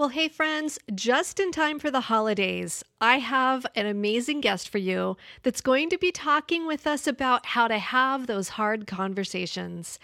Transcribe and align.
Well, 0.00 0.08
hey, 0.08 0.28
friends, 0.28 0.78
just 0.94 1.38
in 1.38 1.52
time 1.52 1.78
for 1.78 1.90
the 1.90 2.00
holidays, 2.00 2.82
I 3.02 3.18
have 3.18 3.66
an 3.74 3.84
amazing 3.84 4.40
guest 4.40 4.70
for 4.70 4.78
you 4.78 5.18
that's 5.42 5.60
going 5.60 5.90
to 5.90 5.98
be 5.98 6.10
talking 6.10 6.66
with 6.66 6.86
us 6.86 7.06
about 7.06 7.44
how 7.44 7.68
to 7.68 7.76
have 7.76 8.26
those 8.26 8.48
hard 8.48 8.86
conversations. 8.86 9.98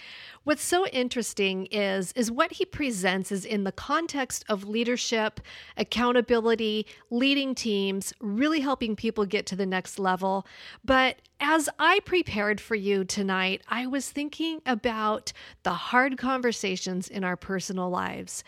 What's 0.45 0.63
so 0.63 0.87
interesting 0.89 1.65
is, 1.71 2.13
is 2.13 2.31
what 2.31 2.53
he 2.53 2.67
presents 2.67 3.33
is 3.33 3.47
in 3.47 3.65
the 3.65 3.73
context 3.73 4.45
of 4.51 4.69
leadership, 4.69 5.41
accountability, 5.79 6.87
leading 7.09 7.55
teams, 7.55 8.13
really 8.21 8.61
helping 8.61 8.97
people 8.97 9.25
get 9.25 9.47
to 9.47 9.57
the 9.57 9.65
next 9.65 9.99
level. 9.99 10.47
But 10.85 11.23
as 11.41 11.71
I 11.79 12.01
prepared 12.01 12.61
for 12.61 12.75
you 12.75 13.05
tonight, 13.05 13.63
I 13.69 13.87
was 13.87 14.11
thinking 14.11 14.61
about 14.67 15.33
the 15.63 15.73
hard 15.73 16.19
conversations 16.19 17.09
in 17.09 17.25
our 17.25 17.37
personal 17.37 17.89
lives. 17.89 18.45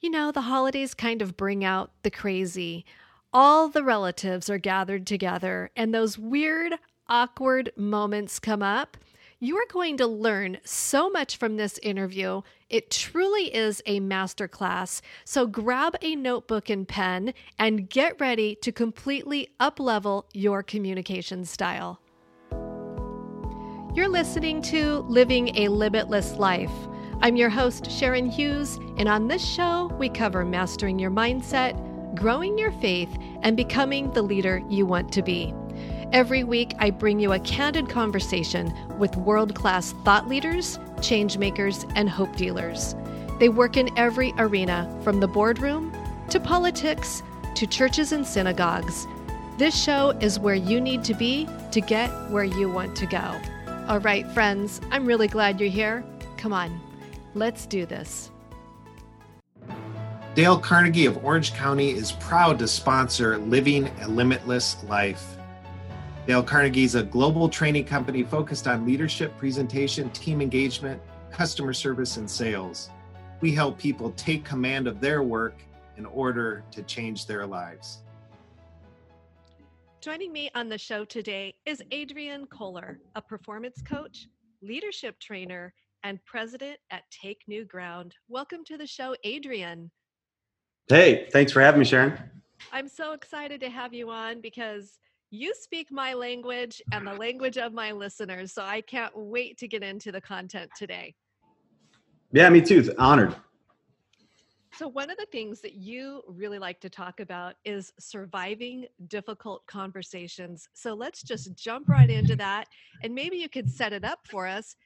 You 0.00 0.10
know, 0.10 0.30
the 0.30 0.42
holidays 0.42 0.94
kind 0.94 1.20
of 1.22 1.36
bring 1.36 1.64
out 1.64 1.90
the 2.04 2.10
crazy. 2.10 2.84
All 3.32 3.68
the 3.68 3.82
relatives 3.82 4.48
are 4.48 4.56
gathered 4.56 5.08
together, 5.08 5.70
and 5.74 5.92
those 5.92 6.16
weird, 6.16 6.74
awkward 7.08 7.72
moments 7.76 8.38
come 8.38 8.62
up. 8.62 8.96
You 9.40 9.56
are 9.56 9.66
going 9.72 9.96
to 9.96 10.06
learn 10.06 10.58
so 10.64 11.10
much 11.10 11.36
from 11.36 11.56
this 11.56 11.78
interview. 11.82 12.42
It 12.70 12.92
truly 12.92 13.52
is 13.52 13.82
a 13.86 13.98
masterclass. 13.98 15.00
So 15.24 15.48
grab 15.48 15.96
a 16.00 16.14
notebook 16.14 16.70
and 16.70 16.86
pen 16.86 17.34
and 17.58 17.90
get 17.90 18.20
ready 18.20 18.54
to 18.62 18.70
completely 18.70 19.48
uplevel 19.58 20.26
your 20.32 20.62
communication 20.62 21.44
style. 21.44 22.00
You're 23.96 24.08
listening 24.08 24.62
to 24.62 24.98
Living 25.08 25.56
a 25.56 25.66
Limitless 25.66 26.34
Life 26.34 26.70
I'm 27.20 27.34
your 27.34 27.50
host, 27.50 27.90
Sharon 27.90 28.30
Hughes, 28.30 28.76
and 28.96 29.08
on 29.08 29.26
this 29.26 29.44
show, 29.44 29.90
we 29.98 30.08
cover 30.08 30.44
mastering 30.44 31.00
your 31.00 31.10
mindset, 31.10 31.74
growing 32.14 32.56
your 32.56 32.70
faith, 32.70 33.10
and 33.42 33.56
becoming 33.56 34.12
the 34.12 34.22
leader 34.22 34.62
you 34.68 34.86
want 34.86 35.12
to 35.14 35.22
be. 35.22 35.52
Every 36.12 36.44
week, 36.44 36.74
I 36.78 36.90
bring 36.90 37.18
you 37.18 37.32
a 37.32 37.40
candid 37.40 37.88
conversation 37.88 38.72
with 38.98 39.16
world 39.16 39.56
class 39.56 39.92
thought 40.04 40.28
leaders, 40.28 40.78
change 41.02 41.38
makers, 41.38 41.84
and 41.96 42.08
hope 42.08 42.36
dealers. 42.36 42.94
They 43.40 43.48
work 43.48 43.76
in 43.76 43.90
every 43.98 44.32
arena, 44.38 44.88
from 45.02 45.18
the 45.18 45.26
boardroom 45.26 45.92
to 46.30 46.38
politics 46.38 47.24
to 47.56 47.66
churches 47.66 48.12
and 48.12 48.24
synagogues. 48.24 49.08
This 49.58 49.76
show 49.76 50.10
is 50.20 50.38
where 50.38 50.54
you 50.54 50.80
need 50.80 51.02
to 51.02 51.14
be 51.14 51.48
to 51.72 51.80
get 51.80 52.10
where 52.30 52.44
you 52.44 52.70
want 52.70 52.94
to 52.94 53.06
go. 53.06 53.40
All 53.88 53.98
right, 53.98 54.24
friends, 54.30 54.80
I'm 54.92 55.04
really 55.04 55.26
glad 55.26 55.60
you're 55.60 55.68
here. 55.68 56.04
Come 56.36 56.52
on, 56.52 56.80
Let's 57.38 57.66
do 57.66 57.86
this. 57.86 58.32
Dale 60.34 60.58
Carnegie 60.58 61.06
of 61.06 61.24
Orange 61.24 61.54
County 61.54 61.90
is 61.90 62.10
proud 62.10 62.58
to 62.58 62.66
sponsor 62.66 63.38
Living 63.38 63.86
a 64.00 64.08
Limitless 64.08 64.82
Life. 64.82 65.36
Dale 66.26 66.42
Carnegie 66.42 66.82
is 66.82 66.96
a 66.96 67.04
global 67.04 67.48
training 67.48 67.84
company 67.84 68.24
focused 68.24 68.66
on 68.66 68.84
leadership, 68.84 69.36
presentation, 69.38 70.10
team 70.10 70.40
engagement, 70.40 71.00
customer 71.30 71.72
service, 71.72 72.16
and 72.16 72.28
sales. 72.28 72.90
We 73.40 73.52
help 73.52 73.78
people 73.78 74.10
take 74.16 74.44
command 74.44 74.88
of 74.88 75.00
their 75.00 75.22
work 75.22 75.54
in 75.96 76.06
order 76.06 76.64
to 76.72 76.82
change 76.82 77.26
their 77.26 77.46
lives. 77.46 77.98
Joining 80.00 80.32
me 80.32 80.50
on 80.56 80.68
the 80.68 80.78
show 80.78 81.04
today 81.04 81.54
is 81.66 81.84
Adrian 81.92 82.48
Koehler, 82.48 82.96
a 83.14 83.22
performance 83.22 83.80
coach, 83.80 84.26
leadership 84.60 85.20
trainer, 85.20 85.72
and 86.04 86.24
president 86.24 86.78
at 86.90 87.02
Take 87.10 87.42
New 87.46 87.64
Ground. 87.64 88.14
Welcome 88.28 88.64
to 88.66 88.76
the 88.76 88.86
show, 88.86 89.14
Adrian. 89.24 89.90
Hey, 90.88 91.28
thanks 91.32 91.52
for 91.52 91.60
having 91.60 91.80
me, 91.80 91.84
Sharon. 91.84 92.18
I'm 92.72 92.88
so 92.88 93.12
excited 93.12 93.60
to 93.60 93.70
have 93.70 93.92
you 93.92 94.10
on 94.10 94.40
because 94.40 94.98
you 95.30 95.54
speak 95.54 95.88
my 95.90 96.14
language 96.14 96.80
and 96.92 97.06
the 97.06 97.14
language 97.14 97.58
of 97.58 97.72
my 97.72 97.92
listeners. 97.92 98.52
So 98.52 98.62
I 98.62 98.80
can't 98.80 99.12
wait 99.14 99.58
to 99.58 99.68
get 99.68 99.82
into 99.82 100.10
the 100.10 100.20
content 100.20 100.70
today. 100.76 101.14
Yeah, 102.32 102.48
me 102.50 102.60
too. 102.60 102.94
Honored. 102.98 103.34
So, 104.78 104.86
one 104.86 105.10
of 105.10 105.16
the 105.16 105.26
things 105.32 105.60
that 105.62 105.74
you 105.74 106.22
really 106.28 106.60
like 106.60 106.78
to 106.82 106.88
talk 106.88 107.18
about 107.18 107.56
is 107.64 107.92
surviving 107.98 108.86
difficult 109.08 109.66
conversations. 109.66 110.68
So, 110.72 110.94
let's 110.94 111.22
just 111.22 111.56
jump 111.56 111.88
right 111.88 112.08
into 112.08 112.36
that. 112.36 112.68
And 113.02 113.12
maybe 113.12 113.38
you 113.38 113.48
could 113.48 113.68
set 113.68 113.92
it 113.92 114.04
up 114.04 114.20
for 114.30 114.46
us 114.46 114.76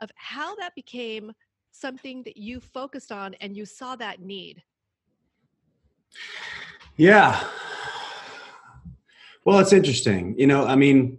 of 0.00 0.10
how 0.16 0.54
that 0.56 0.74
became 0.74 1.32
something 1.70 2.22
that 2.24 2.36
you 2.36 2.60
focused 2.60 3.12
on 3.12 3.34
and 3.40 3.56
you 3.56 3.64
saw 3.64 3.96
that 3.96 4.20
need. 4.20 4.62
Yeah. 6.96 7.44
Well, 9.44 9.60
it's 9.60 9.72
interesting. 9.72 10.34
You 10.38 10.46
know, 10.46 10.66
I 10.66 10.76
mean, 10.76 11.18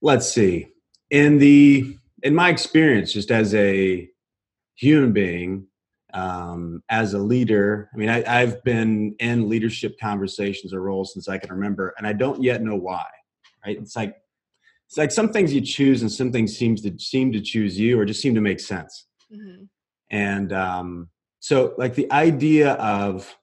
let's 0.00 0.28
see. 0.28 0.68
In 1.10 1.38
the 1.38 1.96
in 2.22 2.34
my 2.34 2.48
experience, 2.48 3.12
just 3.12 3.30
as 3.30 3.54
a 3.54 4.08
human 4.74 5.12
being, 5.12 5.66
um, 6.14 6.82
as 6.88 7.12
a 7.12 7.18
leader, 7.18 7.90
I 7.92 7.96
mean, 7.96 8.08
I, 8.08 8.40
I've 8.40 8.64
been 8.64 9.14
in 9.18 9.48
leadership 9.48 9.96
conversations 10.00 10.72
or 10.72 10.80
roles 10.80 11.12
since 11.12 11.28
I 11.28 11.38
can 11.38 11.50
remember, 11.50 11.94
and 11.98 12.06
I 12.06 12.12
don't 12.12 12.42
yet 12.42 12.62
know 12.62 12.76
why. 12.76 13.04
Right? 13.64 13.76
It's 13.76 13.94
like 13.94 14.16
it's 14.94 14.98
like 14.98 15.10
some 15.10 15.32
things 15.32 15.52
you 15.52 15.60
choose 15.60 16.02
and 16.02 16.12
some 16.12 16.30
things 16.30 16.56
seems 16.56 16.80
to 16.82 16.96
seem 17.00 17.32
to 17.32 17.40
choose 17.40 17.76
you 17.76 17.98
or 17.98 18.04
just 18.04 18.20
seem 18.20 18.32
to 18.32 18.40
make 18.40 18.60
sense 18.60 19.08
mm-hmm. 19.32 19.64
and 20.12 20.52
um, 20.52 21.08
so 21.40 21.74
like 21.76 21.96
the 21.96 22.10
idea 22.12 22.74
of 22.74 23.36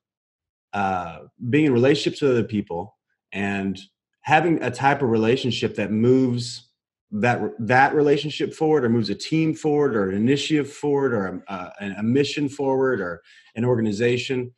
uh, 0.71 1.19
being 1.49 1.65
in 1.65 1.73
relationships 1.73 2.21
with 2.21 2.31
other 2.31 2.45
people 2.45 2.95
and 3.33 3.77
having 4.21 4.63
a 4.63 4.71
type 4.71 5.01
of 5.01 5.09
relationship 5.09 5.75
that 5.75 5.91
moves 5.91 6.69
that 7.11 7.41
that 7.59 7.93
relationship 7.93 8.53
forward 8.53 8.85
or 8.85 8.89
moves 8.89 9.09
a 9.09 9.15
team 9.15 9.53
forward 9.53 9.93
or 9.93 10.09
an 10.09 10.15
initiative 10.15 10.71
forward 10.71 11.13
or 11.13 11.43
a, 11.49 11.53
a, 11.53 11.95
a 11.97 12.03
mission 12.03 12.47
forward 12.47 13.01
or 13.01 13.21
an 13.57 13.65
organization 13.65 14.53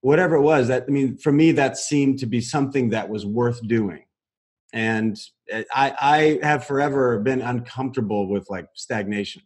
whatever 0.00 0.36
it 0.36 0.42
was 0.42 0.68
that 0.68 0.84
i 0.86 0.92
mean 0.92 1.18
for 1.18 1.32
me 1.32 1.50
that 1.50 1.76
seemed 1.76 2.20
to 2.20 2.26
be 2.26 2.40
something 2.40 2.90
that 2.90 3.08
was 3.08 3.26
worth 3.26 3.60
doing 3.66 4.04
and 4.72 5.18
eh, 5.50 5.64
I, 5.74 6.38
I 6.42 6.46
have 6.46 6.66
forever 6.66 7.18
been 7.18 7.42
uncomfortable 7.42 8.28
with 8.28 8.48
like 8.50 8.66
stagnation 8.74 9.42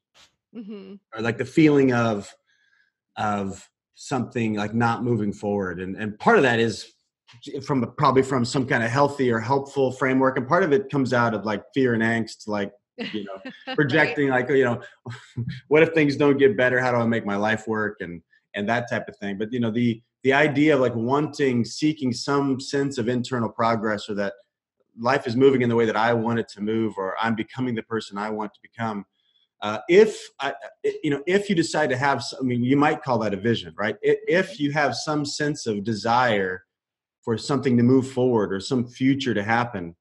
mm-hmm. 0.55 0.95
or 1.15 1.23
like 1.23 1.39
the 1.39 1.45
feeling 1.45 1.93
of 1.93 2.33
of 3.17 3.69
something 3.95 4.55
like 4.55 4.75
not 4.75 5.05
moving 5.05 5.33
forward 5.33 5.81
and 5.81 5.97
and 5.97 6.19
part 6.19 6.37
of 6.37 6.43
that 6.43 6.59
is 6.59 6.93
from 7.65 7.93
probably 7.97 8.23
from 8.23 8.45
some 8.45 8.67
kind 8.67 8.83
of 8.83 8.91
healthy 8.91 9.31
or 9.31 9.39
helpful 9.39 9.93
framework 9.93 10.37
and 10.37 10.47
part 10.47 10.63
of 10.63 10.73
it 10.73 10.91
comes 10.91 11.13
out 11.13 11.35
of 11.35 11.45
like 11.45 11.63
fear 11.73 11.95
and 11.95 12.03
angst 12.03 12.47
like 12.47 12.73
you 13.13 13.25
know 13.25 13.51
projecting 13.75 14.29
right. 14.29 14.49
like 14.49 14.57
you 14.57 14.65
know 14.65 14.81
what 15.69 15.83
if 15.83 15.93
things 15.95 16.17
don't 16.17 16.39
get 16.39 16.57
better 16.57 16.79
how 16.81 16.91
do 16.91 16.99
i 16.99 17.07
make 17.07 17.25
my 17.25 17.37
life 17.37 17.67
work 17.67 17.97
and 18.01 18.23
and 18.55 18.69
that 18.69 18.89
type 18.91 19.09
of 19.09 19.17
thing 19.17 19.39
but 19.39 19.53
you 19.53 19.61
know 19.61 19.71
the 19.71 20.01
the 20.23 20.33
idea 20.33 20.75
of 20.75 20.81
like 20.81 20.95
wanting 20.95 21.65
seeking 21.65 22.13
some 22.13 22.59
sense 22.59 22.99
of 22.99 23.09
internal 23.09 23.49
progress 23.49 24.09
or 24.09 24.15
that 24.15 24.33
life 24.99 25.27
is 25.27 25.37
moving 25.37 25.63
in 25.63 25.69
the 25.69 25.77
way 25.77 25.87
that 25.87 25.97
I 25.97 26.13
want 26.13 26.39
it 26.39 26.49
to 26.51 26.61
move, 26.61 26.95
or 26.97 27.17
I'm 27.21 27.35
becoming 27.35 27.75
the 27.75 27.83
person 27.83 28.19
I 28.19 28.31
want 28.31 28.55
to 28.55 28.61
become. 28.63 29.05
Uh, 29.61 29.79
if 29.89 30.29
I, 30.41 30.55
you 31.03 31.11
know, 31.11 31.23
if 31.27 31.49
you 31.49 31.55
decide 31.55 31.89
to 31.91 31.97
have, 31.97 32.23
I 32.39 32.43
mean, 32.43 32.63
you 32.63 32.77
might 32.77 33.03
call 33.03 33.19
that 33.21 33.33
a 33.33 33.37
vision, 33.37 33.75
right? 33.77 33.97
If 34.03 34.61
you 34.61 34.73
have 34.73 34.95
some 34.95 35.25
sense 35.25 35.67
of 35.67 35.85
desire 35.85 36.65
for 37.23 37.39
something 37.39 37.77
to 37.77 37.83
move 37.83 38.11
forward 38.11 38.53
or 38.53 38.61
some 38.61 38.87
future 38.87 39.33
to 39.33 39.43
happen, 39.43 39.97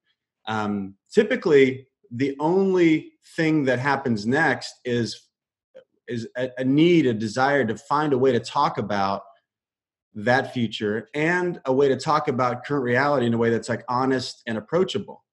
um, 0.47 0.95
typically 1.11 1.87
the 2.11 2.35
only 2.39 3.13
thing 3.35 3.63
that 3.65 3.79
happens 3.79 4.25
next 4.25 4.75
is 4.85 5.29
is 6.07 6.27
a, 6.35 6.49
a 6.57 6.63
need, 6.65 7.05
a 7.05 7.13
desire 7.13 7.65
to 7.65 7.77
find 7.77 8.11
a 8.11 8.17
way 8.17 8.33
to 8.33 8.39
talk 8.39 8.77
about 8.77 9.23
that 10.15 10.53
future 10.53 11.09
and 11.13 11.59
a 11.65 11.73
way 11.73 11.87
to 11.87 11.97
talk 11.97 12.27
about 12.27 12.63
current 12.63 12.83
reality 12.83 13.25
in 13.25 13.33
a 13.33 13.37
way 13.37 13.49
that's 13.49 13.69
like 13.69 13.83
honest 13.89 14.43
and 14.45 14.57
approachable 14.57 15.23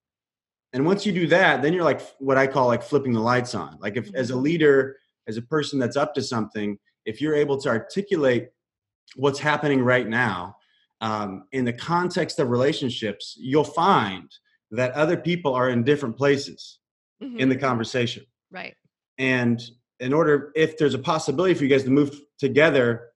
and 0.73 0.85
once 0.87 1.05
you 1.05 1.13
do 1.13 1.27
that 1.27 1.61
then 1.61 1.73
you're 1.73 1.85
like 1.85 2.01
what 2.19 2.39
i 2.39 2.47
call 2.47 2.67
like 2.67 2.83
flipping 2.83 3.13
the 3.13 3.21
lights 3.21 3.55
on 3.55 3.77
like 3.81 3.97
if 3.97 4.13
as 4.15 4.31
a 4.31 4.33
mm-hmm. 4.33 4.43
leader 4.43 4.97
as 5.29 5.37
a 5.37 5.43
person 5.43 5.79
that's 5.79 5.97
up 5.97 6.15
to 6.15 6.23
something 6.23 6.79
if 7.05 7.21
you're 7.21 7.35
able 7.35 7.61
to 7.61 7.69
articulate 7.69 8.49
what's 9.17 9.39
happening 9.39 9.83
right 9.83 10.09
now 10.09 10.57
um, 11.03 11.45
in 11.53 11.65
the 11.65 11.73
context 11.73 12.39
of 12.39 12.51
relationships 12.51 13.37
you'll 13.39 13.65
find 13.65 14.31
that 14.71 14.93
other 14.93 15.17
people 15.17 15.55
are 15.55 15.71
in 15.71 15.83
different 15.83 16.17
places 16.17 16.79
mm-hmm. 17.23 17.39
in 17.39 17.51
the 17.51 17.57
conversation 17.57 18.25
right 18.51 18.75
and 19.19 19.61
in 19.99 20.15
order 20.15 20.53
if 20.57 20.79
there's 20.79 20.95
a 20.95 20.99
possibility 20.99 21.53
for 21.53 21.65
you 21.65 21.71
guys 21.71 21.85
to 21.85 21.91
move 21.91 22.19
together 22.39 23.10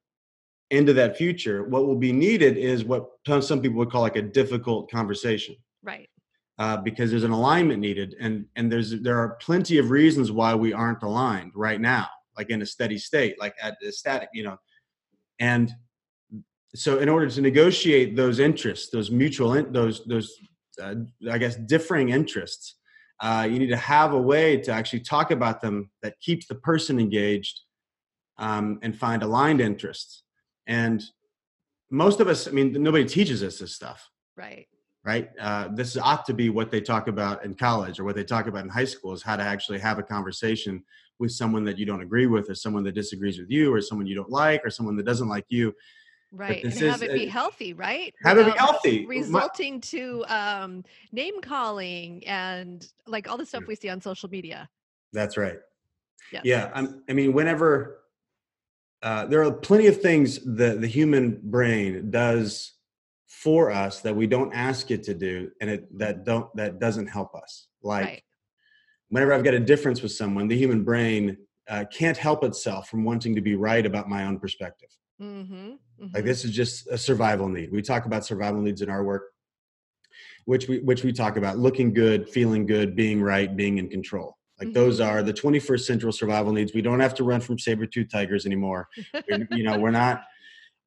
into 0.71 0.93
that 0.95 1.17
future, 1.17 1.65
what 1.65 1.87
will 1.87 1.97
be 1.97 2.13
needed 2.13 2.57
is 2.57 2.85
what 2.85 3.07
some 3.27 3.61
people 3.61 3.79
would 3.79 3.91
call 3.91 4.03
like 4.03 4.17
a 4.17 4.23
difficult 4.23 4.91
conversation. 4.91 5.57
Right. 5.83 6.09
Uh, 6.59 6.77
because 6.77 7.11
there's 7.11 7.25
an 7.25 7.33
alignment 7.33 7.81
needed, 7.81 8.15
and 8.21 8.47
and 8.55 8.71
there's 8.71 9.01
there 9.01 9.19
are 9.19 9.37
plenty 9.41 9.79
of 9.79 9.91
reasons 9.91 10.31
why 10.31 10.55
we 10.55 10.73
aren't 10.73 11.03
aligned 11.03 11.51
right 11.57 11.81
now, 11.81 12.07
like 12.39 12.49
in 12.49 12.63
a 12.63 12.67
steady 12.67 12.97
state, 12.97 13.41
like 13.41 13.55
at 13.61 13.77
a 13.87 13.91
static, 13.91 14.29
you 14.33 14.45
know, 14.45 14.57
and 15.41 15.73
so 16.75 16.99
in 16.99 17.09
order 17.09 17.29
to 17.29 17.41
negotiate 17.41 18.17
those 18.17 18.39
interests 18.39 18.91
those 18.91 19.11
mutual 19.11 19.55
in, 19.55 19.73
those 19.73 20.05
those 20.07 20.33
uh, 20.83 20.95
i 21.31 21.39
guess 21.39 21.57
differing 21.57 22.09
interests 22.09 22.77
uh, 23.21 23.47
you 23.49 23.61
need 23.61 23.69
to 23.69 23.77
have 23.77 24.13
a 24.13 24.21
way 24.21 24.57
to 24.57 24.73
actually 24.73 24.99
talk 24.99 25.31
about 25.31 25.61
them 25.61 25.89
that 26.03 26.19
keeps 26.21 26.49
the 26.49 26.55
person 26.57 26.99
engaged 26.99 27.61
um, 28.39 28.81
and 28.83 28.99
find 28.99 29.23
aligned 29.23 29.61
interests 29.61 30.24
and 30.67 31.03
most 31.91 32.21
of 32.21 32.29
us 32.29 32.49
i 32.49 32.51
mean 32.51 32.73
nobody 32.83 33.05
teaches 33.05 33.43
us 33.43 33.59
this 33.59 33.75
stuff 33.75 34.11
right. 34.37 34.67
right? 35.05 35.31
Uh, 35.41 35.69
this 35.73 35.97
ought 35.97 36.25
to 36.27 36.35
be 36.35 36.51
what 36.51 36.71
they 36.71 36.81
talk 36.81 37.09
about 37.09 37.45
in 37.45 37.55
college 37.55 37.99
or 37.99 38.05
what 38.05 38.17
they 38.17 38.25
talk 38.25 38.47
about 38.47 38.65
in 38.65 38.71
high 38.71 38.85
school 38.85 39.13
is 39.13 39.23
how 39.23 39.37
to 39.37 39.43
actually 39.43 39.79
have 39.79 39.99
a 39.99 40.03
conversation 40.03 40.83
with 41.19 41.31
someone 41.31 41.65
that 41.65 41.79
you 41.79 41.87
don't 41.87 42.01
agree 42.03 42.27
with 42.27 42.51
or 42.51 42.55
someone 42.55 42.83
that 42.85 42.95
disagrees 42.95 43.39
with 43.39 43.51
you 43.51 43.73
or 43.73 43.81
someone 43.81 44.07
you 44.07 44.15
don't 44.15 44.31
like 44.31 44.65
or 44.65 44.71
someone 44.71 44.97
that 44.97 45.07
doesn't 45.07 45.29
like 45.29 45.45
you. 45.49 45.75
Right 46.33 46.65
and 46.65 46.75
have 46.75 47.03
it 47.03 47.13
be 47.13 47.27
healthy 47.27 47.75
right? 47.75 48.13
Have 48.25 48.39
Without 48.39 48.51
it 48.51 48.55
be 48.55 48.59
healthy. 48.59 49.07
Resulting 49.07 49.81
to 49.83 50.25
um 50.27 50.83
name 51.13 51.41
calling 51.41 52.27
and 52.27 52.85
like 53.07 53.29
all 53.29 53.37
the 53.37 53.47
stuff 53.47 53.65
we 53.69 53.77
see 53.77 53.89
on 53.89 54.01
social 54.01 54.29
media. 54.29 54.69
That's 55.13 55.37
right. 55.37 55.59
Yes. 56.33 56.43
yeah 56.45 56.71
I'm, 56.75 57.03
i 57.09 57.13
mean 57.13 57.35
whenever 57.35 58.04
uh, 59.05 59.27
there 59.27 59.45
are 59.45 59.53
plenty 59.53 59.87
of 59.87 60.01
things 60.01 60.41
that 60.57 60.81
the 60.81 60.87
human 60.87 61.39
brain 61.45 62.11
does 62.11 62.73
for 63.27 63.71
us 63.71 64.01
that 64.01 64.17
we 64.17 64.27
don't 64.27 64.53
ask 64.55 64.91
it 64.91 65.03
to 65.03 65.13
do 65.13 65.51
and 65.61 65.69
it 65.69 65.99
that 65.99 66.25
don't 66.25 66.49
that 66.57 66.81
doesn't 66.81 67.07
help 67.07 67.35
us. 67.35 67.69
Like 67.83 68.05
right. 68.07 68.23
whenever 69.11 69.35
i've 69.35 69.45
got 69.45 69.53
a 69.53 69.61
difference 69.61 70.01
with 70.01 70.13
someone 70.13 70.49
the 70.49 70.57
human 70.57 70.83
brain 70.85 71.37
uh, 71.69 71.85
can't 71.93 72.17
help 72.17 72.45
itself 72.45 72.89
from 72.89 73.05
wanting 73.05 73.35
to 73.35 73.43
be 73.43 73.55
right 73.55 73.85
about 73.85 74.09
my 74.09 74.25
own 74.25 74.39
perspective. 74.39 74.89
Mm-hmm, 75.21 75.55
mm-hmm. 75.55 76.07
like 76.15 76.25
this 76.25 76.45
is 76.45 76.51
just 76.51 76.87
a 76.89 76.99
survival 76.99 77.49
need. 77.49 77.71
We 77.73 77.83
talk 77.83 78.07
about 78.07 78.25
survival 78.25 78.61
needs 78.63 78.83
in 78.83 78.89
our 78.89 79.05
work 79.05 79.25
which 80.47 80.69
we 80.69 80.79
which 80.81 81.05
we 81.05 81.13
talk 81.13 81.37
about 81.37 81.59
looking 81.59 81.93
good 81.93 82.29
feeling 82.29 82.67
good 82.67 82.97
being 82.97 83.23
right 83.23 83.55
being 83.57 83.79
in 83.79 83.89
control 83.89 84.37
like 84.59 84.69
mm-hmm. 84.69 84.75
those 84.75 85.01
are 85.01 85.23
the 85.23 85.33
21st 85.33 85.81
century 85.81 86.13
survival 86.13 86.53
needs 86.53 86.75
we 86.75 86.83
don't 86.83 87.01
have 87.01 87.15
to 87.15 87.25
run 87.25 87.41
from 87.41 87.59
saber-tooth 87.59 88.11
tigers 88.11 88.47
anymore 88.47 88.89
you 89.51 89.63
know 89.63 89.79
we're 89.79 89.91
not 89.91 90.23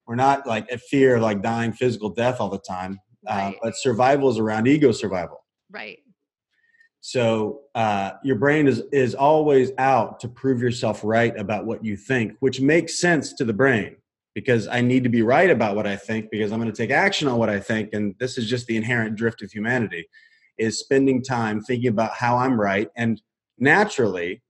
we're 0.05 0.15
not 0.15 0.47
like 0.47 0.71
at 0.71 0.81
fear 0.81 1.15
of 1.15 1.21
like 1.21 1.41
dying 1.41 1.73
physical 1.73 2.09
death 2.09 2.39
all 2.39 2.49
the 2.49 2.59
time 2.59 2.99
uh, 3.29 3.33
right. 3.33 3.55
uh, 3.55 3.59
but 3.61 3.75
survival 3.75 4.29
is 4.29 4.37
around 4.37 4.67
ego 4.67 4.91
survival 4.91 5.43
right 5.71 5.99
so 6.99 7.61
uh, 7.75 8.11
your 8.23 8.35
brain 8.35 8.67
is 8.67 8.83
is 8.91 9.15
always 9.15 9.71
out 9.77 10.19
to 10.19 10.27
prove 10.27 10.61
yourself 10.61 11.01
right 11.03 11.37
about 11.39 11.65
what 11.65 11.83
you 11.83 11.95
think 11.95 12.33
which 12.39 12.59
makes 12.59 12.99
sense 12.99 13.33
to 13.33 13.45
the 13.45 13.53
brain 13.53 13.95
because 14.33 14.67
i 14.67 14.81
need 14.81 15.03
to 15.03 15.09
be 15.09 15.21
right 15.21 15.49
about 15.49 15.75
what 15.75 15.87
i 15.87 15.95
think 15.95 16.29
because 16.31 16.51
i'm 16.51 16.59
going 16.59 16.71
to 16.71 16.77
take 16.77 16.91
action 16.91 17.27
on 17.27 17.37
what 17.37 17.49
i 17.49 17.59
think 17.59 17.89
and 17.93 18.15
this 18.19 18.37
is 18.37 18.49
just 18.49 18.65
the 18.67 18.75
inherent 18.75 19.15
drift 19.15 19.41
of 19.41 19.51
humanity 19.51 20.07
is 20.57 20.79
spending 20.79 21.21
time 21.21 21.61
thinking 21.61 21.89
about 21.89 22.11
how 22.13 22.37
i'm 22.37 22.59
right 22.59 22.89
and 22.95 23.21
naturally 23.59 24.41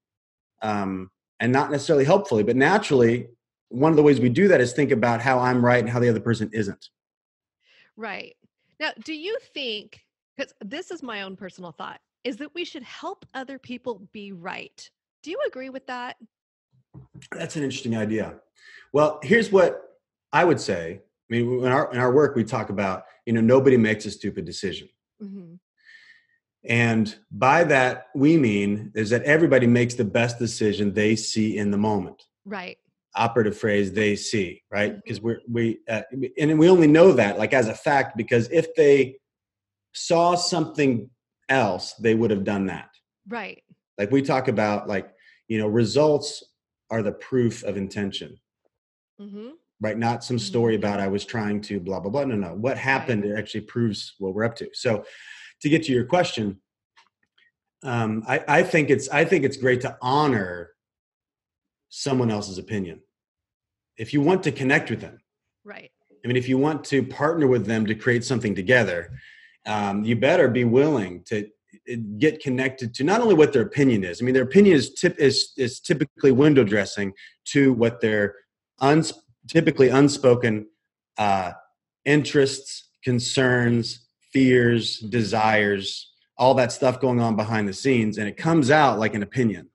um, 0.61 1.09
and 1.39 1.51
not 1.51 1.71
necessarily 1.71 2.05
helpfully 2.05 2.43
but 2.43 2.55
naturally 2.55 3.27
one 3.69 3.91
of 3.91 3.97
the 3.97 4.03
ways 4.03 4.19
we 4.19 4.29
do 4.29 4.47
that 4.47 4.61
is 4.61 4.73
think 4.73 4.91
about 4.91 5.21
how 5.21 5.39
I'm 5.39 5.63
right 5.63 5.79
and 5.79 5.89
how 5.89 5.99
the 5.99 6.09
other 6.09 6.19
person 6.19 6.49
isn't. 6.53 6.89
Right. 7.95 8.35
Now, 8.79 8.91
do 9.03 9.13
you 9.13 9.37
think, 9.53 10.01
because 10.35 10.53
this 10.63 10.91
is 10.91 11.03
my 11.03 11.23
own 11.23 11.35
personal 11.35 11.71
thought, 11.71 11.99
is 12.23 12.37
that 12.37 12.53
we 12.53 12.63
should 12.63 12.83
help 12.83 13.25
other 13.33 13.57
people 13.59 14.07
be 14.13 14.31
right? 14.31 14.89
Do 15.23 15.31
you 15.31 15.39
agree 15.47 15.69
with 15.69 15.85
that? 15.87 16.17
That's 17.31 17.55
an 17.55 17.63
interesting 17.63 17.97
idea. 17.97 18.35
Well, 18.93 19.19
here's 19.23 19.51
what 19.51 19.81
I 20.31 20.43
would 20.43 20.59
say. 20.59 21.01
I 21.01 21.33
mean, 21.33 21.59
in 21.59 21.71
our 21.71 21.91
in 21.91 21.99
our 21.99 22.13
work, 22.13 22.35
we 22.35 22.43
talk 22.43 22.69
about 22.69 23.03
you 23.25 23.33
know 23.33 23.41
nobody 23.41 23.75
makes 23.75 24.05
a 24.05 24.11
stupid 24.11 24.45
decision, 24.45 24.87
mm-hmm. 25.21 25.55
And 26.67 27.17
by 27.31 27.63
that 27.63 28.07
we 28.13 28.37
mean 28.37 28.91
is 28.95 29.09
that 29.09 29.23
everybody 29.23 29.67
makes 29.67 29.95
the 29.95 30.05
best 30.05 30.39
decision 30.39 30.93
they 30.93 31.15
see 31.15 31.57
in 31.57 31.71
the 31.71 31.77
moment. 31.77 32.23
Right 32.45 32.77
operative 33.17 33.57
phrase 33.57 33.91
they 33.91 34.15
see 34.15 34.61
right 34.71 34.95
because 34.95 35.19
mm-hmm. 35.19 35.27
we're 35.27 35.39
we 35.49 35.79
uh, 35.89 36.03
and 36.37 36.57
we 36.57 36.69
only 36.69 36.87
know 36.87 37.11
that 37.11 37.37
like 37.37 37.53
as 37.53 37.67
a 37.67 37.73
fact 37.73 38.15
because 38.15 38.47
if 38.49 38.73
they 38.75 39.17
saw 39.93 40.35
something 40.35 41.09
else 41.49 41.93
they 41.93 42.13
would 42.13 42.29
have 42.29 42.43
done 42.43 42.67
that 42.67 42.89
right 43.27 43.63
like 43.97 44.11
we 44.11 44.21
talk 44.21 44.47
about 44.47 44.87
like 44.87 45.11
you 45.47 45.57
know 45.57 45.67
results 45.67 46.43
are 46.91 47.01
the 47.01 47.11
proof 47.11 47.63
of 47.63 47.75
intention 47.75 48.37
mm-hmm. 49.19 49.49
right 49.81 49.97
not 49.97 50.23
some 50.23 50.37
story 50.37 50.75
mm-hmm. 50.75 50.85
about 50.85 50.99
i 50.99 51.07
was 51.07 51.25
trying 51.25 51.59
to 51.59 51.79
blah 51.79 51.99
blah 51.99 52.11
blah 52.11 52.23
no 52.23 52.35
no 52.35 52.53
what 52.53 52.77
happened 52.77 53.23
right. 53.23 53.39
actually 53.39 53.61
proves 53.61 54.13
what 54.19 54.35
we're 54.35 54.45
up 54.45 54.55
to 54.55 54.69
so 54.73 55.03
to 55.61 55.69
get 55.69 55.83
to 55.83 55.91
your 55.91 56.05
question 56.05 56.59
um, 57.83 58.23
I, 58.27 58.43
I 58.47 58.63
think 58.63 58.89
it's 58.89 59.09
i 59.09 59.23
think 59.23 59.43
it's 59.43 59.57
great 59.57 59.81
to 59.81 59.97
honor 60.01 60.71
someone 61.89 62.31
else's 62.31 62.57
opinion. 62.57 63.01
If 63.97 64.13
you 64.13 64.21
want 64.21 64.43
to 64.43 64.51
connect 64.51 64.89
with 64.89 65.01
them. 65.01 65.19
Right. 65.63 65.91
I 66.23 66.27
mean 66.27 66.37
if 66.37 66.49
you 66.49 66.57
want 66.57 66.83
to 66.85 67.03
partner 67.03 67.47
with 67.47 67.65
them 67.65 67.85
to 67.85 67.95
create 67.95 68.23
something 68.23 68.55
together 68.55 69.17
um, 69.65 70.03
you 70.03 70.15
better 70.15 70.47
be 70.47 70.63
willing 70.63 71.23
to 71.25 71.45
uh, 71.91 71.95
get 72.17 72.41
connected 72.41 72.93
to 72.95 73.03
not 73.03 73.21
only 73.21 73.35
what 73.35 73.53
their 73.53 73.61
opinion 73.61 74.03
is 74.03 74.21
i 74.21 74.25
mean 74.25 74.33
their 74.33 74.43
opinion 74.43 74.75
is 74.75 74.93
tip 74.93 75.17
is, 75.19 75.51
is 75.57 75.79
typically 75.79 76.31
window 76.31 76.63
dressing 76.63 77.13
to 77.45 77.73
what 77.73 78.01
their 78.01 78.35
uns, 78.79 79.13
typically 79.47 79.89
unspoken 79.89 80.67
uh, 81.17 81.51
interests 82.05 82.89
concerns 83.03 84.06
fears 84.33 84.99
desires 84.99 86.11
all 86.37 86.53
that 86.53 86.71
stuff 86.71 86.99
going 86.99 87.19
on 87.19 87.35
behind 87.35 87.67
the 87.67 87.73
scenes 87.73 88.17
and 88.17 88.27
it 88.27 88.37
comes 88.37 88.69
out 88.69 88.99
like 88.99 89.13
an 89.13 89.23
opinion 89.23 89.69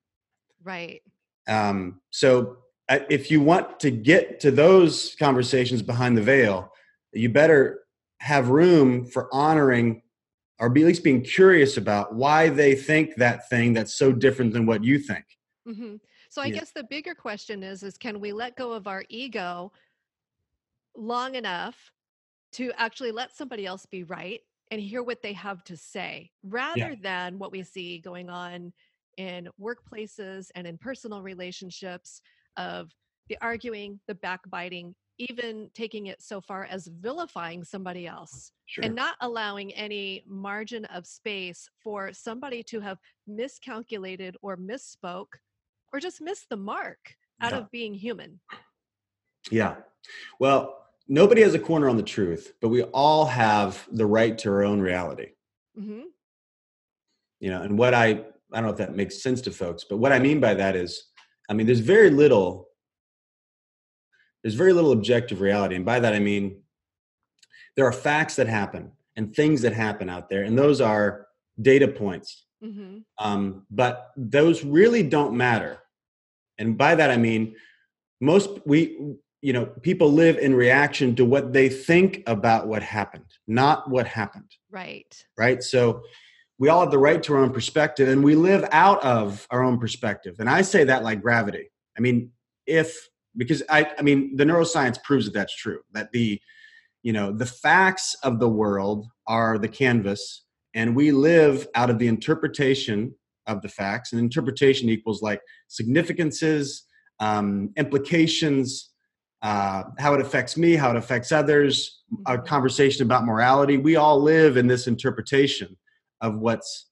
right 0.63 1.03
um, 1.49 2.01
so 2.11 2.59
if 2.89 3.31
you 3.31 3.41
want 3.41 3.81
to 3.81 3.91
get 3.91 4.41
to 4.41 4.51
those 4.51 5.15
conversations 5.19 5.83
behind 5.83 6.17
the 6.17 6.23
veil, 6.23 6.73
you 7.13 7.29
better 7.29 7.81
have 8.19 8.49
room 8.49 9.07
for 9.07 9.29
honoring 9.33 10.03
or 10.59 10.69
be 10.69 10.83
at 10.83 10.87
least 10.87 11.03
being 11.03 11.23
curious 11.23 11.77
about 11.77 12.15
why 12.15 12.49
they 12.49 12.75
think 12.75 13.17
that 13.17 13.49
thing 13.49 13.73
that's 13.73 13.95
so 13.95 14.13
different 14.13 14.53
than 14.53 14.67
what 14.67 14.85
you 14.85 14.99
think. 14.99 15.25
Mm-hmm. 15.67 15.97
So 16.29 16.41
I 16.41 16.47
yeah. 16.47 16.61
guess 16.61 16.71
the 16.71 16.85
bigger 16.85 17.15
question 17.15 17.63
is: 17.63 17.83
is 17.83 17.99
can 17.99 18.21
we 18.21 18.33
let 18.33 18.57
go 18.57 18.73
of 18.73 18.87
our 18.87 19.05
ego 19.09 19.73
long 20.97 21.35
enough 21.35 21.93
to 22.53 22.73
actually 22.77 23.13
let 23.13 23.35
somebody 23.37 23.67
else 23.67 23.87
be 23.87 24.05
right 24.05 24.41
and 24.71 24.81
hear 24.81 25.03
what 25.03 25.23
they 25.23 25.32
have 25.32 25.63
to 25.65 25.77
say, 25.77 26.31
rather 26.43 26.79
yeah. 26.93 26.94
than 27.03 27.39
what 27.39 27.53
we 27.53 27.63
see 27.63 27.99
going 27.99 28.31
on 28.31 28.73
in 29.19 29.49
workplaces 29.61 30.49
and 30.55 30.67
in 30.67 30.79
personal 30.79 31.23
relationships 31.23 32.23
of 32.56 32.91
the 33.29 33.37
arguing, 33.41 34.01
the 34.09 34.15
backbiting, 34.15 34.94
even 35.19 35.69
taking 35.75 36.06
it 36.06 36.23
so 36.23 36.41
far 36.41 36.65
as 36.65 36.89
vilifying 37.01 37.63
somebody 37.63 38.06
else 38.06 38.53
sure. 38.67 38.85
and 38.85 38.94
not 38.94 39.15
allowing 39.21 39.73
any 39.75 40.25
margin 40.27 40.85
of 40.87 41.06
space 41.06 41.69
for 41.82 42.13
somebody 42.13 42.63
to 42.63 42.81
have 42.81 42.99
miscalculated 43.27 44.37
or 44.43 44.56
misspoke 44.56 45.35
or 45.93 46.01
just 46.01 46.21
missed 46.21 46.49
the 46.49 46.56
mark 46.56 46.99
out 47.41 47.53
yeah. 47.53 47.59
of 47.59 47.71
being 47.71 47.94
human. 47.94 48.41
Yeah. 49.51 49.77
Well, 50.39 50.81
nobody 51.09 51.43
has 51.43 51.55
a 51.55 51.59
corner 51.59 51.89
on 51.89 51.97
the 51.97 52.03
truth, 52.03 52.53
but 52.61 52.69
we 52.69 52.82
all 52.82 53.27
have 53.27 53.87
the 53.93 54.06
right 54.06 54.37
to 54.39 54.51
our 54.51 54.65
own 54.65 54.81
reality. 54.81 55.31
Mm-hmm. 55.79 56.03
You 57.41 57.51
know, 57.51 57.63
and 57.63 57.79
what 57.79 57.94
I 57.94 58.25
I 58.53 58.56
don't 58.56 58.65
know 58.65 58.71
if 58.71 58.77
that 58.77 58.94
makes 58.94 59.23
sense 59.23 59.41
to 59.43 59.51
folks, 59.51 59.85
but 59.89 59.97
what 59.97 60.13
I 60.13 60.19
mean 60.19 60.41
by 60.41 60.55
that 60.55 60.77
is 60.77 61.05
I 61.49 61.55
mean, 61.55 61.67
there's 61.67 61.81
very 61.81 62.11
little 62.11 62.69
there's 64.43 64.55
very 64.55 64.73
little 64.73 64.93
objective 64.93 65.41
reality. 65.41 65.77
And 65.77 65.85
by 65.85 66.01
that 66.01 66.15
I 66.15 66.19
mean 66.19 66.63
there 67.77 67.87
are 67.87 67.93
facts 67.93 68.37
that 68.37 68.47
happen 68.47 68.93
and 69.17 69.35
things 69.35 69.63
that 69.63 69.73
happen 69.73 70.09
out 70.09 70.29
there, 70.29 70.44
and 70.44 70.59
those 70.59 70.81
are 70.81 71.27
data 71.61 71.89
points. 71.89 72.47
Mm-hmm. 72.65 72.99
Um, 73.19 73.67
but 73.71 74.13
those 74.17 74.65
really 74.65 75.03
don't 75.03 75.37
matter. 75.37 75.79
And 76.59 76.79
by 76.79 76.94
that 76.94 77.11
I 77.11 77.17
mean 77.17 77.56
most 78.21 78.61
we 78.65 79.17
you 79.43 79.53
know 79.53 79.67
people 79.82 80.11
live 80.11 80.39
in 80.39 80.55
reaction 80.55 81.15
to 81.17 81.25
what 81.25 81.53
they 81.53 81.69
think 81.69 82.22
about 82.27 82.69
what 82.69 82.82
happened, 82.82 83.27
not 83.46 83.91
what 83.91 84.06
happened. 84.06 84.51
Right. 84.70 85.15
Right. 85.37 85.63
So 85.63 86.03
we 86.63 86.69
all 86.69 86.81
have 86.81 86.93
the 86.93 86.99
right 86.99 87.22
to 87.25 87.34
our 87.34 87.41
own 87.41 87.51
perspective 87.51 88.08
and 88.08 88.22
we 88.22 88.37
live 88.37 88.65
out 88.70 89.03
of 89.03 89.49
our 89.51 89.65
own 89.65 89.81
perspective 89.81 90.37
and 90.39 90.49
i 90.49 90.63
say 90.63 90.84
that 90.84 91.03
like 91.03 91.20
gravity 91.20 91.69
i 91.99 92.01
mean 92.01 92.31
if 92.69 93.08
because 93.37 93.65
i 93.69 93.84
i 93.99 94.03
mean 94.03 94.37
the 94.37 94.44
neuroscience 94.44 95.03
proves 95.03 95.25
that 95.25 95.34
that's 95.34 95.56
true 95.56 95.81
that 95.93 96.13
the 96.13 96.41
you 97.03 97.13
know 97.13 97.32
the 97.32 97.46
facts 97.46 98.15
of 98.22 98.39
the 98.39 98.49
world 98.49 99.08
are 99.27 99.58
the 99.58 99.67
canvas 99.67 100.44
and 100.75 100.94
we 100.94 101.11
live 101.11 101.67
out 101.75 101.91
of 101.91 101.99
the 101.99 102.06
interpretation 102.06 103.13
of 103.49 103.61
the 103.61 103.69
facts 103.69 104.13
and 104.13 104.20
interpretation 104.20 104.89
equals 104.89 105.20
like 105.20 105.41
significances 105.67 106.84
um, 107.19 107.70
implications 107.77 108.92
uh, 109.43 109.84
how 109.99 110.15
it 110.15 110.20
affects 110.20 110.56
me, 110.56 110.75
how 110.75 110.91
it 110.91 110.96
affects 110.96 111.32
others, 111.32 112.03
a 112.27 112.39
conversation 112.39 113.03
about 113.03 113.25
morality. 113.25 113.77
We 113.77 113.96
all 113.96 114.20
live 114.20 114.56
in 114.56 114.67
this 114.67 114.87
interpretation 114.87 115.77
of 116.20 116.39
what's 116.39 116.89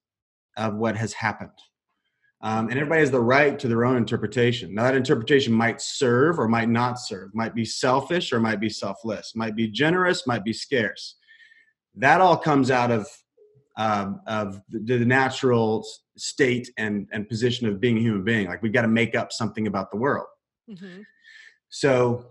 of 0.56 0.74
what 0.74 0.96
has 0.96 1.12
happened. 1.12 1.50
Um, 2.42 2.68
and 2.68 2.78
everybody 2.78 3.00
has 3.00 3.10
the 3.10 3.20
right 3.20 3.58
to 3.58 3.68
their 3.68 3.84
own 3.84 3.96
interpretation. 3.96 4.74
Now, 4.74 4.84
that 4.84 4.94
interpretation 4.94 5.52
might 5.52 5.80
serve 5.80 6.40
or 6.40 6.48
might 6.48 6.70
not 6.70 6.98
serve, 6.98 7.34
might 7.34 7.54
be 7.54 7.66
selfish 7.66 8.32
or 8.32 8.40
might 8.40 8.60
be 8.60 8.70
selfless, 8.70 9.36
might 9.36 9.54
be 9.54 9.68
generous, 9.68 10.26
might 10.26 10.42
be 10.42 10.54
scarce. 10.54 11.16
That 11.94 12.20
all 12.20 12.36
comes 12.36 12.70
out 12.70 12.90
of 12.90 13.06
um, 13.76 14.20
of 14.26 14.60
the, 14.68 14.98
the, 14.98 15.04
natural 15.04 15.86
state 16.16 16.70
and 16.76 17.08
and 17.12 17.28
position 17.28 17.68
of 17.68 17.80
being 17.80 17.98
a 17.98 18.00
human 18.00 18.24
being. 18.24 18.48
Like 18.48 18.62
we've 18.62 18.72
got 18.72 18.82
to 18.82 18.88
make 18.88 19.14
up 19.14 19.32
something 19.32 19.66
about 19.66 19.90
the 19.90 19.96
world. 19.96 20.26
Mm-hmm. 20.68 21.02
So, 21.68 22.26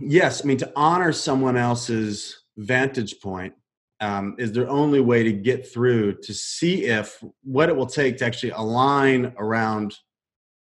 yes, 0.00 0.42
I 0.42 0.46
mean 0.46 0.58
to 0.58 0.72
honor 0.76 1.12
someone 1.12 1.56
else's 1.56 2.44
vantage 2.56 3.20
point 3.20 3.54
um, 4.00 4.34
is 4.38 4.52
their 4.52 4.68
only 4.68 5.00
way 5.00 5.22
to 5.22 5.32
get 5.32 5.70
through 5.72 6.14
to 6.22 6.34
see 6.34 6.86
if 6.86 7.22
what 7.42 7.68
it 7.68 7.76
will 7.76 7.86
take 7.86 8.18
to 8.18 8.26
actually 8.26 8.50
align 8.50 9.32
around 9.38 9.94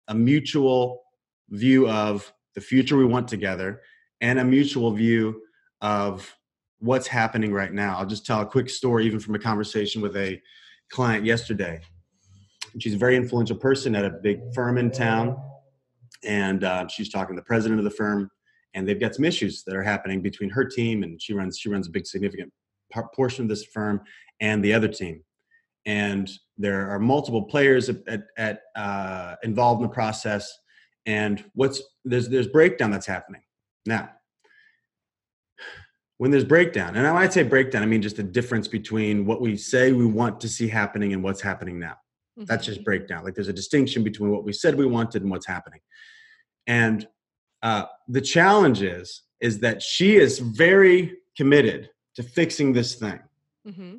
a 0.08 0.14
mutual 0.14 1.02
view 1.50 1.88
of 1.88 2.32
the 2.54 2.60
future 2.60 2.96
we 2.96 3.04
want 3.04 3.28
together 3.28 3.82
and 4.20 4.38
a 4.38 4.44
mutual 4.44 4.92
view 4.92 5.42
of 5.80 6.34
what's 6.78 7.06
happening 7.06 7.52
right 7.52 7.72
now. 7.72 7.98
I'll 7.98 8.06
just 8.06 8.26
tell 8.26 8.40
a 8.40 8.46
quick 8.46 8.70
story, 8.70 9.06
even 9.06 9.20
from 9.20 9.34
a 9.34 9.38
conversation 9.38 10.00
with 10.00 10.16
a 10.16 10.40
client 10.90 11.24
yesterday. 11.24 11.80
She's 12.78 12.94
a 12.94 12.98
very 12.98 13.16
influential 13.16 13.56
person 13.56 13.94
at 13.94 14.04
a 14.04 14.10
big 14.10 14.40
firm 14.54 14.78
in 14.78 14.90
town, 14.90 15.36
and 16.22 16.62
uh, 16.64 16.86
she's 16.88 17.08
talking 17.08 17.34
to 17.34 17.40
the 17.40 17.44
president 17.44 17.80
of 17.80 17.84
the 17.84 17.90
firm, 17.90 18.30
and 18.76 18.86
they've 18.86 19.00
got 19.00 19.14
some 19.14 19.24
issues 19.24 19.64
that 19.64 19.74
are 19.74 19.82
happening 19.82 20.20
between 20.20 20.50
her 20.50 20.64
team 20.64 21.02
and 21.02 21.20
she 21.20 21.32
runs 21.32 21.58
she 21.58 21.68
runs 21.68 21.88
a 21.88 21.90
big 21.90 22.06
significant 22.06 22.52
portion 23.14 23.44
of 23.44 23.48
this 23.48 23.64
firm 23.64 24.00
and 24.40 24.62
the 24.62 24.72
other 24.72 24.86
team. 24.86 25.24
And 25.86 26.30
there 26.58 26.90
are 26.90 26.98
multiple 26.98 27.44
players 27.44 27.88
at, 27.88 27.96
at, 28.06 28.22
at 28.36 28.60
uh, 28.76 29.36
involved 29.42 29.80
in 29.80 29.88
the 29.88 29.94
process. 29.94 30.52
And 31.06 31.42
what's 31.54 31.80
there's 32.04 32.28
there's 32.28 32.48
breakdown 32.48 32.90
that's 32.90 33.06
happening 33.06 33.42
now. 33.86 34.10
When 36.18 36.30
there's 36.30 36.44
breakdown, 36.44 36.96
and 36.96 37.04
when 37.04 37.22
I 37.22 37.28
say 37.28 37.42
breakdown, 37.42 37.82
I 37.82 37.86
mean 37.86 38.02
just 38.02 38.16
the 38.16 38.22
difference 38.22 38.68
between 38.68 39.26
what 39.26 39.40
we 39.40 39.56
say 39.56 39.92
we 39.92 40.06
want 40.06 40.40
to 40.40 40.48
see 40.48 40.68
happening 40.68 41.12
and 41.12 41.22
what's 41.22 41.40
happening 41.40 41.78
now. 41.78 41.92
Mm-hmm. 42.38 42.44
That's 42.46 42.66
just 42.66 42.78
mm-hmm. 42.78 42.84
breakdown. 42.84 43.24
Like 43.24 43.34
there's 43.34 43.48
a 43.48 43.52
distinction 43.52 44.02
between 44.02 44.30
what 44.30 44.44
we 44.44 44.52
said 44.52 44.76
we 44.76 44.86
wanted 44.86 45.22
and 45.22 45.30
what's 45.30 45.46
happening. 45.46 45.80
And 46.66 47.06
uh, 47.62 47.84
the 48.08 48.20
challenge 48.20 48.82
is 48.82 49.22
is 49.40 49.58
that 49.60 49.82
she 49.82 50.16
is 50.16 50.38
very 50.38 51.16
committed 51.36 51.90
to 52.14 52.22
fixing 52.22 52.72
this 52.72 52.94
thing. 52.94 53.20
Mm-hmm. 53.66 53.96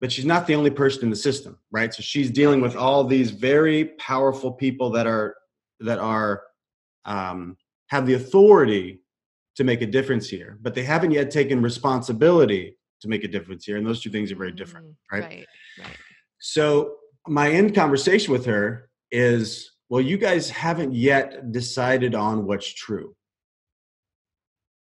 But 0.00 0.10
she's 0.10 0.24
not 0.24 0.46
the 0.46 0.54
only 0.54 0.70
person 0.70 1.04
in 1.04 1.10
the 1.10 1.16
system, 1.16 1.58
right? 1.70 1.94
So 1.94 2.02
she's 2.02 2.30
dealing 2.30 2.60
with 2.60 2.74
all 2.74 3.04
these 3.04 3.30
very 3.30 3.84
powerful 3.98 4.50
people 4.50 4.90
that 4.90 5.06
are 5.06 5.36
that 5.80 5.98
are 5.98 6.42
um, 7.04 7.56
have 7.88 8.06
the 8.06 8.14
authority 8.14 9.00
to 9.56 9.64
make 9.64 9.82
a 9.82 9.86
difference 9.86 10.28
here, 10.28 10.58
but 10.62 10.74
they 10.74 10.82
haven't 10.82 11.10
yet 11.10 11.30
taken 11.30 11.62
responsibility 11.62 12.76
to 13.02 13.08
make 13.08 13.22
a 13.24 13.28
difference 13.28 13.64
here, 13.64 13.76
and 13.76 13.86
those 13.86 14.00
two 14.00 14.10
things 14.10 14.32
are 14.32 14.36
very 14.36 14.52
different, 14.52 14.86
mm-hmm. 14.86 15.16
right? 15.16 15.24
Right. 15.24 15.46
Right. 15.78 15.96
So 16.38 16.96
my 17.28 17.50
end 17.50 17.74
conversation 17.74 18.32
with 18.32 18.46
her 18.46 18.88
is, 19.10 19.71
well, 19.92 20.00
you 20.00 20.16
guys 20.16 20.48
haven't 20.48 20.94
yet 20.94 21.52
decided 21.52 22.14
on 22.14 22.46
what's 22.46 22.72
true. 22.72 23.14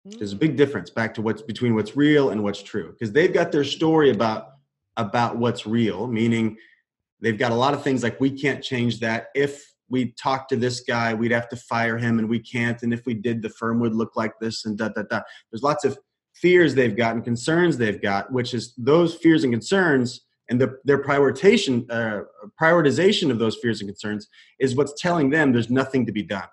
There's 0.05 0.31
a 0.31 0.37
big 0.37 0.51
hmm. 0.51 0.55
difference 0.55 0.89
back 0.89 1.13
to 1.15 1.21
what's 1.21 1.41
between 1.41 1.75
what's 1.75 1.97
real 1.97 2.29
and 2.29 2.41
what's 2.41 2.63
true 2.63 2.93
because 2.93 3.11
they've 3.11 3.33
got 3.33 3.51
their 3.51 3.65
story 3.65 4.09
about 4.09 4.51
about 4.95 5.35
what's 5.35 5.67
real, 5.67 6.07
meaning 6.07 6.55
they've 7.19 7.37
got 7.37 7.51
a 7.51 7.55
lot 7.55 7.73
of 7.73 7.83
things 7.83 8.03
like 8.03 8.21
we 8.21 8.31
can't 8.31 8.63
change 8.63 9.01
that. 9.01 9.27
If 9.35 9.69
we 9.89 10.13
talk 10.13 10.47
to 10.47 10.55
this 10.55 10.79
guy, 10.79 11.13
we'd 11.13 11.31
have 11.31 11.49
to 11.49 11.57
fire 11.57 11.97
him, 11.97 12.17
and 12.17 12.29
we 12.29 12.39
can't. 12.39 12.81
And 12.81 12.93
if 12.93 13.05
we 13.05 13.15
did, 13.15 13.41
the 13.41 13.49
firm 13.49 13.81
would 13.81 13.93
look 13.93 14.15
like 14.15 14.39
this, 14.39 14.63
and 14.63 14.77
da 14.77 14.87
da 14.87 15.01
da. 15.09 15.19
There's 15.51 15.61
lots 15.61 15.83
of 15.83 15.99
fears 16.35 16.73
they've 16.73 16.95
got 16.95 17.15
and 17.15 17.23
concerns 17.25 17.77
they've 17.77 18.01
got, 18.01 18.31
which 18.31 18.53
is 18.53 18.73
those 18.77 19.13
fears 19.13 19.43
and 19.43 19.51
concerns 19.51 20.24
and 20.49 20.61
the, 20.61 20.77
their 20.83 21.03
prioritization 21.03 21.89
uh, 21.89 22.23
prioritization 22.61 23.31
of 23.31 23.39
those 23.39 23.57
fears 23.61 23.81
and 23.81 23.89
concerns 23.89 24.27
is 24.59 24.75
what's 24.75 24.99
telling 25.01 25.29
them 25.29 25.51
there's 25.51 25.69
nothing 25.69 26.05
to 26.05 26.11
be 26.11 26.23
done. 26.23 26.47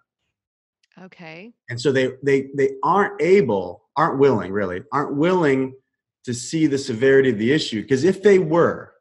Okay. 1.01 1.53
And 1.69 1.81
so 1.81 1.93
they 1.93 2.13
they 2.23 2.49
they 2.55 2.71
aren't 2.83 3.21
able, 3.21 3.85
aren't 3.97 4.19
willing, 4.19 4.53
really, 4.53 4.83
aren't 4.93 5.17
willing 5.17 5.75
to 6.25 6.35
see 6.35 6.67
the 6.67 6.79
severity 6.79 7.31
of 7.31 7.39
the 7.39 7.53
issue. 7.53 7.83
Because 7.83 8.05
if 8.05 8.23
they 8.23 8.39
were 8.39 8.93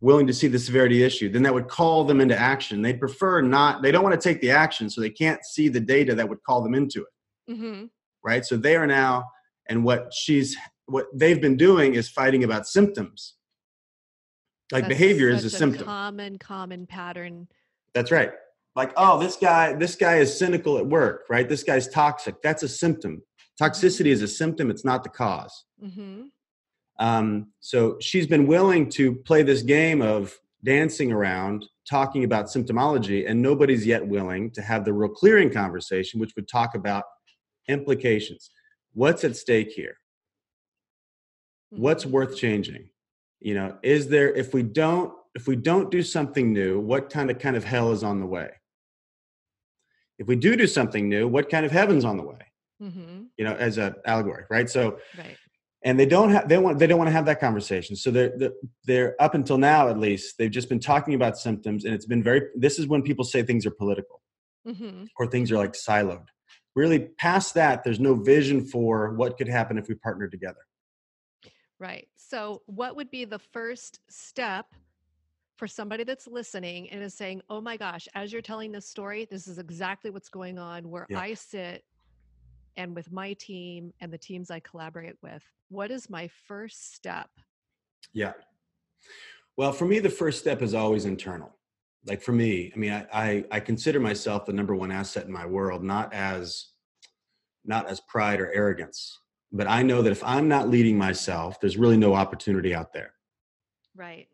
willing 0.00 0.26
to 0.26 0.32
see 0.32 0.48
the 0.48 0.58
severity 0.58 1.02
issue, 1.02 1.28
then 1.28 1.42
that 1.42 1.52
would 1.52 1.68
call 1.68 2.04
them 2.04 2.20
into 2.20 2.38
action. 2.38 2.80
They'd 2.80 3.00
prefer 3.00 3.42
not, 3.42 3.82
they 3.82 3.92
don't 3.92 4.02
want 4.02 4.18
to 4.18 4.28
take 4.28 4.40
the 4.40 4.50
action, 4.50 4.88
so 4.88 5.00
they 5.00 5.10
can't 5.10 5.44
see 5.44 5.68
the 5.68 5.80
data 5.80 6.14
that 6.14 6.28
would 6.28 6.42
call 6.42 6.62
them 6.62 6.74
into 6.74 7.02
it. 7.02 7.52
Mm-hmm. 7.52 7.84
Right? 8.24 8.44
So 8.44 8.56
they 8.56 8.76
are 8.76 8.86
now, 8.86 9.24
and 9.68 9.84
what 9.84 10.12
she's 10.14 10.56
what 10.86 11.06
they've 11.14 11.40
been 11.40 11.56
doing 11.56 11.94
is 11.94 12.08
fighting 12.08 12.42
about 12.44 12.66
symptoms. 12.66 13.34
Like 14.72 14.84
That's 14.84 14.98
behavior 14.98 15.28
is 15.28 15.44
a, 15.44 15.48
a 15.48 15.50
symptom. 15.50 15.84
Common, 15.84 16.38
common 16.38 16.86
pattern. 16.86 17.48
That's 17.94 18.10
right. 18.10 18.32
Like 18.76 18.92
oh 18.96 19.18
this 19.18 19.36
guy 19.36 19.72
this 19.74 19.96
guy 19.96 20.16
is 20.16 20.38
cynical 20.38 20.78
at 20.78 20.86
work 20.86 21.24
right? 21.28 21.48
This 21.48 21.62
guy's 21.62 21.88
toxic. 21.88 22.40
That's 22.42 22.62
a 22.62 22.68
symptom. 22.68 23.22
Toxicity 23.60 24.06
is 24.06 24.22
a 24.22 24.28
symptom. 24.28 24.70
It's 24.70 24.84
not 24.84 25.02
the 25.02 25.10
cause. 25.10 25.64
Mm-hmm. 25.82 26.24
um, 26.98 27.52
so 27.60 27.96
she's 28.00 28.26
been 28.26 28.46
willing 28.46 28.90
to 28.90 29.14
play 29.14 29.42
this 29.42 29.62
game 29.62 30.02
of 30.02 30.38
dancing 30.62 31.10
around 31.10 31.66
talking 31.88 32.22
about 32.24 32.46
symptomology 32.46 33.28
and 33.28 33.40
nobody's 33.40 33.86
yet 33.86 34.06
willing 34.06 34.50
to 34.50 34.60
have 34.60 34.84
the 34.84 34.92
real 34.92 35.08
clearing 35.08 35.50
conversation 35.50 36.20
which 36.20 36.32
would 36.36 36.46
talk 36.48 36.74
about 36.74 37.04
implications. 37.68 38.50
What's 38.92 39.24
at 39.24 39.36
stake 39.36 39.70
here? 39.70 39.96
What's 41.70 42.04
mm-hmm. 42.04 42.12
worth 42.12 42.36
changing 42.36 42.90
you 43.40 43.54
know 43.54 43.76
is 43.82 44.08
there 44.08 44.32
if 44.34 44.54
we 44.54 44.62
don't 44.62 45.12
if 45.34 45.46
we 45.46 45.56
don't 45.56 45.90
do 45.90 46.02
something 46.02 46.52
new 46.52 46.80
what 46.80 47.10
kind 47.10 47.30
of 47.30 47.38
kind 47.38 47.56
of 47.56 47.64
hell 47.64 47.92
is 47.92 48.02
on 48.02 48.20
the 48.20 48.26
way 48.26 48.50
if 50.20 50.26
we 50.26 50.36
do 50.36 50.54
do 50.54 50.66
something 50.66 51.08
new, 51.08 51.26
what 51.26 51.48
kind 51.48 51.64
of 51.64 51.72
heaven's 51.72 52.04
on 52.04 52.18
the 52.18 52.22
way? 52.22 52.36
Mm-hmm. 52.80 53.22
You 53.38 53.44
know, 53.44 53.54
as 53.54 53.78
an 53.78 53.94
allegory, 54.04 54.44
right? 54.50 54.68
So, 54.68 54.98
right. 55.18 55.36
and 55.82 55.98
they 55.98 56.04
don't 56.04 56.28
have 56.30 56.46
they 56.46 56.58
want 56.58 56.78
they 56.78 56.86
don't 56.86 56.98
want 56.98 57.08
to 57.08 57.12
have 57.12 57.24
that 57.24 57.40
conversation. 57.40 57.96
So 57.96 58.10
they're, 58.10 58.32
they're 58.36 58.52
they're 58.84 59.22
up 59.22 59.34
until 59.34 59.56
now 59.56 59.88
at 59.88 59.98
least 59.98 60.36
they've 60.38 60.50
just 60.50 60.68
been 60.68 60.78
talking 60.78 61.14
about 61.14 61.38
symptoms, 61.38 61.86
and 61.86 61.94
it's 61.94 62.06
been 62.06 62.22
very. 62.22 62.48
This 62.54 62.78
is 62.78 62.86
when 62.86 63.02
people 63.02 63.24
say 63.24 63.42
things 63.42 63.64
are 63.64 63.70
political, 63.70 64.20
mm-hmm. 64.68 65.04
or 65.18 65.26
things 65.26 65.50
are 65.50 65.56
like 65.56 65.72
siloed. 65.72 66.26
Really, 66.76 67.08
past 67.18 67.54
that, 67.54 67.82
there's 67.82 67.98
no 67.98 68.14
vision 68.14 68.66
for 68.66 69.14
what 69.14 69.38
could 69.38 69.48
happen 69.48 69.78
if 69.78 69.88
we 69.88 69.94
partner 69.94 70.28
together. 70.28 70.60
Right. 71.80 72.06
So, 72.16 72.62
what 72.66 72.94
would 72.94 73.10
be 73.10 73.24
the 73.24 73.38
first 73.38 74.00
step 74.10 74.66
for 75.56 75.66
somebody 75.66 76.04
that's 76.04 76.26
listening 76.26 76.90
and 76.90 77.02
is 77.02 77.14
saying, 77.14 77.42
oh 77.50 77.60
my 77.60 77.76
gosh, 77.76 78.06
as 78.14 78.32
you're 78.32 78.42
telling 78.42 78.70
this 78.70 78.86
story, 78.86 79.26
this 79.30 79.48
is 79.48 79.58
exactly 79.58 80.10
what's 80.10 80.28
going 80.28 80.58
on 80.58 80.88
where 80.88 81.06
yeah. 81.08 81.20
I 81.20 81.34
sit 81.34 81.84
and 82.76 82.94
with 82.94 83.10
my 83.10 83.32
team 83.34 83.92
and 84.00 84.12
the 84.12 84.18
teams 84.18 84.50
I 84.50 84.60
collaborate 84.60 85.16
with. 85.22 85.42
What 85.68 85.90
is 85.90 86.08
my 86.08 86.28
first 86.46 86.94
step? 86.94 87.28
Yeah. 88.12 88.32
Well, 89.56 89.72
for 89.72 89.84
me, 89.84 89.98
the 89.98 90.10
first 90.10 90.38
step 90.38 90.62
is 90.62 90.74
always 90.74 91.04
internal. 91.04 91.54
Like 92.06 92.22
for 92.22 92.32
me, 92.32 92.72
I 92.74 92.78
mean, 92.78 92.92
I, 92.92 93.06
I, 93.12 93.44
I 93.50 93.60
consider 93.60 94.00
myself 94.00 94.46
the 94.46 94.52
number 94.52 94.74
one 94.74 94.90
asset 94.90 95.26
in 95.26 95.32
my 95.32 95.44
world, 95.46 95.82
not 95.82 96.12
as 96.14 96.68
not 97.64 97.86
as 97.86 98.00
pride 98.00 98.40
or 98.40 98.50
arrogance, 98.52 99.18
but 99.52 99.66
I 99.66 99.82
know 99.82 100.02
that 100.02 100.12
if 100.12 100.22
I'm 100.24 100.48
not 100.48 100.68
leading 100.68 100.96
myself, 100.96 101.60
there's 101.60 101.76
really 101.76 101.96
no 101.96 102.14
opportunity 102.14 102.74
out 102.74 102.92
there. 102.92 103.12
Right 103.96 104.28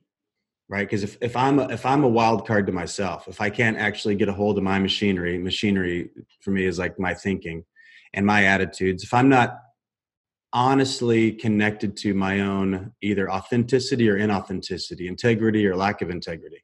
right 0.69 0.89
because 0.89 1.03
if, 1.03 1.17
if 1.21 1.37
i'm 1.37 1.59
a, 1.59 1.69
if 1.69 1.87
i'm 1.87 2.05
a 2.05 2.09
wild 2.09 2.47
card 2.47 2.67
to 2.67 2.73
myself 2.73 3.29
if 3.29 3.41
i 3.41 3.49
can't 3.49 3.77
actually 3.77 4.15
get 4.15 4.29
a 4.29 4.33
hold 4.33 4.59
of 4.59 4.65
my 4.65 4.79
machinery 4.79 5.39
machinery 5.39 6.11
for 6.41 6.51
me 6.51 6.65
is 6.65 6.79
like 6.79 6.99
my 6.99 7.15
thinking 7.15 7.65
and 8.15 8.27
my 8.27 8.45
attitudes 8.45 9.05
if 9.05 9.15
i'm 9.15 9.29
not 9.29 9.59
honestly 10.53 11.33
connected 11.33 11.97
to 11.97 12.15
my 12.15 12.41
own 12.41 12.93
either 13.03 13.31
authenticity 13.31 14.09
or 14.09 14.19
inauthenticity 14.19 15.07
integrity 15.07 15.67
or 15.67 15.77
lack 15.77 16.03
of 16.03 16.11
integrity 16.11 16.63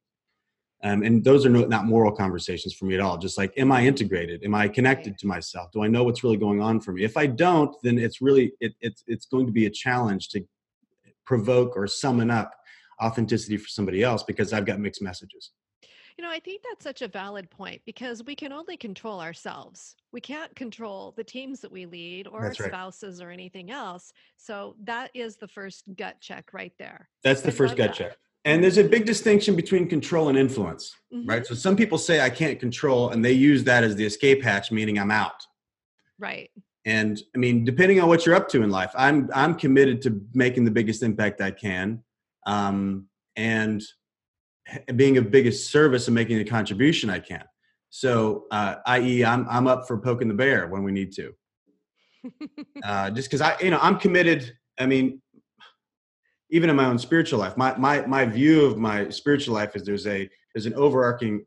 um, 0.85 1.03
and 1.03 1.23
those 1.23 1.47
are 1.47 1.51
no, 1.51 1.65
not 1.65 1.87
moral 1.87 2.13
conversations 2.13 2.75
for 2.75 2.87
me 2.87 2.95
at 2.95 3.01
all 3.01 3.19
just 3.19 3.39
like 3.39 3.53
am 3.57 3.73
i 3.73 3.85
integrated 3.85 4.43
am 4.45 4.55
i 4.55 4.69
connected 4.69 5.19
to 5.19 5.27
myself 5.27 5.71
do 5.73 5.83
i 5.83 5.87
know 5.87 6.05
what's 6.05 6.25
really 6.25 6.37
going 6.37 6.61
on 6.61 6.81
for 6.81 6.93
me 6.93 7.05
if 7.05 7.17
i 7.17 7.27
don't 7.27 7.75
then 7.83 7.99
it's 7.99 8.21
really 8.21 8.53
it, 8.61 8.75
it's, 8.81 9.05
it's 9.07 9.27
going 9.27 9.47
to 9.47 9.53
be 9.53 9.67
a 9.67 9.71
challenge 9.71 10.29
to 10.29 10.43
provoke 11.25 11.77
or 11.77 11.87
summon 11.87 12.31
up 12.31 12.53
authenticity 13.03 13.57
for 13.57 13.69
somebody 13.69 14.03
else 14.03 14.23
because 14.23 14.53
I've 14.53 14.67
got 14.67 14.79
mixed 14.79 15.03
messages. 15.03 15.51
You 16.19 16.25
know, 16.25 16.31
I 16.31 16.41
think 16.41 16.63
that's 16.63 16.85
such 16.85 17.01
a 17.01 17.09
valid 17.09 17.51
point 17.51 17.81
because 17.87 18.23
we 18.25 18.35
can 18.35 18.53
only 18.53 18.77
control 18.77 19.21
ourselves. 19.21 19.97
We 20.13 20.21
can't 20.21 20.55
control 20.55 21.15
the 21.17 21.25
teams 21.25 21.61
that 21.61 21.73
we 21.73 21.87
lead 21.87 22.29
or 22.29 22.43
That's 22.43 22.61
our 22.61 22.65
right. 22.65 22.73
spouses 22.73 23.23
or 23.23 23.31
anything 23.31 23.71
else. 23.71 24.13
So 24.37 24.77
that 24.85 25.11
is 25.15 25.37
the 25.37 25.49
first 25.49 25.85
gut 25.97 26.21
check 26.21 26.53
right 26.53 26.73
there. 26.79 27.09
That's 27.25 27.41
the 27.41 27.49
I 27.49 27.53
first 27.53 27.77
gut 27.77 27.89
that. 27.91 27.97
check. 27.97 28.17
And 28.45 28.63
there's 28.63 28.79
a 28.79 28.85
big 28.85 29.07
distinction 29.07 29.55
between 29.55 29.89
control 29.89 30.29
and 30.29 30.37
influence, 30.37 30.97
Mhm. 31.13 31.29
right? 31.29 31.47
So 31.47 31.55
some 31.55 31.77
people 31.77 31.97
say 31.97 32.21
I 32.21 32.31
can't 32.31 32.59
control, 32.59 33.11
and 33.11 33.25
they 33.25 33.33
use 33.33 33.65
that 33.65 33.85
as 33.85 33.95
the 33.95 34.05
escape 34.05 34.43
hatch, 34.43 34.73
meaning 34.73 34.99
I'm 34.99 35.13
out. 35.13 35.47
Right. 36.19 36.51
And 36.85 37.21
I 37.35 37.39
mean, 37.39 37.65
depending 37.65 38.01
on 38.01 38.09
what 38.09 38.27
you're 38.27 38.35
up 38.35 38.49
to 38.51 38.63
in 38.63 38.71
life, 38.71 38.91
I'm 38.97 39.31
I'm 39.33 39.55
committed 39.55 40.03
to 40.03 40.21
making 40.35 40.65
the 40.65 40.73
biggest 40.73 41.03
impact 41.05 41.41
I 41.41 41.53
can, 41.53 42.03
um, 42.45 43.09
and 43.37 43.81
being 44.97 45.17
of 45.19 45.31
biggest 45.31 45.71
service 45.71 46.09
and 46.09 46.15
making 46.15 46.39
a 46.39 46.45
contribution 46.45 47.11
I 47.11 47.21
can. 47.21 47.45
So, 47.91 48.47
uh, 48.51 48.77
i.e., 48.87 49.25
I'm 49.25 49.47
I'm 49.49 49.69
up 49.69 49.87
for 49.87 49.99
poking 49.99 50.27
the 50.27 50.35
bear 50.35 50.67
when 50.67 50.83
we 50.83 50.91
need 50.91 51.13
to. 51.13 51.33
uh, 52.83 53.11
just 53.11 53.29
because 53.29 53.41
I, 53.41 53.57
you 53.61 53.71
know, 53.71 53.79
I'm 53.81 53.99
committed. 53.99 54.53
I 54.79 54.87
mean, 54.87 55.21
even 56.53 56.69
in 56.71 56.77
my 56.77 56.85
own 56.85 56.99
spiritual 56.99 57.41
life, 57.41 57.57
my 57.57 57.77
my 57.77 58.07
my 58.07 58.25
view 58.25 58.65
of 58.67 58.79
my 58.79 59.09
spiritual 59.09 59.55
life 59.55 59.75
is 59.75 59.83
there's 59.85 60.07
a 60.07 60.29
there's 60.55 60.67
an 60.67 60.75
overarching 60.75 61.45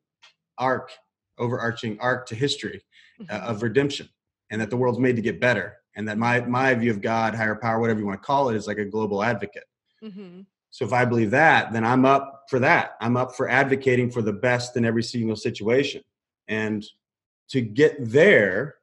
arc, 0.57 0.91
overarching 1.37 1.97
arc 2.01 2.25
to 2.27 2.35
history 2.35 2.81
uh, 3.29 3.39
Mhm. 3.39 3.43
of 3.43 3.63
redemption, 3.63 4.09
and 4.49 4.59
that 4.59 4.69
the 4.69 4.75
world's 4.77 4.99
made 4.99 5.15
to 5.15 5.21
get 5.21 5.39
better, 5.39 5.77
and 5.95 6.07
that 6.09 6.17
my 6.17 6.41
my 6.41 6.73
view 6.73 6.91
of 6.91 7.01
God, 7.01 7.35
higher 7.35 7.55
power, 7.55 7.79
whatever 7.79 7.99
you 7.99 8.05
want 8.05 8.21
to 8.21 8.25
call 8.25 8.49
it, 8.49 8.55
is 8.55 8.67
like 8.67 8.79
a 8.79 8.85
global 8.85 9.23
advocate. 9.23 9.65
Mhm. 10.03 10.47
So 10.71 10.83
if 10.85 10.91
I 10.91 11.05
believe 11.05 11.31
that, 11.31 11.71
then 11.71 11.85
I'm 11.85 12.03
up 12.03 12.43
for 12.49 12.59
that. 12.59 12.97
I'm 12.99 13.15
up 13.15 13.35
for 13.35 13.47
advocating 13.47 14.09
for 14.11 14.21
the 14.23 14.33
best 14.33 14.75
in 14.75 14.83
every 14.85 15.03
single 15.03 15.35
situation. 15.37 16.01
And 16.47 16.83
to 17.49 17.61
get 17.61 17.93
there, 17.99 18.75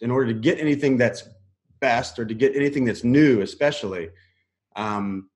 in 0.00 0.10
order 0.10 0.32
to 0.32 0.38
get 0.38 0.58
anything 0.58 0.96
that's 0.98 1.22
best 1.80 2.18
or 2.18 2.24
to 2.26 2.34
get 2.34 2.54
anything 2.56 2.84
that's 2.84 3.04
new, 3.04 3.40
especially, 3.40 4.10
um, 4.76 5.30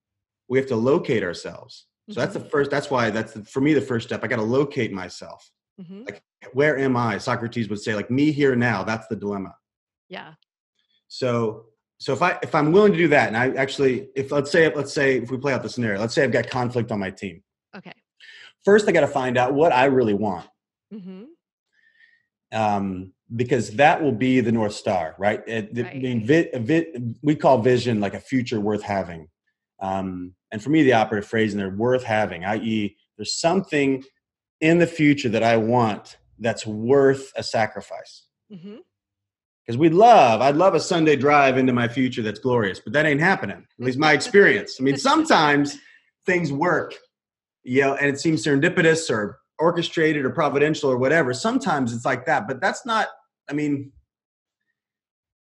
we 0.49 0.59
have 0.59 0.69
to 0.69 0.77
locate 0.77 1.23
ourselves. 1.23 1.87
So 2.11 2.21
that's 2.21 2.35
the 2.35 2.41
first. 2.41 2.71
That's 2.71 2.91
why 2.91 3.11
that's 3.11 3.33
the, 3.33 3.45
for 3.45 3.61
me 3.61 3.75
the 3.75 3.81
first 3.81 4.07
step. 4.09 4.23
I 4.23 4.27
got 4.27 4.37
to 4.37 4.43
locate 4.43 4.93
myself. 4.93 5.51
Mhm. 5.81 6.05
Like, 6.05 6.23
where 6.53 6.77
am 6.77 6.97
I? 6.97 7.19
Socrates 7.19 7.69
would 7.69 7.81
say, 7.81 7.95
like 7.95 8.11
me 8.11 8.33
here 8.33 8.55
now. 8.57 8.83
That's 8.83 9.07
the 9.07 9.17
dilemma. 9.17 9.55
Yeah. 10.09 10.35
So 11.09 11.67
so 11.99 12.13
if 12.13 12.21
I 12.21 12.39
if 12.43 12.55
I'm 12.55 12.73
willing 12.73 12.93
to 12.93 12.99
do 12.99 13.09
that, 13.09 13.29
and 13.29 13.37
I 13.37 13.51
actually 13.51 14.09
if 14.15 14.33
let's 14.33 14.51
say 14.51 14.75
let's 14.75 14.93
say 14.93 15.19
if 15.19 15.31
we 15.31 15.39
play 15.39 15.53
out 15.55 15.63
the 15.63 15.69
scenario, 15.69 16.01
let's 16.01 16.15
say 16.15 16.25
I've 16.25 16.33
got 16.33 16.51
conflict 16.51 16.91
on 16.91 16.99
my 16.99 17.11
team. 17.11 17.43
Okay. 17.77 17.93
First, 18.65 18.89
I 18.89 18.93
got 18.93 19.01
to 19.01 19.09
find 19.09 19.39
out 19.39 19.55
what 19.55 19.73
I 19.73 19.87
really 19.87 20.15
want, 20.15 20.47
hmm 20.93 21.25
um, 22.53 23.13
because 23.35 23.71
that 23.71 24.03
will 24.03 24.13
be 24.13 24.41
the 24.41 24.53
north 24.53 24.75
star, 24.75 25.15
right? 25.19 25.43
It, 25.47 25.71
I 25.87 25.95
mean, 25.95 26.27
vi, 26.27 26.51
vi, 26.55 26.87
we 27.23 27.35
call 27.35 27.63
vision 27.63 27.99
like 28.01 28.15
a 28.15 28.21
future 28.21 28.61
worth 28.61 28.83
having, 28.83 29.29
um, 29.83 30.35
and 30.51 30.63
for 30.63 30.71
me, 30.71 30.83
the 30.83 30.95
operative 30.95 31.29
phrase 31.29 31.53
in 31.53 31.59
there, 31.59 31.69
worth 31.71 32.05
having, 32.05 32.45
i.e., 32.45 32.97
there's 33.19 33.35
something 33.39 34.03
in 34.61 34.79
the 34.79 34.87
future 34.87 35.29
that 35.29 35.43
I 35.43 35.57
want 35.59 36.17
that's 36.39 36.67
worth 36.67 37.31
a 37.37 37.43
sacrifice. 37.43 38.25
because 39.65 39.79
we'd 39.79 39.95
love 39.95 40.41
i'd 40.41 40.57
love 40.57 40.75
a 40.75 40.81
sunday 40.81 41.15
drive 41.17 41.57
into 41.57 41.73
my 41.73 41.87
future 41.89 42.21
that's 42.21 42.41
glorious 42.41 42.81
but 42.81 42.93
that 42.93 43.07
ain't 43.07 43.21
happening 43.21 43.57
at 43.79 43.85
least 43.87 43.97
my 43.99 44.13
experience 44.13 44.77
i 44.81 44.83
mean 44.83 44.97
sometimes 44.97 45.79
things 46.27 46.53
work 46.53 46.95
you 47.63 47.81
know 47.81 47.95
and 47.95 48.09
it 48.09 48.19
seems 48.21 48.45
serendipitous 48.45 49.09
or 49.09 49.39
orchestrated 49.61 50.25
or 50.25 50.31
providential 50.31 50.91
or 50.91 50.99
whatever 50.99 51.33
sometimes 51.33 51.95
it's 51.95 52.05
like 52.05 52.27
that 52.27 52.49
but 52.49 52.61
that's 52.61 52.85
not 52.85 53.07
i 53.49 53.53
mean 53.53 53.93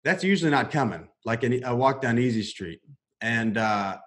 that's 0.04 0.24
usually 0.24 0.52
not 0.52 0.72
coming 0.72 1.08
like 1.26 1.44
an, 1.44 1.62
a 1.66 1.76
walk 1.76 2.02
down 2.02 2.18
easy 2.18 2.44
street 2.44 2.80
and 3.22 3.58
uh 3.58 3.98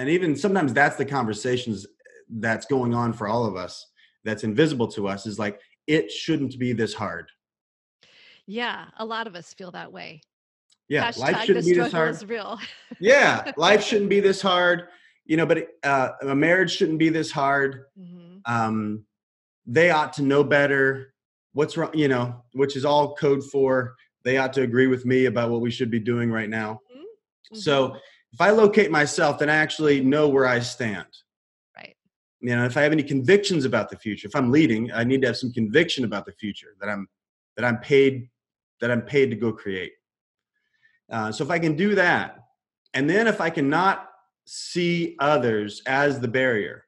and 0.00 0.08
even 0.08 0.34
sometimes 0.34 0.72
that's 0.72 0.96
the 0.96 1.04
conversations 1.04 1.86
that's 2.28 2.66
going 2.66 2.94
on 2.94 3.12
for 3.12 3.28
all 3.28 3.44
of 3.44 3.54
us 3.56 3.86
that's 4.24 4.44
invisible 4.44 4.88
to 4.88 5.06
us 5.06 5.26
is 5.26 5.38
like 5.38 5.60
it 5.86 6.10
shouldn't 6.10 6.58
be 6.58 6.72
this 6.72 6.94
hard 6.94 7.26
Yeah. 8.46 8.86
A 8.98 9.04
lot 9.04 9.26
of 9.26 9.34
us 9.34 9.52
feel 9.54 9.70
that 9.72 9.92
way. 9.92 10.20
yeah 10.88 11.10
Hashtag 11.10 11.18
life 11.18 11.44
shouldn't 11.44 11.66
be 11.66 11.74
this 11.74 11.92
hard 11.92 12.22
real. 12.28 12.58
yeah 13.00 13.52
life 13.56 13.82
shouldn't 13.88 14.10
be 14.10 14.20
this 14.20 14.40
hard 14.42 14.88
you 15.26 15.36
know 15.36 15.46
but 15.46 15.68
uh, 15.84 16.10
a 16.22 16.34
marriage 16.34 16.72
shouldn't 16.76 16.98
be 16.98 17.08
this 17.08 17.30
hard 17.30 17.84
hmm 17.96 18.16
um, 18.46 19.04
they 19.66 19.90
ought 19.90 20.12
to 20.14 20.22
know 20.22 20.42
better 20.42 21.12
what's 21.52 21.76
wrong 21.76 21.90
you 21.94 22.08
know 22.08 22.42
which 22.54 22.74
is 22.74 22.84
all 22.86 23.14
code 23.14 23.44
for 23.44 23.94
they 24.24 24.38
ought 24.38 24.52
to 24.54 24.62
agree 24.62 24.86
with 24.86 25.04
me 25.04 25.26
about 25.26 25.50
what 25.50 25.60
we 25.60 25.70
should 25.70 25.90
be 25.90 26.00
doing 26.00 26.30
right 26.32 26.48
now 26.48 26.80
Mm-hmm. 27.52 27.56
so 27.56 27.96
if 28.32 28.40
i 28.40 28.50
locate 28.50 28.90
myself 28.90 29.38
then 29.38 29.50
i 29.50 29.56
actually 29.56 30.00
know 30.00 30.28
where 30.28 30.46
i 30.46 30.58
stand 30.60 31.06
Right. 31.76 31.96
you 32.40 32.54
know 32.54 32.64
if 32.64 32.76
i 32.76 32.82
have 32.82 32.92
any 32.92 33.02
convictions 33.02 33.64
about 33.64 33.90
the 33.90 33.96
future 33.96 34.26
if 34.28 34.36
i'm 34.36 34.50
leading 34.50 34.92
i 34.92 35.04
need 35.04 35.20
to 35.22 35.28
have 35.28 35.36
some 35.36 35.52
conviction 35.52 36.04
about 36.04 36.26
the 36.26 36.32
future 36.32 36.74
that 36.80 36.88
i'm 36.88 37.08
that 37.56 37.64
i'm 37.64 37.78
paid 37.78 38.28
that 38.80 38.90
i'm 38.90 39.02
paid 39.02 39.30
to 39.30 39.36
go 39.36 39.52
create 39.52 39.92
uh, 41.10 41.30
so 41.32 41.44
if 41.44 41.50
i 41.50 41.58
can 41.58 41.76
do 41.76 41.94
that 41.94 42.38
and 42.94 43.08
then 43.08 43.26
if 43.26 43.40
i 43.40 43.50
cannot 43.50 44.08
see 44.46 45.16
others 45.20 45.82
as 45.86 46.18
the 46.20 46.28
barrier 46.28 46.84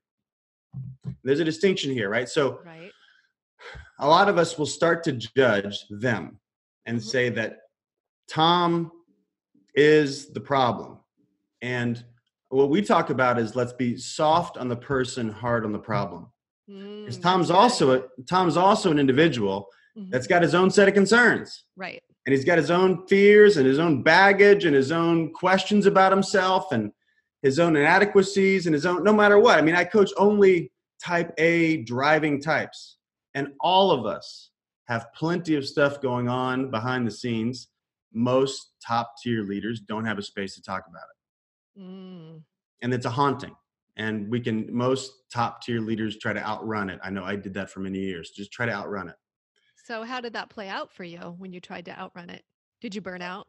there's 1.25 1.41
a 1.41 1.45
distinction 1.45 1.93
here 1.93 2.09
right 2.09 2.29
so 2.29 2.61
right. 2.65 2.93
a 4.01 4.09
lot 4.09 4.29
of 4.29 4.39
us 4.39 4.59
will 4.59 4.67
start 4.67 5.05
to 5.05 5.13
judge 5.13 5.87
them 5.91 6.39
and 6.87 6.99
Mhm. 6.99 7.03
say 7.03 7.29
that 7.29 7.59
Tom 8.29 8.91
is 9.75 10.33
the 10.33 10.41
problem. 10.41 10.99
And 11.63 12.05
what 12.51 12.69
we 12.69 12.83
talk 12.83 13.09
about 13.11 13.39
is 13.39 13.57
let's 13.57 13.73
be 13.73 13.97
soft 13.97 14.59
on 14.59 14.69
the 14.69 14.77
person, 14.77 15.31
hard 15.31 15.65
on 15.65 15.73
the 15.73 15.79
problem. 15.79 16.27
Because 16.67 17.19
Mm, 17.19 17.23
Tom's 17.23 17.51
also 17.51 17.99
a, 17.99 18.03
Tom's 18.29 18.57
also 18.57 18.91
an 18.91 18.99
individual 18.99 19.69
Mhm. 19.97 20.11
that's 20.11 20.27
got 20.27 20.43
his 20.43 20.55
own 20.55 20.71
set 20.71 20.89
of 20.89 20.95
concerns. 20.95 21.65
right. 21.77 22.03
And 22.25 22.33
he's 22.33 22.45
got 22.45 22.57
his 22.57 22.71
own 22.71 23.05
fears 23.09 23.57
and 23.57 23.67
his 23.67 23.81
own 23.81 24.03
baggage 24.05 24.65
and 24.65 24.77
his 24.77 24.93
own 24.93 25.33
questions 25.33 25.87
about 25.87 26.13
himself 26.13 26.71
and 26.71 26.93
his 27.43 27.59
own 27.59 27.75
inadequacies 27.75 28.67
and 28.67 28.75
his 28.75 28.87
own 28.87 29.03
no 29.03 29.13
matter 29.13 29.41
what. 29.41 29.59
I 29.59 29.63
mean, 29.63 29.75
I 29.75 29.85
coach 29.85 30.11
only 30.17 30.71
type 31.05 31.33
A 31.39 31.79
driving 31.83 32.41
types. 32.41 32.99
And 33.35 33.55
all 33.61 33.91
of 33.91 34.07
us 34.07 34.51
have 34.87 35.13
plenty 35.15 35.57
of 35.57 35.67
stuff 35.67 36.01
going 36.01 36.29
on 36.29 36.71
behind 36.71 37.07
the 37.07 37.11
scenes. 37.11 37.69
Most 38.13 38.75
top 38.87 39.15
tier 39.21 39.43
leaders 39.43 39.81
don't 39.81 40.05
have 40.05 40.19
a 40.19 40.23
space 40.23 40.55
to 40.55 40.63
talk 40.63 40.85
about 40.89 41.03
it. 41.11 41.17
Mm, 41.79 42.43
And 42.83 42.95
it's 42.95 43.07
a 43.07 43.11
haunting. 43.11 43.55
And 43.97 44.31
we 44.31 44.41
can, 44.41 44.75
most 44.75 45.13
top 45.33 45.63
tier 45.63 45.81
leaders 45.81 46.19
try 46.19 46.33
to 46.33 46.41
outrun 46.45 46.89
it. 46.91 46.99
I 47.03 47.11
know 47.11 47.25
I 47.25 47.37
did 47.37 47.55
that 47.55 47.71
for 47.71 47.81
many 47.81 47.99
years. 47.99 48.31
Just 48.31 48.51
try 48.53 48.65
to 48.67 48.73
outrun 48.73 49.09
it. 49.09 49.17
So, 49.85 50.03
how 50.05 50.21
did 50.21 50.33
that 50.35 50.49
play 50.49 50.69
out 50.69 50.93
for 50.93 51.05
you 51.05 51.19
when 51.39 51.53
you 51.53 51.61
tried 51.61 51.85
to 51.87 51.99
outrun 51.99 52.31
it? 52.31 52.43
Did 52.81 52.95
you 52.95 53.01
burn 53.01 53.21
out? 53.23 53.47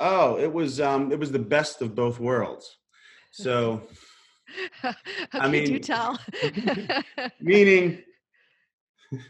Oh, 0.00 0.38
it 0.38 0.52
was 0.52 0.80
um 0.80 1.12
it 1.12 1.18
was 1.18 1.30
the 1.32 1.38
best 1.38 1.80
of 1.82 1.94
both 1.94 2.18
worlds. 2.20 2.78
So 3.32 3.82
do 4.82 5.48
mean- 5.50 5.80
tell. 5.82 6.18
meaning 7.40 8.02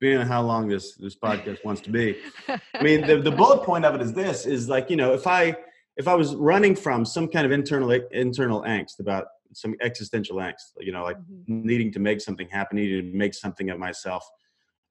depending 0.00 0.20
on 0.20 0.26
how 0.26 0.42
long 0.42 0.68
this 0.68 0.94
this 0.96 1.16
podcast 1.16 1.64
wants 1.64 1.80
to 1.82 1.90
be. 1.90 2.16
I 2.48 2.82
mean, 2.82 3.06
the, 3.06 3.18
the 3.18 3.30
bullet 3.30 3.62
point 3.64 3.84
of 3.84 3.94
it 3.94 4.00
is 4.02 4.12
this: 4.12 4.46
is 4.46 4.68
like 4.68 4.90
you 4.90 4.96
know, 4.96 5.12
if 5.14 5.26
I 5.26 5.56
if 5.98 6.08
I 6.08 6.14
was 6.14 6.34
running 6.36 6.74
from 6.76 7.04
some 7.04 7.28
kind 7.28 7.44
of 7.44 7.52
internal 7.52 7.90
internal 7.90 8.62
angst 8.62 9.00
about 9.00 9.26
some 9.52 9.74
existential 9.82 10.36
angst, 10.36 10.66
you 10.80 10.92
know, 10.92 11.02
like 11.02 11.18
Mhm. 11.18 11.44
needing 11.48 11.90
to 11.92 11.98
make 11.98 12.20
something 12.20 12.48
happen, 12.48 12.76
needing 12.76 13.12
to 13.12 13.18
make 13.18 13.34
something 13.34 13.70
of 13.70 13.78
myself, 13.78 14.24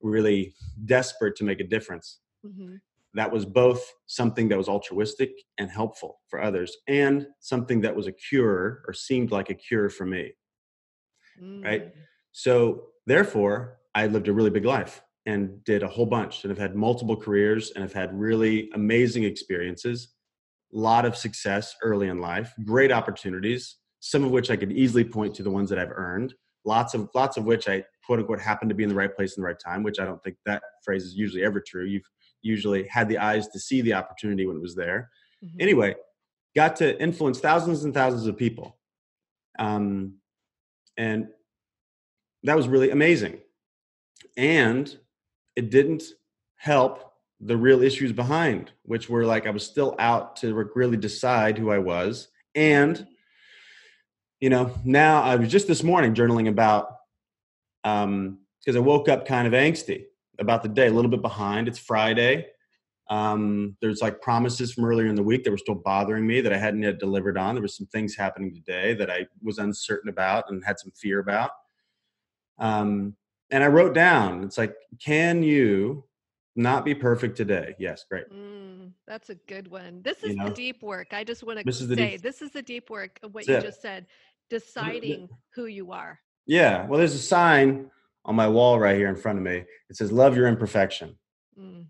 really 0.00 0.54
desperate 0.84 1.34
to 1.36 1.44
make 1.44 1.60
a 1.60 1.64
difference. 1.64 2.20
Mhm. 2.44 2.80
That 3.14 3.32
was 3.32 3.46
both 3.46 3.82
something 4.06 4.48
that 4.48 4.58
was 4.58 4.68
altruistic 4.68 5.32
and 5.58 5.70
helpful 5.70 6.20
for 6.28 6.42
others, 6.42 6.76
and 6.86 7.26
something 7.40 7.80
that 7.82 7.96
was 7.96 8.06
a 8.06 8.12
cure 8.12 8.82
or 8.86 8.92
seemed 8.92 9.30
like 9.30 9.48
a 9.50 9.54
cure 9.54 9.88
for 9.88 10.06
me. 10.06 10.34
Right. 11.40 11.86
Mm, 11.86 11.92
So 12.32 12.88
therefore, 13.06 13.80
I 13.94 14.06
lived 14.06 14.28
a 14.28 14.32
really 14.32 14.50
big 14.50 14.64
life 14.64 15.02
and 15.26 15.62
did 15.64 15.82
a 15.82 15.88
whole 15.88 16.06
bunch 16.06 16.44
and 16.44 16.50
have 16.50 16.58
had 16.58 16.74
multiple 16.76 17.16
careers 17.16 17.70
and 17.72 17.82
have 17.82 17.92
had 17.92 18.18
really 18.18 18.70
amazing 18.74 19.24
experiences, 19.24 20.14
lot 20.72 21.04
of 21.04 21.16
success 21.16 21.74
early 21.82 22.08
in 22.08 22.20
life, 22.20 22.52
great 22.64 22.92
opportunities, 22.92 23.76
some 24.00 24.24
of 24.24 24.30
which 24.30 24.50
I 24.50 24.56
could 24.56 24.72
easily 24.72 25.04
point 25.04 25.34
to 25.36 25.42
the 25.42 25.50
ones 25.50 25.70
that 25.70 25.78
I've 25.78 25.92
earned, 25.92 26.34
lots 26.64 26.94
of 26.94 27.08
lots 27.14 27.36
of 27.36 27.44
which 27.44 27.68
I 27.68 27.84
quote 28.04 28.18
unquote 28.18 28.40
happened 28.40 28.68
to 28.68 28.74
be 28.74 28.82
in 28.82 28.88
the 28.88 28.94
right 28.94 29.14
place 29.14 29.36
in 29.36 29.42
the 29.42 29.46
right 29.46 29.58
time, 29.58 29.82
which 29.82 29.98
I 29.98 30.04
don't 30.04 30.22
think 30.22 30.36
that 30.46 30.62
phrase 30.84 31.04
is 31.04 31.14
usually 31.14 31.44
ever 31.44 31.60
true. 31.60 31.84
You've 31.84 32.04
usually 32.42 32.86
had 32.88 33.08
the 33.08 33.18
eyes 33.18 33.48
to 33.48 33.58
see 33.58 33.80
the 33.80 33.94
opportunity 33.94 34.46
when 34.46 34.56
it 34.56 34.62
was 34.62 34.74
there 34.74 35.10
mhm. 35.44 35.60
anyway 35.60 35.94
got 36.54 36.76
to 36.76 37.00
influence 37.00 37.40
thousands 37.40 37.84
and 37.84 37.94
thousands 37.94 38.26
of 38.26 38.36
people 38.36 38.78
um, 39.58 40.14
and 40.96 41.28
that 42.44 42.56
was 42.56 42.68
really 42.68 42.90
amazing 42.90 43.38
and 44.36 44.98
it 45.56 45.70
didn't 45.70 46.04
help 46.56 47.07
the 47.40 47.56
real 47.56 47.82
issues 47.82 48.12
behind, 48.12 48.72
which 48.82 49.08
were 49.08 49.24
like 49.24 49.46
I 49.46 49.50
was 49.50 49.64
still 49.64 49.94
out 49.98 50.36
to 50.36 50.54
really 50.74 50.96
decide 50.96 51.56
who 51.56 51.70
I 51.70 51.78
was. 51.78 52.28
And, 52.54 53.06
you 54.40 54.50
know, 54.50 54.72
now 54.84 55.22
I 55.22 55.36
was 55.36 55.50
just 55.50 55.68
this 55.68 55.82
morning 55.82 56.14
journaling 56.14 56.48
about, 56.48 56.88
um, 57.84 58.38
because 58.60 58.76
I 58.76 58.80
woke 58.80 59.08
up 59.08 59.26
kind 59.26 59.46
of 59.46 59.52
angsty 59.52 60.04
about 60.38 60.62
the 60.62 60.68
day, 60.68 60.88
a 60.88 60.92
little 60.92 61.10
bit 61.10 61.22
behind. 61.22 61.68
It's 61.68 61.78
Friday. 61.78 62.46
Um, 63.08 63.76
there's 63.80 64.02
like 64.02 64.20
promises 64.20 64.72
from 64.72 64.84
earlier 64.84 65.06
in 65.06 65.14
the 65.14 65.22
week 65.22 65.44
that 65.44 65.50
were 65.50 65.58
still 65.58 65.76
bothering 65.76 66.26
me 66.26 66.40
that 66.40 66.52
I 66.52 66.58
hadn't 66.58 66.82
yet 66.82 66.98
delivered 66.98 67.38
on. 67.38 67.54
There 67.54 67.62
was 67.62 67.76
some 67.76 67.86
things 67.86 68.14
happening 68.14 68.52
today 68.52 68.94
that 68.94 69.10
I 69.10 69.26
was 69.42 69.58
uncertain 69.58 70.10
about 70.10 70.50
and 70.50 70.62
had 70.64 70.78
some 70.78 70.92
fear 70.92 71.20
about. 71.20 71.50
Um, 72.58 73.16
and 73.50 73.64
I 73.64 73.68
wrote 73.68 73.94
down, 73.94 74.44
it's 74.44 74.58
like, 74.58 74.74
can 75.02 75.42
you 75.42 76.04
not 76.58 76.84
be 76.84 76.94
perfect 76.94 77.36
today? 77.36 77.74
Yes, 77.78 78.04
great. 78.08 78.30
Mm, 78.30 78.92
that's 79.06 79.30
a 79.30 79.34
good 79.34 79.68
one. 79.68 80.02
This 80.02 80.22
is 80.22 80.30
you 80.30 80.36
know, 80.36 80.48
the 80.48 80.54
deep 80.54 80.82
work. 80.82 81.08
I 81.12 81.24
just 81.24 81.44
want 81.44 81.58
to 81.58 81.64
this 81.64 81.78
say 81.78 81.94
deep, 81.94 82.22
this 82.22 82.42
is 82.42 82.50
the 82.50 82.62
deep 82.62 82.90
work 82.90 83.18
of 83.22 83.34
what 83.34 83.46
you 83.46 83.54
it. 83.54 83.62
just 83.62 83.80
said, 83.80 84.06
deciding 84.50 85.28
who 85.54 85.66
you 85.66 85.92
are. 85.92 86.18
Yeah. 86.46 86.86
Well, 86.86 86.98
there's 86.98 87.14
a 87.14 87.18
sign 87.18 87.90
on 88.24 88.34
my 88.34 88.48
wall 88.48 88.78
right 88.78 88.96
here 88.96 89.08
in 89.08 89.16
front 89.16 89.38
of 89.38 89.44
me. 89.44 89.64
It 89.88 89.96
says, 89.96 90.12
Love 90.12 90.36
your 90.36 90.48
imperfection. 90.48 91.16
Mm. 91.58 91.86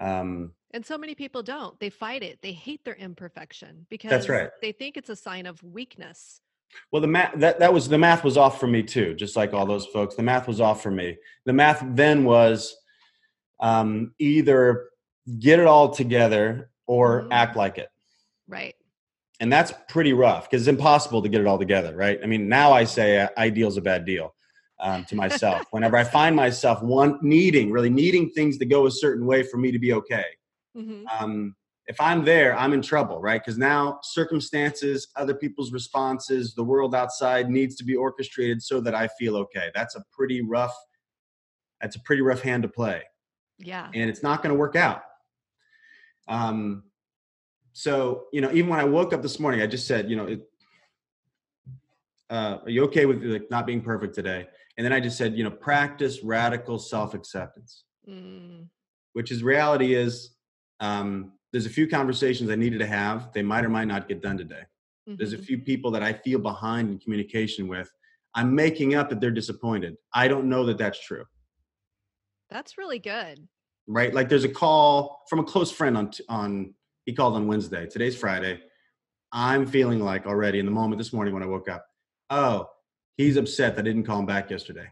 Um, 0.00 0.52
and 0.72 0.84
so 0.84 0.96
many 0.96 1.14
people 1.14 1.42
don't. 1.42 1.78
They 1.80 1.90
fight 1.90 2.22
it. 2.22 2.38
They 2.42 2.52
hate 2.52 2.84
their 2.84 2.94
imperfection 2.94 3.86
because 3.90 4.10
that's 4.10 4.28
right. 4.28 4.50
they 4.62 4.72
think 4.72 4.96
it's 4.96 5.10
a 5.10 5.16
sign 5.16 5.46
of 5.46 5.62
weakness. 5.62 6.40
Well, 6.90 7.02
the 7.02 7.08
math 7.08 7.32
that, 7.36 7.58
that 7.58 7.72
was 7.72 7.88
the 7.88 7.98
math 7.98 8.24
was 8.24 8.36
off 8.36 8.58
for 8.58 8.66
me 8.66 8.82
too, 8.82 9.14
just 9.14 9.36
like 9.36 9.52
all 9.52 9.66
those 9.66 9.86
folks. 9.86 10.14
The 10.14 10.22
math 10.22 10.48
was 10.48 10.60
off 10.60 10.82
for 10.82 10.90
me. 10.90 11.16
The 11.44 11.52
math 11.52 11.82
then 11.86 12.24
was 12.24 12.74
um, 13.62 14.12
either 14.18 14.90
get 15.38 15.58
it 15.58 15.66
all 15.66 15.88
together 15.88 16.70
or 16.86 17.22
mm-hmm. 17.22 17.32
act 17.32 17.56
like 17.56 17.78
it. 17.78 17.88
Right. 18.46 18.74
And 19.40 19.50
that's 19.50 19.72
pretty 19.88 20.12
rough 20.12 20.50
because 20.50 20.62
it's 20.62 20.68
impossible 20.68 21.22
to 21.22 21.28
get 21.28 21.40
it 21.40 21.46
all 21.46 21.58
together, 21.58 21.96
right? 21.96 22.20
I 22.22 22.26
mean, 22.26 22.48
now 22.48 22.72
I 22.72 22.84
say 22.84 23.18
uh, 23.18 23.28
ideal 23.38 23.68
is 23.68 23.76
a 23.76 23.82
bad 23.82 24.04
deal 24.04 24.34
um, 24.78 25.04
to 25.06 25.16
myself. 25.16 25.62
Whenever 25.70 25.96
I 25.96 26.04
find 26.04 26.36
myself 26.36 26.82
one 26.82 27.18
needing, 27.22 27.70
really 27.70 27.90
needing 27.90 28.30
things 28.30 28.58
to 28.58 28.66
go 28.66 28.86
a 28.86 28.90
certain 28.90 29.26
way 29.26 29.42
for 29.42 29.56
me 29.56 29.72
to 29.72 29.78
be 29.78 29.94
okay. 29.94 30.26
Mm-hmm. 30.76 31.06
Um, 31.08 31.56
if 31.86 32.00
I'm 32.00 32.24
there, 32.24 32.56
I'm 32.56 32.72
in 32.72 32.82
trouble, 32.82 33.20
right? 33.20 33.40
Because 33.40 33.58
now 33.58 33.98
circumstances, 34.02 35.08
other 35.16 35.34
people's 35.34 35.72
responses, 35.72 36.54
the 36.54 36.62
world 36.62 36.94
outside 36.94 37.50
needs 37.50 37.74
to 37.76 37.84
be 37.84 37.96
orchestrated 37.96 38.62
so 38.62 38.80
that 38.80 38.94
I 38.94 39.08
feel 39.18 39.36
okay. 39.36 39.70
That's 39.74 39.96
a 39.96 40.04
pretty 40.12 40.40
rough. 40.40 40.74
That's 41.80 41.96
a 41.96 42.00
pretty 42.00 42.22
rough 42.22 42.42
hand 42.42 42.62
to 42.62 42.68
play. 42.68 43.02
Yeah. 43.58 43.88
And 43.94 44.10
it's 44.10 44.22
not 44.22 44.42
going 44.42 44.54
to 44.54 44.58
work 44.58 44.76
out. 44.76 45.02
Um. 46.28 46.84
So 47.74 48.24
you 48.32 48.40
know, 48.40 48.52
even 48.52 48.68
when 48.68 48.80
I 48.80 48.84
woke 48.84 49.12
up 49.12 49.22
this 49.22 49.40
morning, 49.40 49.62
I 49.62 49.66
just 49.66 49.86
said, 49.86 50.10
you 50.10 50.16
know, 50.16 50.26
it, 50.26 50.42
uh, 52.30 52.58
are 52.64 52.70
you 52.70 52.84
okay 52.84 53.06
with 53.06 53.22
like 53.22 53.50
not 53.50 53.66
being 53.66 53.80
perfect 53.80 54.14
today? 54.14 54.46
And 54.76 54.84
then 54.84 54.92
I 54.92 55.00
just 55.00 55.18
said, 55.18 55.36
you 55.36 55.44
know, 55.44 55.50
practice 55.50 56.22
radical 56.22 56.78
self 56.78 57.14
acceptance, 57.14 57.84
mm. 58.08 58.66
which 59.12 59.30
is 59.30 59.42
reality 59.42 59.94
is 59.94 60.34
um, 60.80 61.32
there's 61.52 61.66
a 61.66 61.70
few 61.70 61.86
conversations 61.86 62.50
I 62.50 62.56
needed 62.56 62.78
to 62.78 62.86
have. 62.86 63.32
They 63.32 63.42
might 63.42 63.64
or 63.64 63.68
might 63.68 63.84
not 63.86 64.08
get 64.08 64.22
done 64.22 64.38
today. 64.38 64.62
Mm-hmm. 65.08 65.16
There's 65.16 65.32
a 65.32 65.36
mm-hmm. 65.36 65.44
few 65.44 65.58
people 65.58 65.90
that 65.90 66.02
I 66.02 66.12
feel 66.12 66.38
behind 66.38 66.90
in 66.90 66.98
communication 66.98 67.68
with. 67.68 67.90
I'm 68.34 68.54
making 68.54 68.94
up 68.94 69.10
that 69.10 69.20
they're 69.20 69.30
disappointed. 69.30 69.96
I 70.14 70.26
don't 70.26 70.48
know 70.48 70.64
that 70.64 70.78
that's 70.78 71.04
true. 71.04 71.24
That's 72.52 72.76
really 72.76 72.98
good. 72.98 73.48
Right? 73.86 74.12
Like 74.14 74.28
there's 74.28 74.44
a 74.44 74.48
call 74.48 75.24
from 75.28 75.38
a 75.38 75.44
close 75.44 75.72
friend 75.72 75.96
on 75.96 76.10
on 76.28 76.74
he 77.04 77.12
called 77.12 77.34
on 77.34 77.46
Wednesday. 77.46 77.86
Today's 77.86 78.16
Friday. 78.16 78.60
I'm 79.32 79.66
feeling 79.66 80.00
like 80.00 80.26
already 80.26 80.58
in 80.58 80.66
the 80.66 80.72
moment 80.72 80.98
this 80.98 81.12
morning 81.12 81.32
when 81.32 81.42
I 81.42 81.46
woke 81.46 81.68
up, 81.68 81.86
oh, 82.28 82.68
he's 83.16 83.36
upset 83.36 83.76
that 83.76 83.82
I 83.82 83.84
didn't 83.84 84.04
call 84.04 84.18
him 84.18 84.26
back 84.26 84.50
yesterday. 84.50 84.86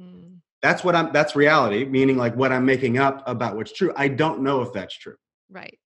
Mm. 0.00 0.38
That's 0.60 0.82
what 0.82 0.96
I'm 0.96 1.12
that's 1.12 1.36
reality, 1.36 1.84
meaning 1.84 2.16
like 2.16 2.34
what 2.34 2.52
I'm 2.52 2.66
making 2.66 2.98
up 2.98 3.22
about 3.26 3.56
what's 3.56 3.72
true. 3.72 3.92
I 3.96 4.08
don't 4.08 4.40
know 4.42 4.62
if 4.62 4.72
that's 4.72 4.96
true. 4.98 5.16
Right. 5.48 5.78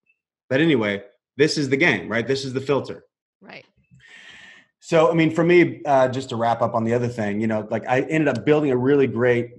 But 0.48 0.60
anyway, 0.60 1.04
this 1.36 1.58
is 1.58 1.68
the 1.68 1.76
game, 1.76 2.08
right? 2.08 2.26
This 2.26 2.44
is 2.44 2.54
the 2.54 2.60
filter. 2.60 3.04
Right. 3.40 3.66
So, 4.80 5.10
I 5.10 5.14
mean, 5.14 5.34
for 5.34 5.44
me, 5.44 5.82
uh, 5.84 6.08
just 6.08 6.30
to 6.30 6.36
wrap 6.36 6.62
up 6.62 6.74
on 6.74 6.84
the 6.84 6.94
other 6.94 7.08
thing, 7.08 7.40
you 7.40 7.46
know, 7.46 7.68
like 7.70 7.86
I 7.86 8.00
ended 8.00 8.28
up 8.28 8.46
building 8.46 8.70
a 8.70 8.76
really 8.76 9.06
great 9.06 9.50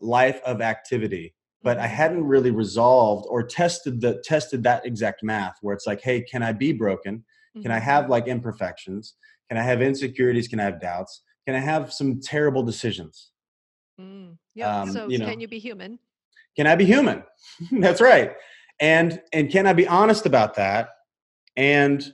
life 0.00 0.40
of 0.44 0.60
activity, 0.60 1.34
but 1.62 1.78
I 1.78 1.86
mm-hmm. 1.86 1.94
hadn't 1.94 2.24
really 2.24 2.50
resolved 2.50 3.26
or 3.28 3.42
tested 3.42 4.00
the 4.00 4.22
tested 4.24 4.62
that 4.64 4.86
exact 4.86 5.22
math 5.22 5.56
where 5.60 5.74
it's 5.74 5.86
like, 5.86 6.00
hey, 6.02 6.22
can 6.22 6.42
I 6.42 6.52
be 6.52 6.72
broken? 6.72 7.24
Can 7.62 7.70
I 7.70 7.76
mm-hmm. 7.76 7.84
have 7.84 8.08
like 8.08 8.28
imperfections? 8.28 9.14
Can 9.48 9.58
I 9.58 9.62
have 9.62 9.82
insecurities? 9.82 10.46
Can 10.46 10.60
I 10.60 10.64
have 10.64 10.80
doubts? 10.80 11.22
Can 11.46 11.56
I 11.56 11.58
have 11.58 11.92
some 11.92 12.20
terrible 12.20 12.62
decisions? 12.62 13.32
Mm, 14.00 14.36
yeah. 14.54 14.82
Um, 14.82 14.92
so 14.92 15.08
you 15.08 15.18
know, 15.18 15.26
can 15.26 15.40
you 15.40 15.48
be 15.48 15.58
human? 15.58 15.98
Can 16.56 16.66
I 16.66 16.76
be 16.76 16.84
human? 16.84 17.24
That's 17.72 18.00
right. 18.00 18.32
And 18.80 19.20
and 19.32 19.50
can 19.50 19.66
I 19.66 19.72
be 19.72 19.86
honest 19.86 20.26
about 20.26 20.54
that? 20.54 20.90
And 21.56 22.04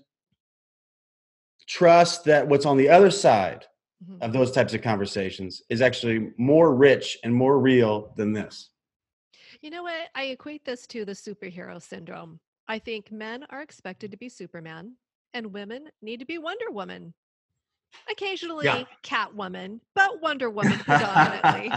trust 1.69 2.25
that 2.25 2.49
what's 2.49 2.65
on 2.67 2.77
the 2.77 2.89
other 2.89 3.11
side 3.11 3.67
mm-hmm. 4.03 4.23
of 4.23 4.33
those 4.33 4.51
types 4.51 4.75
of 4.75 4.83
conversations 4.83 5.63
is 5.71 5.81
actually 5.81 6.31
more 6.39 6.75
rich 6.75 7.19
and 7.25 7.35
more 7.35 7.59
real 7.59 8.13
than 8.17 8.33
this. 8.33 8.71
You 9.61 9.71
know 9.71 9.83
what? 9.83 10.09
I 10.15 10.25
equate 10.25 10.65
this 10.65 10.87
to 10.89 11.05
the 11.05 11.13
superhero 11.13 11.81
syndrome. 11.81 12.41
I 12.69 12.79
think 12.79 13.11
men 13.11 13.47
are 13.51 13.63
expected 13.63 14.11
to 14.11 14.17
be 14.17 14.29
Superman 14.29 14.97
and 15.35 15.53
women 15.53 15.89
need 16.03 16.21
to 16.21 16.27
be 16.27 16.39
Wonder 16.39 16.71
Woman. 16.71 17.15
Occasionally 18.11 18.67
yeah. 18.67 18.85
Catwoman, 19.05 19.81
but 19.95 20.21
Wonder 20.21 20.51
Woman 20.51 20.79
predominantly. 20.79 21.73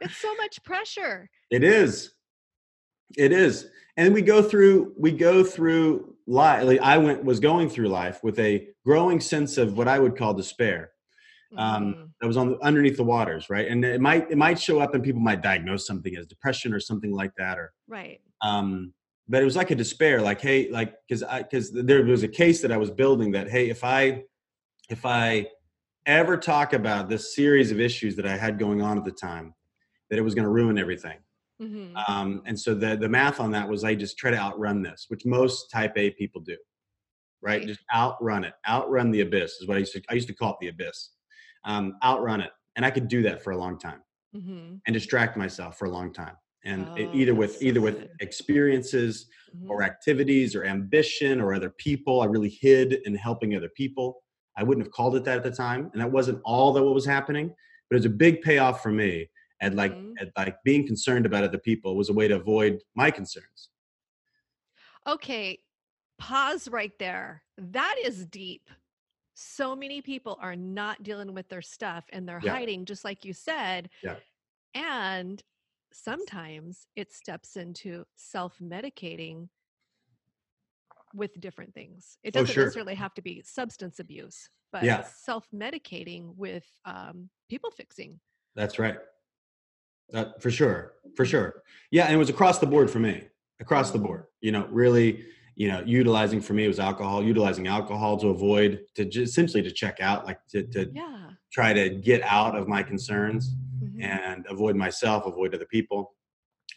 it's 0.00 0.16
so 0.16 0.34
much 0.36 0.62
pressure. 0.62 1.28
It 1.50 1.64
is. 1.64 2.12
It 3.16 3.32
is. 3.32 3.68
And 3.96 4.12
we 4.12 4.20
go 4.20 4.42
through 4.42 4.94
we 4.98 5.12
go 5.12 5.42
through 5.42 6.16
life 6.26 6.64
like 6.64 6.80
I 6.80 6.98
went 6.98 7.24
was 7.24 7.40
going 7.40 7.68
through 7.68 7.88
life 7.88 8.22
with 8.22 8.38
a 8.38 8.68
growing 8.84 9.20
sense 9.20 9.58
of 9.58 9.78
what 9.78 9.88
I 9.88 9.98
would 9.98 10.16
call 10.16 10.34
despair. 10.34 10.90
Um, 11.56 11.94
mm. 11.94 12.08
that 12.20 12.26
was 12.26 12.36
on 12.36 12.50
the, 12.50 12.58
underneath 12.60 12.96
the 12.96 13.04
waters, 13.04 13.48
right? 13.48 13.68
And 13.68 13.84
it 13.84 14.00
might 14.00 14.30
it 14.30 14.36
might 14.36 14.58
show 14.58 14.80
up 14.80 14.94
and 14.94 15.02
people 15.02 15.20
might 15.20 15.42
diagnose 15.42 15.86
something 15.86 16.16
as 16.16 16.26
depression 16.26 16.72
or 16.74 16.80
something 16.80 17.12
like 17.12 17.32
that, 17.38 17.58
or 17.58 17.72
right. 17.88 18.20
Um, 18.42 18.92
but 19.28 19.42
it 19.42 19.44
was 19.44 19.56
like 19.56 19.70
a 19.70 19.74
despair, 19.74 20.20
like 20.20 20.40
hey, 20.40 20.70
like 20.70 20.94
because 21.06 21.22
I 21.22 21.42
because 21.42 21.72
there 21.72 22.04
was 22.04 22.22
a 22.22 22.28
case 22.28 22.62
that 22.62 22.72
I 22.72 22.76
was 22.76 22.90
building 22.90 23.32
that 23.32 23.48
hey, 23.48 23.70
if 23.70 23.84
I 23.84 24.24
if 24.88 25.04
I 25.04 25.48
ever 26.06 26.36
talk 26.36 26.72
about 26.72 27.08
this 27.08 27.34
series 27.34 27.72
of 27.72 27.80
issues 27.80 28.14
that 28.16 28.26
I 28.26 28.36
had 28.36 28.58
going 28.58 28.82
on 28.82 28.96
at 28.96 29.04
the 29.04 29.10
time, 29.10 29.54
that 30.10 30.18
it 30.18 30.22
was 30.22 30.34
going 30.34 30.44
to 30.44 30.50
ruin 30.50 30.78
everything. 30.78 31.18
Mm-hmm. 31.60 31.96
Um, 32.08 32.42
and 32.44 32.58
so 32.58 32.74
the 32.74 32.96
the 32.96 33.08
math 33.08 33.40
on 33.40 33.50
that 33.52 33.68
was 33.68 33.82
I 33.82 33.94
just 33.94 34.18
try 34.18 34.30
to 34.30 34.36
outrun 34.36 34.82
this, 34.82 35.06
which 35.08 35.24
most 35.24 35.70
Type 35.70 35.94
A 35.96 36.10
people 36.10 36.40
do, 36.40 36.56
right? 37.42 37.58
right. 37.58 37.66
Just 37.66 37.80
outrun 37.94 38.44
it, 38.44 38.54
outrun 38.68 39.10
the 39.10 39.22
abyss 39.22 39.52
is 39.60 39.66
what 39.66 39.76
I 39.76 39.80
used 39.80 39.92
to 39.94 40.02
I 40.10 40.14
used 40.14 40.28
to 40.28 40.34
call 40.34 40.52
it 40.52 40.58
the 40.60 40.68
abyss. 40.68 41.10
Um, 41.66 41.96
outrun 42.02 42.40
it, 42.40 42.50
and 42.76 42.86
I 42.86 42.90
could 42.90 43.08
do 43.08 43.22
that 43.22 43.42
for 43.42 43.50
a 43.50 43.56
long 43.56 43.78
time, 43.78 44.00
mm-hmm. 44.34 44.76
and 44.86 44.94
distract 44.94 45.36
myself 45.36 45.76
for 45.78 45.86
a 45.86 45.90
long 45.90 46.12
time, 46.12 46.36
and 46.64 46.86
oh, 46.88 46.94
it, 46.94 47.10
either 47.12 47.34
with 47.34 47.56
so 47.56 47.64
either 47.64 47.80
good. 47.80 47.94
with 47.94 48.08
experiences 48.20 49.26
mm-hmm. 49.54 49.70
or 49.70 49.82
activities 49.82 50.54
or 50.54 50.64
ambition 50.64 51.40
or 51.40 51.54
other 51.54 51.70
people. 51.70 52.22
I 52.22 52.26
really 52.26 52.56
hid 52.60 53.00
in 53.04 53.14
helping 53.16 53.56
other 53.56 53.70
people. 53.76 54.22
I 54.56 54.62
wouldn't 54.62 54.86
have 54.86 54.92
called 54.92 55.16
it 55.16 55.24
that 55.24 55.38
at 55.38 55.42
the 55.42 55.50
time, 55.50 55.90
and 55.92 56.00
that 56.00 56.10
wasn't 56.10 56.40
all 56.44 56.72
that 56.72 56.82
what 56.82 56.94
was 56.94 57.04
happening, 57.04 57.48
but 57.90 57.96
it 57.96 57.98
was 57.98 58.06
a 58.06 58.10
big 58.10 58.42
payoff 58.42 58.82
for 58.82 58.90
me. 58.90 59.28
And 59.60 59.74
like, 59.74 59.92
mm-hmm. 59.92 60.12
and 60.20 60.30
like 60.36 60.56
being 60.64 60.86
concerned 60.86 61.26
about 61.26 61.42
other 61.44 61.58
people 61.58 61.96
was 61.96 62.10
a 62.10 62.12
way 62.12 62.28
to 62.28 62.36
avoid 62.36 62.78
my 62.94 63.10
concerns. 63.10 63.70
Okay, 65.06 65.58
pause 66.18 66.68
right 66.68 66.92
there. 66.98 67.42
That 67.58 67.96
is 68.04 68.26
deep. 68.26 68.68
So 69.38 69.76
many 69.76 70.00
people 70.00 70.38
are 70.40 70.56
not 70.56 71.02
dealing 71.02 71.34
with 71.34 71.46
their 71.50 71.60
stuff 71.60 72.04
and 72.10 72.26
they're 72.26 72.40
yeah. 72.42 72.52
hiding, 72.52 72.86
just 72.86 73.04
like 73.04 73.22
you 73.22 73.34
said. 73.34 73.90
Yeah. 74.02 74.16
And 74.74 75.42
sometimes 75.92 76.86
it 76.96 77.12
steps 77.12 77.56
into 77.56 78.04
self 78.16 78.54
medicating 78.62 79.48
with 81.14 81.38
different 81.38 81.74
things. 81.74 82.16
It 82.22 82.34
oh, 82.34 82.40
doesn't 82.40 82.52
oh, 82.52 82.54
sure. 82.54 82.64
necessarily 82.64 82.94
have 82.94 83.12
to 83.14 83.22
be 83.22 83.42
substance 83.44 83.98
abuse, 83.98 84.48
but 84.72 84.84
yeah. 84.84 85.04
self 85.04 85.46
medicating 85.54 86.34
with 86.34 86.64
um, 86.86 87.28
people 87.50 87.70
fixing. 87.70 88.18
That's 88.54 88.78
right. 88.78 88.96
That 90.10 90.40
for 90.40 90.50
sure, 90.50 90.94
for 91.14 91.26
sure. 91.26 91.62
Yeah, 91.90 92.04
and 92.04 92.14
it 92.14 92.18
was 92.18 92.30
across 92.30 92.58
the 92.58 92.66
board 92.66 92.90
for 92.90 93.00
me. 93.00 93.24
Across 93.60 93.90
the 93.90 93.98
board, 93.98 94.24
you 94.40 94.52
know, 94.52 94.66
really, 94.70 95.24
you 95.56 95.68
know, 95.68 95.82
utilizing 95.84 96.40
for 96.40 96.54
me 96.54 96.68
was 96.68 96.78
alcohol. 96.78 97.24
Utilizing 97.24 97.66
alcohol 97.66 98.16
to 98.18 98.28
avoid 98.28 98.82
to 98.94 99.04
just 99.04 99.32
essentially 99.32 99.62
to 99.62 99.70
check 99.70 100.00
out, 100.00 100.24
like 100.26 100.38
to 100.50 100.62
to 100.68 100.88
yeah. 100.94 101.30
try 101.50 101.72
to 101.72 101.90
get 101.90 102.22
out 102.22 102.56
of 102.56 102.68
my 102.68 102.82
concerns. 102.82 103.56
Mm-hmm. 103.96 104.02
and 104.02 104.46
avoid 104.48 104.74
myself, 104.74 105.26
avoid 105.26 105.54
other 105.54 105.66
people, 105.66 106.14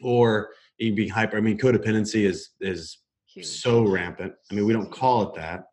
or 0.02 0.50
even 0.80 0.96
being 0.96 1.10
hyper. 1.10 1.38
I 1.38 1.42
mean, 1.42 1.58
codependency 1.58 2.26
is 2.26 2.52
is 2.60 3.00
Huge. 3.26 3.46
so 3.46 3.84
rampant. 3.84 4.34
I 4.52 4.54
mean, 4.54 4.66
we 4.66 4.74
don't 4.74 4.92
call 4.92 5.24
it 5.24 5.36
that 5.36 5.66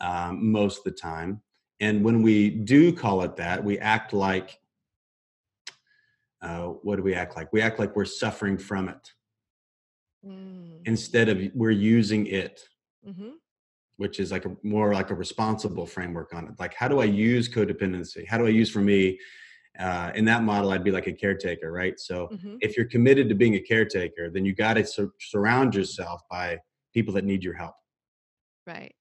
um, 0.00 0.52
most 0.52 0.78
of 0.78 0.84
the 0.84 0.92
time, 0.92 1.40
and 1.80 2.04
when 2.04 2.22
we 2.22 2.50
do 2.50 2.92
call 2.92 3.22
it 3.22 3.36
that, 3.36 3.62
we 3.62 3.78
act 3.78 4.12
like 4.12 4.58
uh, 6.42 6.66
what 6.66 6.96
do 6.96 7.02
we 7.02 7.14
act 7.14 7.36
like? 7.36 7.52
We 7.52 7.60
act 7.60 7.78
like 7.78 7.96
we're 7.96 8.04
suffering 8.04 8.56
from 8.56 8.88
it 8.88 9.12
mm. 10.26 10.80
instead 10.84 11.28
of 11.28 11.40
we're 11.54 11.70
using 11.70 12.26
it. 12.26 12.60
Mm-hmm 13.06 13.30
which 13.98 14.20
is 14.20 14.30
like 14.32 14.46
a 14.46 14.56
more 14.62 14.94
like 14.94 15.10
a 15.10 15.14
responsible 15.14 15.84
framework 15.84 16.32
on 16.32 16.46
it. 16.46 16.54
Like, 16.58 16.72
how 16.72 16.88
do 16.88 17.00
I 17.00 17.04
use 17.04 17.48
codependency? 17.48 18.26
How 18.26 18.38
do 18.38 18.46
I 18.46 18.50
use 18.50 18.70
for 18.70 18.80
me? 18.80 19.18
Uh, 19.78 20.10
in 20.14 20.24
that 20.24 20.42
model, 20.42 20.70
I'd 20.70 20.82
be 20.82 20.90
like 20.90 21.06
a 21.06 21.12
caretaker, 21.12 21.70
right? 21.70 21.98
So, 22.00 22.28
mm-hmm. 22.32 22.56
if 22.60 22.76
you're 22.76 22.86
committed 22.86 23.28
to 23.28 23.34
being 23.34 23.54
a 23.54 23.60
caretaker, 23.60 24.30
then 24.30 24.44
you 24.44 24.54
got 24.54 24.74
to 24.74 24.86
sur- 24.86 25.12
surround 25.20 25.74
yourself 25.74 26.22
by 26.30 26.58
people 26.94 27.12
that 27.14 27.24
need 27.24 27.44
your 27.44 27.54
help. 27.54 27.74
Right. 28.66 28.94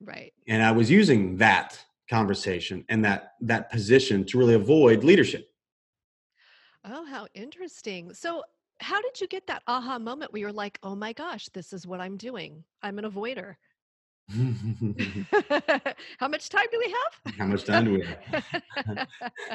Right. 0.00 0.32
And 0.48 0.62
I 0.62 0.72
was 0.72 0.90
using 0.90 1.36
that 1.38 1.80
conversation 2.08 2.84
and 2.88 3.04
that 3.04 3.32
that 3.40 3.70
position 3.70 4.24
to 4.26 4.38
really 4.38 4.54
avoid 4.54 5.04
leadership. 5.04 5.48
Oh, 6.84 7.04
how 7.04 7.26
interesting. 7.34 8.12
So, 8.14 8.44
how 8.84 9.00
did 9.00 9.18
you 9.18 9.26
get 9.26 9.46
that 9.46 9.62
aha 9.66 9.98
moment 9.98 10.30
where 10.30 10.40
you're 10.40 10.52
like, 10.52 10.78
"Oh 10.82 10.94
my 10.94 11.14
gosh, 11.14 11.48
this 11.54 11.72
is 11.72 11.86
what 11.86 12.00
I'm 12.02 12.18
doing. 12.18 12.64
I'm 12.82 12.98
an 12.98 13.06
avoider." 13.10 13.56
How 16.18 16.28
much 16.28 16.50
time 16.50 16.66
do 16.70 16.78
we 16.78 16.94
have? 16.98 17.34
How 17.38 17.46
much 17.46 17.64
time 17.64 17.84
do 17.86 17.92
we 17.94 18.04
have? 18.04 19.08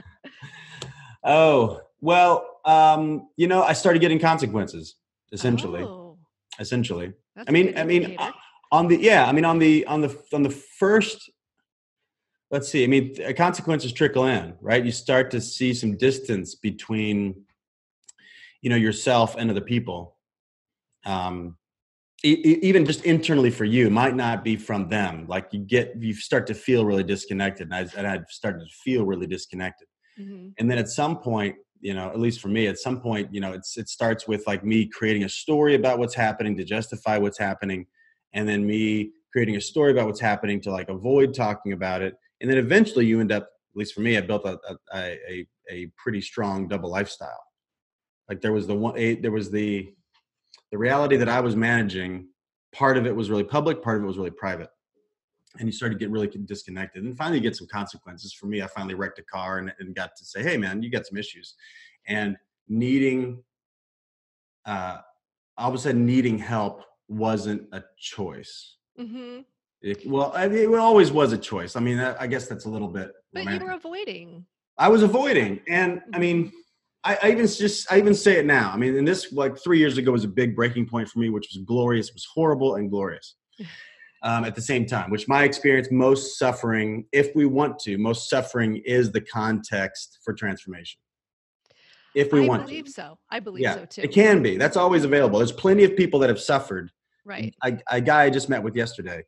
oh, 1.23 1.81
well, 2.01 2.59
um, 2.65 3.29
you 3.37 3.47
know, 3.47 3.61
I 3.61 3.73
started 3.73 3.99
getting 3.99 4.19
consequences 4.19 4.95
essentially. 5.31 5.83
Oh, 5.83 6.17
essentially. 6.59 7.13
I 7.47 7.51
mean, 7.51 7.77
I 7.77 7.83
mean 7.83 8.15
uh, 8.17 8.31
on 8.71 8.87
the 8.87 8.97
yeah, 8.97 9.27
I 9.27 9.31
mean 9.31 9.45
on 9.45 9.59
the 9.59 9.85
on 9.85 10.01
the 10.01 10.11
on 10.33 10.41
the 10.41 10.49
first 10.49 11.29
let's 12.49 12.67
see. 12.67 12.83
I 12.83 12.87
mean, 12.87 13.15
consequences 13.35 13.93
trickle 13.93 14.25
in, 14.25 14.55
right? 14.59 14.83
You 14.83 14.91
start 14.91 15.29
to 15.31 15.39
see 15.39 15.71
some 15.71 15.97
distance 15.97 16.55
between 16.55 17.45
you 18.61 18.69
know 18.69 18.75
yourself 18.75 19.35
and 19.35 19.49
other 19.49 19.61
people. 19.61 20.17
Um 21.05 21.57
even 22.23 22.85
just 22.85 23.05
internally 23.05 23.49
for 23.49 23.63
you 23.63 23.89
might 23.89 24.15
not 24.15 24.43
be 24.43 24.57
from 24.57 24.89
them 24.89 25.25
like 25.27 25.47
you 25.51 25.59
get 25.59 25.93
you 25.99 26.13
start 26.13 26.45
to 26.45 26.53
feel 26.53 26.83
really 26.83 27.03
disconnected 27.03 27.71
and 27.71 27.75
i, 27.75 27.87
and 27.97 28.05
I 28.05 28.19
started 28.29 28.59
to 28.59 28.73
feel 28.83 29.05
really 29.05 29.27
disconnected 29.27 29.87
mm-hmm. 30.19 30.49
and 30.57 30.69
then 30.69 30.77
at 30.77 30.89
some 30.89 31.19
point 31.19 31.55
you 31.79 31.93
know 31.93 32.09
at 32.09 32.19
least 32.19 32.41
for 32.41 32.49
me 32.49 32.67
at 32.67 32.77
some 32.77 32.99
point 32.99 33.33
you 33.33 33.39
know 33.39 33.53
it's 33.53 33.77
it 33.77 33.87
starts 33.87 34.27
with 34.27 34.45
like 34.47 34.65
me 34.65 34.85
creating 34.85 35.23
a 35.23 35.29
story 35.29 35.75
about 35.75 35.97
what's 35.97 36.15
happening 36.15 36.57
to 36.57 36.63
justify 36.65 37.17
what's 37.17 37.37
happening 37.37 37.85
and 38.33 38.47
then 38.47 38.65
me 38.65 39.11
creating 39.31 39.55
a 39.55 39.61
story 39.61 39.91
about 39.91 40.05
what's 40.05 40.19
happening 40.19 40.59
to 40.59 40.71
like 40.71 40.89
avoid 40.89 41.33
talking 41.33 41.71
about 41.71 42.01
it 42.01 42.15
and 42.41 42.49
then 42.49 42.57
eventually 42.57 43.05
you 43.05 43.21
end 43.21 43.31
up 43.31 43.43
at 43.43 43.77
least 43.77 43.93
for 43.93 44.01
me 44.01 44.17
i 44.17 44.21
built 44.21 44.43
a 44.43 44.59
a, 44.93 45.17
a, 45.29 45.47
a 45.71 45.85
pretty 45.97 46.19
strong 46.19 46.67
double 46.67 46.89
lifestyle 46.89 47.45
like 48.29 48.41
there 48.41 48.53
was 48.53 48.67
the 48.67 48.75
one 48.75 48.97
a, 48.97 49.15
there 49.15 49.31
was 49.31 49.51
the 49.51 49.91
the 50.71 50.77
reality 50.77 51.17
that 51.17 51.27
I 51.27 51.39
was 51.39 51.55
managing, 51.55 52.27
part 52.71 52.97
of 52.97 53.07
it 53.07 53.15
was 53.15 53.29
really 53.29 53.43
public, 53.43 53.81
part 53.81 53.97
of 53.97 54.03
it 54.03 54.07
was 54.07 54.17
really 54.17 54.29
private. 54.29 54.69
And 55.57 55.67
you 55.67 55.71
started 55.71 55.95
to 55.95 55.99
get 55.99 56.11
really 56.11 56.27
disconnected 56.27 57.03
and 57.03 57.17
finally 57.17 57.39
get 57.39 57.55
some 57.55 57.67
consequences. 57.67 58.33
For 58.33 58.45
me, 58.45 58.61
I 58.61 58.67
finally 58.67 58.93
wrecked 58.93 59.17
a 59.17 59.23
car 59.23 59.57
and, 59.57 59.73
and 59.79 59.95
got 59.95 60.11
to 60.15 60.25
say, 60.25 60.43
hey, 60.43 60.57
man, 60.57 60.83
you 60.83 60.91
got 60.91 61.07
some 61.07 61.17
issues. 61.17 61.55
And 62.07 62.37
needing, 62.67 63.43
uh, 64.65 64.99
all 65.57 65.69
of 65.69 65.75
a 65.75 65.79
sudden, 65.79 66.05
needing 66.05 66.37
help 66.37 66.83
wasn't 67.07 67.63
a 67.71 67.83
choice. 67.97 68.75
Mm-hmm. 68.99 69.39
It, 69.81 70.07
well, 70.07 70.31
I 70.35 70.47
mean, 70.47 70.71
it 70.71 70.77
always 70.77 71.11
was 71.11 71.33
a 71.33 71.37
choice. 71.37 71.75
I 71.75 71.79
mean, 71.79 71.99
I, 71.99 72.15
I 72.21 72.27
guess 72.27 72.47
that's 72.47 72.65
a 72.65 72.69
little 72.69 72.87
bit. 72.87 73.11
But 73.33 73.39
romantic. 73.39 73.61
you 73.61 73.67
were 73.67 73.73
avoiding. 73.73 74.45
I 74.77 74.87
was 74.87 75.01
avoiding. 75.01 75.61
And 75.67 76.01
I 76.13 76.19
mean, 76.19 76.51
I, 77.03 77.17
I, 77.23 77.31
even 77.31 77.47
just 77.47 77.91
I 77.91 77.97
even 77.97 78.13
say 78.13 78.39
it 78.39 78.45
now. 78.45 78.71
I 78.71 78.77
mean, 78.77 78.97
and 78.97 79.07
this 79.07 79.31
like 79.31 79.57
three 79.57 79.79
years 79.79 79.97
ago 79.97 80.11
was 80.11 80.25
a 80.25 80.29
big 80.29 80.55
breaking 80.55 80.87
point 80.87 81.07
for 81.07 81.19
me, 81.19 81.29
which 81.29 81.47
was 81.53 81.63
glorious. 81.63 82.09
It 82.09 82.15
was 82.15 82.27
horrible 82.33 82.75
and 82.75 82.89
glorious 82.89 83.35
um, 84.23 84.43
at 84.43 84.55
the 84.55 84.61
same 84.61 84.85
time. 84.85 85.09
Which 85.09 85.27
my 85.27 85.43
experience, 85.43 85.89
most 85.91 86.37
suffering, 86.37 87.05
if 87.13 87.33
we 87.35 87.45
want 87.45 87.79
to, 87.79 87.97
most 87.97 88.29
suffering 88.29 88.81
is 88.85 89.11
the 89.11 89.21
context 89.21 90.19
for 90.23 90.33
transformation. 90.33 90.99
If 92.15 92.33
we 92.33 92.43
I 92.43 92.47
want, 92.47 92.63
I 92.63 92.65
believe 92.65 92.85
to. 92.85 92.91
so. 92.91 93.19
I 93.29 93.39
believe 93.39 93.63
yeah, 93.63 93.75
so 93.75 93.85
too. 93.85 94.01
It 94.01 94.11
can 94.11 94.41
be. 94.41 94.57
That's 94.57 94.75
always 94.75 95.05
available. 95.05 95.39
There's 95.39 95.51
plenty 95.51 95.83
of 95.85 95.95
people 95.95 96.19
that 96.19 96.29
have 96.29 96.39
suffered. 96.39 96.91
Right. 97.23 97.53
I, 97.63 97.77
a 97.89 98.01
guy 98.01 98.23
I 98.23 98.29
just 98.29 98.49
met 98.49 98.61
with 98.61 98.75
yesterday. 98.75 99.23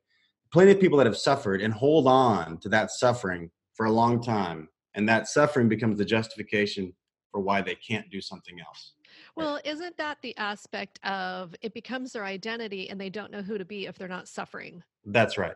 Plenty 0.52 0.72
of 0.72 0.80
people 0.80 0.98
that 0.98 1.06
have 1.06 1.18
suffered 1.18 1.62
and 1.62 1.74
hold 1.74 2.08
on 2.08 2.58
to 2.60 2.70
that 2.70 2.92
suffering 2.92 3.50
for 3.76 3.86
a 3.86 3.92
long 3.92 4.22
time, 4.22 4.68
and 4.96 5.08
that 5.08 5.30
suffering 5.30 5.70
becomes 5.70 5.98
the 5.98 6.04
justification 6.04 6.94
for 7.32 7.42
why 7.42 7.62
they 7.62 7.76
can't 7.76 8.10
do 8.12 8.22
something 8.22 8.60
else. 8.60 8.94
Well, 9.36 9.60
isn't 9.64 9.98
that 9.98 10.18
the 10.22 10.36
aspect 10.38 11.00
of 11.06 11.56
it 11.62 11.74
becomes 11.74 12.12
their 12.14 12.26
identity 12.26 12.90
and 12.90 13.00
they 13.00 13.10
don't 13.10 13.32
know 13.32 13.42
who 13.42 13.58
to 13.58 13.66
be 13.66 13.88
if 13.88 13.98
they're 13.98 14.08
not 14.08 14.28
suffering? 14.28 14.84
That's 15.06 15.38
right. 15.38 15.56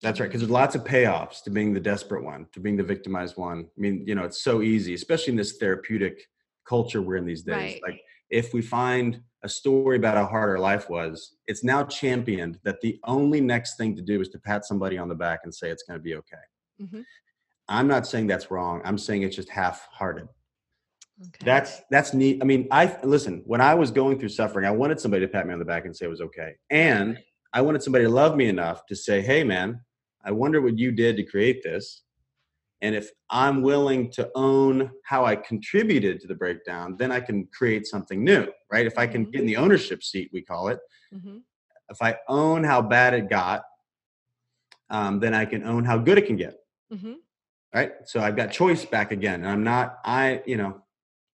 That's 0.00 0.20
right. 0.20 0.26
Because 0.26 0.40
there's 0.40 0.50
lots 0.50 0.74
of 0.76 0.84
payoffs 0.84 1.42
to 1.44 1.50
being 1.50 1.74
the 1.74 1.80
desperate 1.80 2.22
one, 2.22 2.46
to 2.52 2.60
being 2.60 2.76
the 2.76 2.84
victimized 2.84 3.36
one. 3.36 3.66
I 3.76 3.80
mean, 3.80 4.04
you 4.06 4.14
know, 4.14 4.24
it's 4.24 4.42
so 4.42 4.62
easy, 4.62 4.94
especially 4.94 5.32
in 5.32 5.36
this 5.36 5.56
therapeutic 5.56 6.28
culture 6.66 7.02
we're 7.02 7.16
in 7.16 7.26
these 7.26 7.42
days. 7.42 7.54
Right. 7.54 7.80
Like, 7.82 8.00
if 8.30 8.52
we 8.52 8.60
find 8.60 9.22
a 9.42 9.48
story 9.48 9.96
about 9.96 10.16
how 10.16 10.26
hard 10.26 10.50
our 10.50 10.58
life 10.58 10.90
was, 10.90 11.36
it's 11.46 11.64
now 11.64 11.82
championed 11.84 12.58
that 12.62 12.80
the 12.82 13.00
only 13.04 13.40
next 13.40 13.76
thing 13.76 13.96
to 13.96 14.02
do 14.02 14.20
is 14.20 14.28
to 14.28 14.38
pat 14.38 14.66
somebody 14.66 14.98
on 14.98 15.08
the 15.08 15.14
back 15.14 15.40
and 15.44 15.54
say 15.54 15.70
it's 15.70 15.82
going 15.82 15.98
to 15.98 16.02
be 16.02 16.14
okay. 16.14 16.36
Mm-hmm. 16.80 17.00
I'm 17.68 17.88
not 17.88 18.06
saying 18.06 18.26
that's 18.26 18.50
wrong. 18.50 18.82
I'm 18.84 18.98
saying 18.98 19.22
it's 19.22 19.34
just 19.34 19.48
half 19.48 19.88
hearted. 19.90 20.28
Okay. 21.20 21.44
That's 21.44 21.80
that's 21.90 22.14
neat. 22.14 22.38
I 22.40 22.44
mean, 22.44 22.68
I 22.70 22.96
listen. 23.02 23.42
When 23.44 23.60
I 23.60 23.74
was 23.74 23.90
going 23.90 24.18
through 24.18 24.28
suffering, 24.28 24.66
I 24.66 24.70
wanted 24.70 25.00
somebody 25.00 25.26
to 25.26 25.32
pat 25.32 25.46
me 25.46 25.52
on 25.52 25.58
the 25.58 25.64
back 25.64 25.84
and 25.84 25.96
say 25.96 26.06
it 26.06 26.10
was 26.10 26.20
okay, 26.20 26.54
and 26.70 27.18
I 27.52 27.60
wanted 27.60 27.82
somebody 27.82 28.04
to 28.04 28.10
love 28.10 28.36
me 28.36 28.48
enough 28.48 28.86
to 28.86 28.94
say, 28.94 29.20
"Hey, 29.20 29.42
man, 29.42 29.80
I 30.24 30.30
wonder 30.30 30.60
what 30.60 30.78
you 30.78 30.92
did 30.92 31.16
to 31.16 31.24
create 31.24 31.62
this." 31.64 32.02
And 32.80 32.94
if 32.94 33.10
I'm 33.30 33.62
willing 33.62 34.10
to 34.12 34.30
own 34.34 34.90
how 35.04 35.24
I 35.24 35.34
contributed 35.34 36.20
to 36.20 36.28
the 36.28 36.34
breakdown, 36.34 36.96
then 36.96 37.10
I 37.10 37.20
can 37.20 37.48
create 37.52 37.86
something 37.86 38.22
new, 38.22 38.46
right? 38.70 38.86
If 38.86 38.98
I 38.98 39.06
can 39.06 39.24
get 39.24 39.40
in 39.40 39.46
the 39.46 39.54
mm-hmm. 39.54 39.64
ownership 39.64 40.02
seat, 40.02 40.30
we 40.32 40.42
call 40.42 40.68
it. 40.68 40.78
Mm-hmm. 41.12 41.38
If 41.90 42.00
I 42.00 42.16
own 42.28 42.62
how 42.62 42.82
bad 42.82 43.14
it 43.14 43.28
got, 43.28 43.62
um, 44.90 45.18
then 45.18 45.34
I 45.34 45.44
can 45.44 45.64
own 45.64 45.84
how 45.84 45.98
good 45.98 46.18
it 46.18 46.26
can 46.26 46.36
get. 46.36 46.54
Mm-hmm. 46.92 47.14
Right. 47.74 47.92
So 48.04 48.20
I've 48.20 48.36
got 48.36 48.52
choice 48.52 48.84
back 48.84 49.10
again. 49.10 49.42
And 49.42 49.48
I'm 49.48 49.64
not, 49.64 49.98
I, 50.04 50.42
you 50.46 50.56
know, 50.56 50.82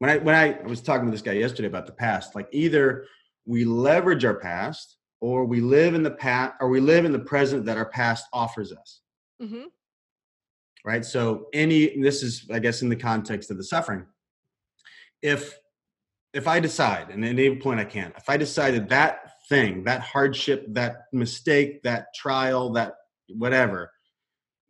when 0.04 0.10
I 0.10 0.18
when 0.18 0.34
I 0.34 0.60
was 0.66 0.82
talking 0.82 1.06
to 1.06 1.10
this 1.10 1.22
guy 1.22 1.32
yesterday 1.32 1.66
about 1.66 1.86
the 1.86 1.92
past, 1.92 2.34
like 2.34 2.46
either 2.52 3.06
we 3.46 3.64
leverage 3.64 4.22
our 4.26 4.34
past 4.34 4.98
or 5.22 5.46
we 5.46 5.62
live 5.62 5.94
in 5.94 6.02
the 6.02 6.10
past 6.10 6.52
or 6.60 6.68
we 6.68 6.78
live 6.78 7.06
in 7.06 7.12
the 7.12 7.18
present 7.18 7.64
that 7.64 7.78
our 7.78 7.86
past 7.86 8.26
offers 8.30 8.70
us. 8.70 9.00
Mm-hmm. 9.40 9.62
Right. 10.84 11.06
So 11.06 11.46
any 11.54 11.98
this 11.98 12.22
is 12.22 12.46
I 12.52 12.58
guess 12.58 12.82
in 12.82 12.90
the 12.90 12.96
context 12.96 13.50
of 13.50 13.56
the 13.56 13.64
suffering. 13.64 14.04
If 15.22 15.58
if 16.34 16.46
I 16.46 16.60
decide, 16.60 17.08
and 17.08 17.24
at 17.24 17.30
any 17.30 17.56
point 17.56 17.80
I 17.80 17.86
can, 17.86 18.12
if 18.14 18.28
I 18.28 18.36
decide 18.36 18.74
that 18.74 18.90
that 18.90 19.32
thing, 19.48 19.84
that 19.84 20.02
hardship, 20.02 20.66
that 20.74 21.06
mistake, 21.14 21.82
that 21.84 22.08
trial, 22.14 22.72
that 22.72 22.96
whatever, 23.28 23.90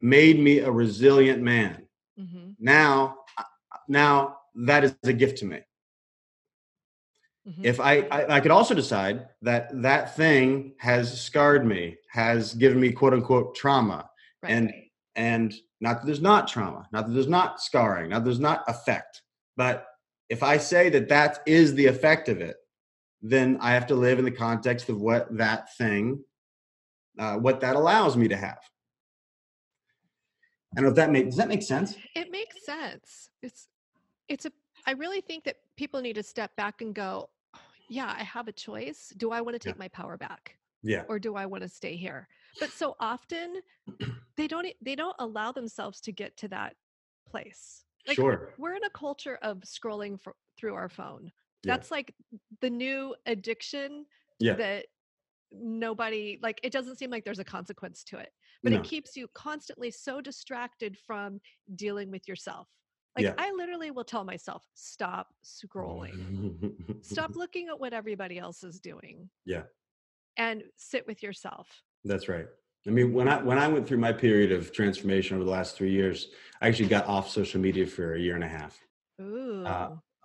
made 0.00 0.38
me 0.38 0.60
a 0.60 0.70
resilient 0.70 1.42
man. 1.42 1.88
Mm-hmm. 2.20 2.50
Now, 2.60 3.16
now 3.88 4.36
that 4.54 4.84
is 4.84 4.94
a 5.04 5.12
gift 5.12 5.38
to 5.38 5.46
me. 5.46 5.60
Mm-hmm. 7.48 7.64
If 7.64 7.80
I, 7.80 8.00
I, 8.10 8.36
I 8.36 8.40
could 8.40 8.50
also 8.50 8.74
decide 8.74 9.28
that 9.42 9.70
that 9.82 10.16
thing 10.16 10.74
has 10.78 11.20
scarred 11.20 11.66
me, 11.66 11.96
has 12.10 12.54
given 12.54 12.80
me 12.80 12.90
quote 12.90 13.12
unquote 13.12 13.54
trauma, 13.54 14.08
right. 14.42 14.52
and 14.52 14.72
and 15.16 15.54
not 15.80 16.00
that 16.00 16.06
there's 16.06 16.22
not 16.22 16.48
trauma, 16.48 16.88
not 16.90 17.06
that 17.06 17.12
there's 17.12 17.28
not 17.28 17.60
scarring, 17.60 18.10
not 18.10 18.20
that 18.20 18.24
there's 18.24 18.40
not 18.40 18.64
effect, 18.66 19.22
but 19.56 19.86
if 20.30 20.42
I 20.42 20.56
say 20.56 20.88
that 20.90 21.08
that 21.10 21.40
is 21.46 21.74
the 21.74 21.86
effect 21.86 22.28
of 22.28 22.40
it, 22.40 22.56
then 23.20 23.58
I 23.60 23.72
have 23.72 23.86
to 23.88 23.94
live 23.94 24.18
in 24.18 24.24
the 24.24 24.30
context 24.30 24.88
of 24.88 25.00
what 25.00 25.34
that 25.36 25.74
thing, 25.76 26.24
uh, 27.18 27.36
what 27.36 27.60
that 27.60 27.76
allows 27.76 28.16
me 28.16 28.28
to 28.28 28.36
have. 28.36 28.58
I 30.72 30.80
don't 30.80 30.84
know 30.84 30.90
if 30.90 30.96
that 30.96 31.10
makes 31.10 31.26
does 31.26 31.36
that 31.36 31.48
make 31.48 31.62
sense? 31.62 31.94
It 32.16 32.30
makes 32.30 32.64
sense. 32.64 33.28
It's 33.42 33.68
it's 34.28 34.46
a 34.46 34.52
I 34.87 34.92
really 34.92 35.20
think 35.20 35.44
that 35.44 35.56
people 35.76 36.00
need 36.00 36.14
to 36.14 36.22
step 36.22 36.54
back 36.56 36.82
and 36.82 36.94
go, 36.94 37.30
oh, 37.54 37.58
yeah, 37.88 38.14
I 38.18 38.22
have 38.22 38.48
a 38.48 38.52
choice. 38.52 39.12
Do 39.16 39.30
I 39.30 39.40
want 39.40 39.54
to 39.54 39.58
take 39.58 39.76
yeah. 39.76 39.80
my 39.80 39.88
power 39.88 40.16
back? 40.16 40.56
Yeah. 40.82 41.04
Or 41.08 41.18
do 41.18 41.37
I 41.37 41.46
want 41.46 41.62
to 41.62 41.68
stay 41.68 41.96
here? 41.96 42.28
But 42.60 42.70
so 42.70 42.94
often 43.00 43.60
they 44.37 44.46
don't 44.46 44.66
they 44.82 44.94
don't 44.94 45.16
allow 45.18 45.52
themselves 45.52 46.00
to 46.02 46.12
get 46.12 46.37
to 46.38 46.48
that 46.48 46.74
place. 47.28 47.84
Like, 48.06 48.16
sure. 48.16 48.52
We're 48.58 48.74
in 48.74 48.84
a 48.84 48.90
culture 48.90 49.38
of 49.40 49.60
scrolling 49.60 50.20
for, 50.20 50.34
through 50.58 50.74
our 50.74 50.90
phone. 50.90 51.32
Yeah. 51.64 51.74
That's 51.76 51.90
like 51.90 52.14
the 52.60 52.68
new 52.70 53.14
addiction 53.26 54.04
Yeah. 54.38 54.54
that 54.54 54.87
nobody 55.50 56.38
like 56.42 56.60
it 56.62 56.72
doesn't 56.72 56.96
seem 56.96 57.10
like 57.10 57.24
there's 57.24 57.38
a 57.38 57.44
consequence 57.44 58.02
to 58.02 58.18
it 58.18 58.30
but 58.64 58.72
No. 58.72 58.78
it 58.78 58.84
keeps 58.84 59.16
you 59.16 59.28
constantly 59.34 59.88
so 59.90 60.20
distracted 60.20 60.98
from 61.06 61.40
dealing 61.76 62.10
with 62.10 62.26
yourself 62.26 62.66
like 63.16 63.24
Yeah. 63.24 63.35
i 63.38 63.50
literally 63.53 63.90
will 63.90 64.05
tell 64.05 64.24
myself 64.24 64.64
stop 64.74 65.29
scrolling 65.44 66.72
stop 67.05 67.35
looking 67.42 67.68
at 67.68 67.79
what 67.79 67.92
everybody 67.92 68.38
else 68.38 68.62
is 68.64 68.81
doing 68.81 69.29
Yeah. 69.44 69.62
and 70.37 70.62
sit 70.77 71.07
with 71.07 71.22
yourself 71.22 71.68
That's 72.05 72.29
right. 72.29 72.46
I 72.87 72.90
mean, 72.90 73.14
when 73.14 73.29
I 73.29 73.42
when 73.42 73.59
I 73.59 73.66
went 73.66 73.87
through 73.88 73.96
my 73.96 74.12
period 74.12 74.53
of 74.53 74.70
transformation 74.70 75.37
over 75.37 75.44
the 75.44 75.50
last 75.50 75.74
three 75.74 75.90
years, 75.90 76.29
I 76.61 76.68
actually 76.68 76.90
got 76.90 77.07
off 77.07 77.31
social 77.31 77.59
media 77.59 77.87
for 77.87 78.14
a 78.14 78.20
year 78.20 78.35
and 78.35 78.44
a 78.44 78.48
half, 78.59 78.79
ooh 79.22 79.64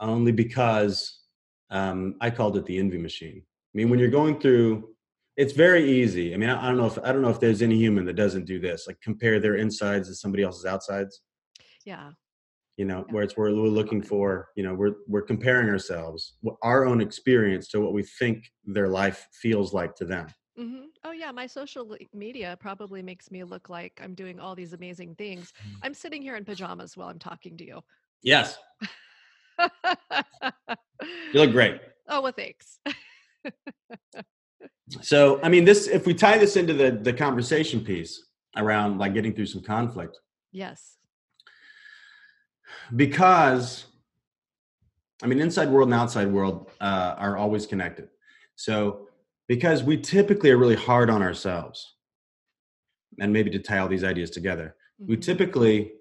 only 0.02 0.34
because 0.34 1.21
um, 1.69 2.15
I 2.19 2.30
called 2.32 2.58
it 2.58 2.65
the 2.65 2.78
envy 2.78 2.97
machine. 2.97 3.38
I 3.41 3.73
mean, 3.78 3.89
when 3.89 3.97
you're 3.99 4.10
going 4.21 4.41
through, 4.41 4.89
it's 5.38 5.54
very 5.54 5.89
easy. 5.89 6.34
I 6.34 6.38
mean, 6.38 6.49
I, 6.49 6.62
I 6.62 6.67
don't 6.67 6.75
know 6.78 6.86
if 6.88 6.97
I 6.99 7.13
don't 7.13 7.21
know 7.21 7.30
if 7.30 7.39
there's 7.39 7.62
any 7.62 7.78
human 7.78 8.04
that 8.08 8.17
doesn't 8.17 8.43
do 8.45 8.60
this, 8.60 8.88
like 8.88 8.99
compare 9.02 9.39
their 9.39 9.56
insides 9.56 10.10
to 10.10 10.15
somebody 10.15 10.43
else's 10.43 10.65
outsides. 10.65 11.21
yeah 11.86 12.12
You 12.79 12.85
know, 12.85 13.05
where 13.09 13.23
it's 13.23 13.35
where 13.35 13.53
we're 13.53 13.67
looking 13.67 14.01
for, 14.01 14.47
you 14.55 14.63
know, 14.63 14.73
we're 14.73 14.95
we're 15.05 15.21
comparing 15.33 15.67
ourselves, 15.67 16.37
our 16.63 16.85
own 16.85 17.01
experience 17.01 17.67
to 17.71 17.81
what 17.81 17.91
we 17.91 18.03
think 18.03 18.37
their 18.63 18.87
life 18.87 19.27
feels 19.33 19.73
like 19.73 19.95
to 19.95 20.05
them. 20.05 20.27
hmm 20.57 20.85
oh 21.03 21.11
yeah 21.11 21.31
my 21.31 21.45
social 21.45 21.83
media 22.13 22.49
probably 22.61 23.01
makes 23.01 23.31
me 23.31 23.43
look 23.53 23.65
like 23.69 23.93
i'm 24.03 24.13
doing 24.23 24.39
all 24.39 24.55
these 24.55 24.73
amazing 24.73 25.13
things. 25.15 25.51
I'm 25.83 25.93
sitting 25.93 26.21
here 26.21 26.37
in 26.37 26.45
pajamas 26.45 26.95
while 26.95 27.09
i'm 27.09 27.19
talking 27.19 27.57
to 27.57 27.65
you. 27.71 27.81
Yes, 28.23 28.57
you 31.33 31.37
look 31.41 31.51
great. 31.51 31.81
oh 32.07 32.21
well 32.21 32.31
thanks. 32.43 32.79
So, 35.01 35.39
I 35.43 35.49
mean, 35.49 35.65
this 35.65 35.87
if 35.87 36.05
we 36.07 36.13
tie 36.13 36.37
this 36.37 36.55
into 36.55 36.73
the 36.81 36.91
the 36.91 37.11
conversation 37.25 37.81
piece 37.91 38.13
around 38.55 38.99
like 38.99 39.13
getting 39.13 39.33
through 39.35 39.47
some 39.55 39.63
conflict, 39.63 40.15
yes 40.53 40.98
because 42.95 43.86
I 45.21 45.27
mean, 45.27 45.39
inside 45.39 45.69
world 45.69 45.89
and 45.89 45.99
outside 45.99 46.27
world 46.27 46.71
uh, 46.79 47.15
are 47.17 47.36
always 47.38 47.65
connected. 47.65 48.10
So, 48.55 49.10
because 49.47 49.84
we 49.84 49.97
typically 49.97 50.49
are 50.51 50.58
really 50.58 50.75
hard 50.75 51.10
on 51.10 51.21
ourselves, 51.21 51.95
and 53.19 53.34
maybe 53.34 53.49
to 53.49 53.60
tie 53.60 53.79
all 53.79 53.88
these 53.89 54.03
ideas 54.03 54.29
together, 54.29 54.75
we 54.99 55.17
Mhm. 55.17 55.21
typically 55.21 55.93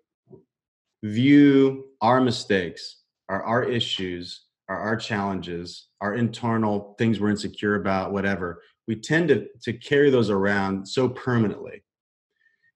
view 1.03 1.93
our 2.01 2.21
mistakes, 2.21 3.03
our 3.29 3.43
our 3.43 3.65
issues, 3.65 4.47
our 4.69 4.79
our 4.79 4.97
challenges, 4.97 5.89
our 6.01 6.15
internal 6.15 6.95
things 6.99 7.21
we're 7.21 7.31
insecure 7.31 7.75
about, 7.77 8.13
whatever. 8.13 8.63
We 8.87 8.97
tend 8.97 9.29
to 9.29 9.49
to 9.63 9.73
carry 9.73 10.11
those 10.11 10.31
around 10.31 10.87
so 10.89 11.09
permanently, 11.09 11.83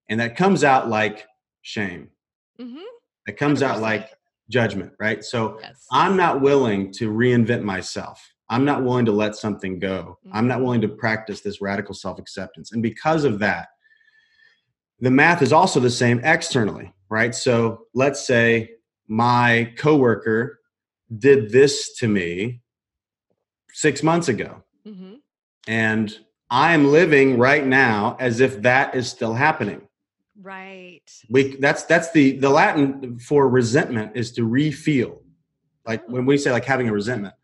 and 0.09 0.20
that 0.20 0.37
comes 0.37 0.64
out 0.64 0.88
like 0.88 1.26
shame. 1.62 2.11
Mhm. 2.59 2.85
It 3.26 3.37
comes 3.37 3.62
out 3.62 3.76
100%. 3.78 3.82
like 3.82 4.11
judgment, 4.48 4.92
right? 4.98 5.24
So 5.24 5.58
yes 5.61 5.87
I'm 5.90 6.16
not 6.16 6.40
willing 6.40 6.92
to 6.94 7.11
reinvent 7.12 7.62
myself. 7.62 8.32
I'm 8.48 8.64
not 8.64 8.82
willing 8.85 9.06
to 9.06 9.12
let 9.12 9.35
something 9.37 9.78
go. 9.78 10.18
I'm 10.32 10.46
not 10.46 10.58
Mhm. 10.58 10.64
willing 10.64 10.80
to 10.82 10.88
practice 10.88 11.40
this 11.40 11.61
radical 11.62 11.94
self 11.94 12.18
acceptance. 12.18 12.72
And 12.72 12.82
because 12.82 13.24
of 13.24 13.38
that, 13.38 13.68
the 15.00 15.11
math 15.11 15.40
is 15.42 15.52
also 15.52 15.80
the 15.80 15.90
same 15.90 16.20
externally, 16.22 16.92
right? 17.08 17.35
So 17.35 17.87
let's 17.94 18.26
say 18.26 18.72
my 19.08 19.72
coworker 19.78 20.61
did 21.18 21.50
this 21.50 21.94
to 21.98 22.08
me 22.08 22.61
six 23.72 24.02
months 24.02 24.28
ago, 24.28 24.62
hmm 24.85 25.14
and 25.68 26.18
I 26.50 26.74
am 26.74 26.90
living 26.92 27.38
right 27.38 27.64
now 27.66 28.16
as 28.20 28.40
if 28.40 28.61
that 28.62 28.94
is 28.94 29.08
still 29.08 29.35
happening. 29.35 29.88
Right. 30.42 31.02
We 31.31 31.57
that's 31.57 31.85
that's 31.85 32.11
the 32.12 32.38
the 32.38 32.50
Latin 32.50 33.18
for 33.18 33.48
resentment 33.48 34.12
is 34.16 34.33
to 34.33 34.42
refeel. 34.48 35.18
Like 35.87 36.09
when 36.09 36.26
we 36.26 36.37
say 36.38 36.52
like 36.52 36.64
having 36.64 36.88
a 36.88 36.92
resentment, 36.92 37.35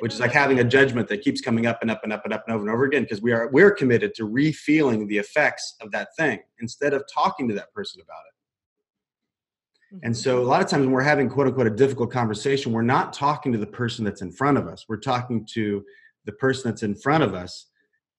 which 0.00 0.14
is 0.14 0.20
like 0.20 0.32
having 0.32 0.58
a 0.60 0.64
judgment 0.64 1.08
that 1.08 1.22
keeps 1.22 1.40
coming 1.40 1.66
up 1.66 1.78
and 1.82 1.90
up 1.90 2.00
and 2.02 2.12
up 2.12 2.24
and 2.24 2.32
up 2.32 2.44
and 2.46 2.54
over 2.54 2.64
and 2.64 2.72
over 2.74 2.84
again 2.84 3.02
because 3.02 3.22
we 3.22 3.32
are 3.32 3.48
we're 3.52 3.70
committed 3.70 4.14
to 4.14 4.28
refeeling 4.28 5.08
the 5.08 5.18
effects 5.18 5.74
of 5.80 5.90
that 5.92 6.08
thing 6.18 6.40
instead 6.60 6.92
of 6.92 7.04
talking 7.12 7.48
to 7.48 7.54
that 7.54 7.72
person 7.72 8.00
about 8.02 8.22
it. 8.26 10.00
And 10.04 10.14
Mhm. 10.14 10.18
so 10.18 10.40
a 10.40 10.44
lot 10.44 10.62
of 10.62 10.68
times 10.68 10.84
when 10.86 10.92
we're 10.92 11.02
having 11.02 11.28
quote 11.28 11.46
unquote 11.48 11.66
a 11.66 11.70
difficult 11.70 12.10
conversation 12.10 12.72
we're 12.72 12.82
not 12.82 13.12
talking 13.12 13.52
to 13.52 13.58
the 13.58 13.66
person 13.66 14.04
that's 14.04 14.22
in 14.22 14.32
front 14.32 14.56
of 14.58 14.66
us. 14.66 14.86
We're 14.88 14.96
talking 14.98 15.46
to 15.52 15.84
the 16.24 16.32
person 16.32 16.70
that's 16.70 16.82
in 16.82 16.94
front 16.94 17.24
of 17.24 17.34
us 17.34 17.66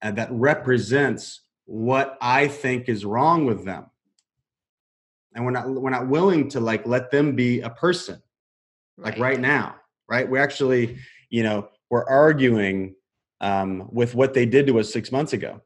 and 0.01 0.17
that 0.17 0.29
represents 0.31 1.41
what 1.65 2.17
i 2.19 2.45
think 2.47 2.89
is 2.89 3.05
wrong 3.05 3.45
with 3.45 3.63
them 3.63 3.85
and 5.35 5.43
we're 5.45 5.51
not 5.51 5.69
we're 5.69 5.89
not 5.89 6.07
willing 6.07 6.47
to 6.49 6.59
like 6.59 6.85
let 6.87 7.11
them 7.11 7.35
be 7.35 7.61
a 7.61 7.69
person 7.69 8.21
like 8.97 9.17
right 9.17 9.39
now 9.39 9.75
right 10.07 10.29
we're 10.29 10.41
actually 10.41 10.97
you 11.29 11.43
know 11.43 11.67
we're 11.89 12.05
arguing 12.05 12.95
um, 13.41 13.89
with 13.91 14.15
what 14.15 14.33
they 14.33 14.45
did 14.45 14.65
to 14.67 14.79
us 14.79 14.91
six 14.91 15.11
months 15.11 15.33
ago 15.33 15.61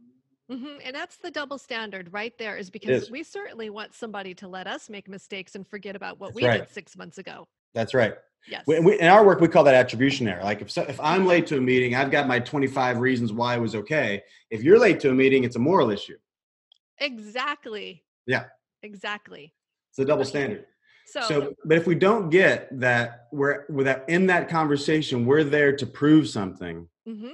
Mhm, 0.50 0.80
And 0.86 0.96
that's 0.96 1.18
the 1.18 1.30
double 1.30 1.58
standard 1.58 2.14
right 2.14 2.32
there, 2.38 2.56
is 2.56 2.70
because 2.70 3.04
is. 3.04 3.12
we 3.12 3.22
certainly 3.22 3.70
want 3.70 3.94
somebody 3.94 4.34
to 4.36 4.48
let 4.48 4.66
us 4.66 4.90
make 4.90 5.10
mistakes 5.10 5.56
and 5.56 5.68
forget 5.68 5.94
about 5.94 6.22
what 6.22 6.28
That's 6.28 6.36
we 6.42 6.48
right. 6.48 6.60
did 6.62 6.70
six 6.74 6.96
months 6.96 7.18
ago. 7.18 7.46
that's 7.74 7.94
right 7.94 8.16
Yes. 8.50 8.64
we, 8.66 8.80
we, 8.80 8.98
in 8.98 9.08
our 9.08 9.26
work 9.26 9.42
we 9.42 9.50
call 9.50 9.66
that 9.66 9.76
attribution 9.76 10.26
error 10.26 10.42
like 10.42 10.62
if, 10.62 10.72
so, 10.72 10.84
if 10.84 10.98
i'm 11.02 11.26
late 11.26 11.48
to 11.48 11.58
a 11.58 11.62
meeting 11.62 11.96
i've 11.96 12.12
got 12.12 12.30
my 12.30 12.40
25 12.40 13.00
reasons 13.00 13.34
why 13.34 13.56
it 13.58 13.60
was 13.60 13.76
okay 13.76 14.24
if 14.50 14.64
you're 14.64 14.80
late 14.80 15.02
to 15.02 15.10
a 15.10 15.14
meeting 15.14 15.44
it's 15.44 15.58
a 15.58 15.60
moral 15.60 15.90
issue 15.92 16.16
exactly. 17.00 18.04
Yeah. 18.26 18.46
Exactly. 18.84 19.54
It's 19.98 20.04
a 20.04 20.08
double 20.08 20.22
Okay. 20.22 20.30
standard 20.30 20.66
So, 21.06 21.22
so 21.22 21.54
but 21.66 21.78
if 21.78 21.88
we 21.88 21.96
don't 21.96 22.30
get 22.30 22.68
that 22.80 23.28
we're 23.32 23.66
without 23.70 24.08
in 24.10 24.28
that 24.28 24.48
conversation 24.50 25.26
we're 25.26 25.44
there 25.44 25.76
to 25.76 25.86
prove 25.88 26.30
something 26.30 26.88
mhm, 27.08 27.32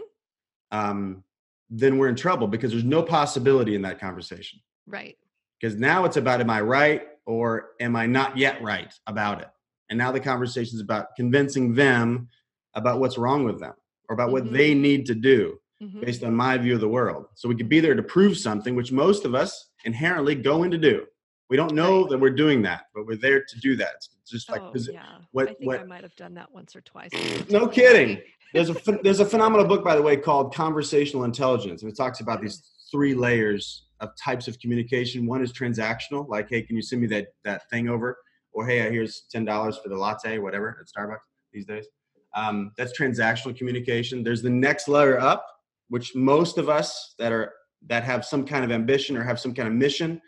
um, 0.72 1.24
then 1.70 1.98
we're 1.98 2.08
in 2.10 2.16
trouble 2.16 2.48
because 2.48 2.72
there's 2.72 2.84
no 2.84 3.04
possibility 3.04 3.76
in 3.76 3.82
that 3.82 4.00
conversation 4.00 4.60
right. 4.88 5.18
because 5.60 5.76
now 5.76 6.06
it's 6.06 6.18
about 6.18 6.40
am 6.40 6.50
I 6.50 6.62
right 6.62 7.08
or 7.26 7.72
am 7.82 7.96
I 7.96 8.06
not 8.06 8.38
yet 8.38 8.62
right 8.62 8.94
about 9.08 9.42
it? 9.42 9.48
And 9.90 9.98
now 9.98 10.12
the 10.12 10.20
conversation 10.20 10.76
is 10.76 10.82
about 10.82 11.16
convincing 11.16 11.74
them 11.74 12.28
about 12.76 13.00
what's 13.00 13.18
wrong 13.18 13.44
with 13.44 13.60
them 13.60 13.74
or 14.10 14.14
about 14.14 14.32
what 14.32 14.46
Mhm. 14.46 14.52
they 14.54 14.74
need 14.74 15.06
to 15.08 15.16
do 15.16 15.60
mhm, 15.82 16.02
based 16.02 16.24
on 16.24 16.36
my 16.36 16.58
view 16.58 16.76
of 16.76 16.82
the 16.82 16.88
world. 16.90 17.28
So 17.36 17.48
we 17.50 17.56
could 17.56 17.70
be 17.70 17.80
there 17.80 17.96
to 17.96 18.04
prove 18.04 18.38
something, 18.38 18.76
which 18.76 18.92
most 18.92 19.26
of 19.26 19.34
us 19.36 19.70
inherently 19.86 20.36
go 20.36 20.64
in 20.64 20.72
to 20.72 20.78
do. 20.78 21.06
We 21.54 21.58
don't 21.58 21.76
know 21.76 22.02
Right. 22.02 22.10
that 22.10 22.18
we're 22.18 22.32
doing 22.32 22.64
that, 22.64 22.86
but 22.96 23.06
we're 23.06 23.16
there 23.16 23.44
to 23.44 23.60
do 23.60 23.76
that. 23.76 23.98
It's 23.98 24.32
just 24.32 24.50
like 24.50 24.60
oh, 24.60 24.74
yeah. 24.92 25.20
what- 25.34 25.50
I 25.50 25.54
think 25.54 25.72
I 25.72 25.84
might 25.84 26.02
have 26.02 26.16
done 26.16 26.34
that 26.34 26.52
once 26.52 26.76
or 26.76 26.82
twice. 26.82 27.12
no 27.52 27.68
kidding. 27.68 28.24
There's 28.56 28.72
a 28.72 28.76
there's 29.04 29.20
a 29.20 29.26
phenomenal 29.34 29.68
book 29.68 29.84
by 29.84 29.96
the 29.96 30.02
way 30.02 30.18
called 30.18 30.56
Conversational 30.56 31.26
Intelligence, 31.26 31.84
and 31.84 31.92
it 31.92 31.96
talks 31.96 32.22
about 32.22 32.42
these 32.42 32.72
three 32.92 33.14
layers 33.14 33.86
of 34.00 34.10
types 34.20 34.48
of 34.48 34.58
communication. 34.58 35.28
One 35.28 35.44
is 35.44 35.54
transactional, 35.54 36.28
like 36.28 36.48
hey, 36.50 36.64
can 36.64 36.76
you 36.76 36.82
send 36.82 37.04
me 37.04 37.08
that 37.10 37.28
that 37.44 37.70
thing 37.70 37.88
over? 37.88 38.18
Or 38.52 38.66
hey, 38.66 38.80
here's 38.92 39.26
ten 39.30 39.46
dollars 39.46 39.78
for 39.78 39.90
the 39.90 39.96
latte, 39.96 40.40
whatever 40.40 40.80
at 40.82 40.88
Starbucks 40.88 41.20
these 41.54 41.68
days. 41.68 41.86
Um, 42.34 42.72
that's 42.80 43.00
transactional 43.00 43.56
communication. 43.56 44.24
There's 44.24 44.42
the 44.42 44.50
next 44.50 44.88
layer 44.88 45.20
up, 45.20 45.46
which 45.90 46.16
most 46.16 46.58
of 46.58 46.68
us 46.68 47.14
that 47.20 47.32
are 47.32 47.54
that 47.90 48.04
have 48.04 48.26
some 48.26 48.44
kind 48.44 48.66
of 48.66 48.72
ambition 48.72 49.16
or 49.16 49.24
have 49.24 49.40
some 49.40 49.54
kind 49.54 49.68
of 49.68 49.76
mission, 49.76 50.20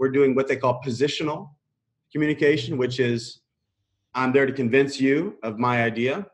we're 0.00 0.08
doing 0.08 0.34
what 0.34 0.48
they 0.48 0.56
call 0.56 0.80
positional 0.84 1.50
communication, 2.10 2.76
which 2.78 2.98
is 2.98 3.42
I'm 4.14 4.32
there 4.32 4.46
to 4.46 4.52
convince 4.52 4.98
you 4.98 5.36
of 5.44 5.58
my 5.58 5.84
idea. 5.84 6.26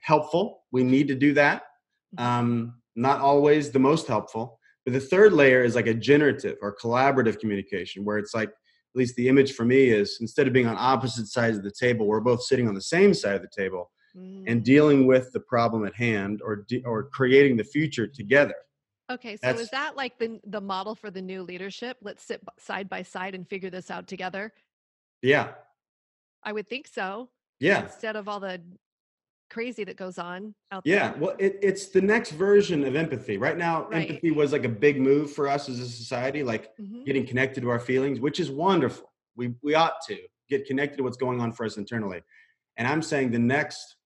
Helpful. 0.00 0.62
We 0.70 0.84
need 0.84 1.08
to 1.08 1.14
do 1.16 1.32
that. 1.34 1.62
Um, 2.18 2.74
not 2.94 3.20
always 3.20 3.70
the 3.70 3.78
most 3.80 4.06
helpful. 4.06 4.60
But 4.84 4.92
the 4.92 5.00
third 5.00 5.32
layer 5.32 5.64
is 5.64 5.74
like 5.74 5.86
a 5.86 5.94
generative 5.94 6.58
or 6.60 6.76
collaborative 6.76 7.40
communication, 7.40 8.04
where 8.04 8.18
it's 8.18 8.34
like, 8.34 8.50
at 8.50 8.98
least 8.98 9.16
the 9.16 9.28
image 9.28 9.54
for 9.54 9.64
me 9.64 9.86
is 9.88 10.18
instead 10.20 10.46
of 10.46 10.52
being 10.52 10.66
on 10.68 10.76
opposite 10.78 11.26
sides 11.26 11.56
of 11.56 11.64
the 11.64 11.72
table, 11.72 12.06
we're 12.06 12.20
both 12.20 12.42
sitting 12.44 12.68
on 12.68 12.74
the 12.74 12.82
same 12.82 13.12
side 13.14 13.34
of 13.34 13.42
the 13.42 13.48
table 13.48 13.90
Mm. 14.16 14.44
and 14.46 14.62
dealing 14.64 15.08
with 15.08 15.32
the 15.32 15.40
problem 15.40 15.84
at 15.84 15.92
hand 15.96 16.40
or 16.40 16.64
de- 16.68 16.84
or 16.84 17.08
creating 17.08 17.56
the 17.56 17.64
future 17.64 18.06
together. 18.06 18.54
Okay, 19.10 19.36
so 19.36 19.40
That's- 19.42 19.60
is 19.64 19.70
that 19.70 19.96
like 19.96 20.18
the 20.18 20.40
the 20.46 20.60
model 20.60 20.94
for 20.94 21.10
the 21.10 21.20
new 21.22 21.42
leadership? 21.42 21.98
Let's 22.00 22.22
sit 22.24 22.40
side 22.58 22.88
by 22.88 23.02
side 23.02 23.34
and 23.34 23.46
figure 23.48 23.70
this 23.70 23.90
out 23.90 24.06
together. 24.06 24.52
Yeah. 25.22 25.52
I 26.42 26.52
would 26.52 26.68
think 26.68 26.86
so. 26.86 27.30
Yeah. 27.60 27.84
Instead 27.84 28.16
of 28.16 28.28
all 28.28 28.40
the 28.40 28.62
crazy 29.50 29.84
that 29.84 29.96
goes 29.96 30.18
on 30.18 30.54
out 30.72 30.82
Yeah, 30.84 30.94
there. 31.10 31.16
Yeah, 31.16 31.18
well, 31.22 31.36
it, 31.38 31.58
it's 31.62 31.86
the 31.88 32.00
next 32.00 32.32
version 32.32 32.82
of 32.84 32.96
empathy. 32.96 33.36
Right 33.36 33.56
now, 33.56 33.86
Right. 33.88 34.08
empathy 34.10 34.30
was 34.30 34.52
like 34.52 34.64
a 34.64 34.68
big 34.68 35.00
move 35.00 35.32
for 35.32 35.48
us 35.48 35.68
as 35.68 35.80
a 35.80 35.88
society, 35.88 36.42
like 36.42 36.74
Mhm. 36.78 37.04
getting 37.04 37.26
connected 37.26 37.60
to 37.60 37.68
our 37.70 37.78
feelings, 37.78 38.20
which 38.20 38.40
is 38.40 38.50
wonderful. 38.50 39.12
We 39.36 39.54
we 39.62 39.74
ought 39.74 40.00
to. 40.08 40.18
get 40.50 40.66
connected 40.66 40.98
to 40.98 41.02
what's 41.02 41.16
going 41.16 41.40
on 41.40 41.50
for 41.52 41.64
us 41.64 41.78
internally. 41.78 42.22
And 42.76 42.86
I'm 42.86 43.00
saying 43.00 43.30
the 43.30 43.38
next 43.38 43.96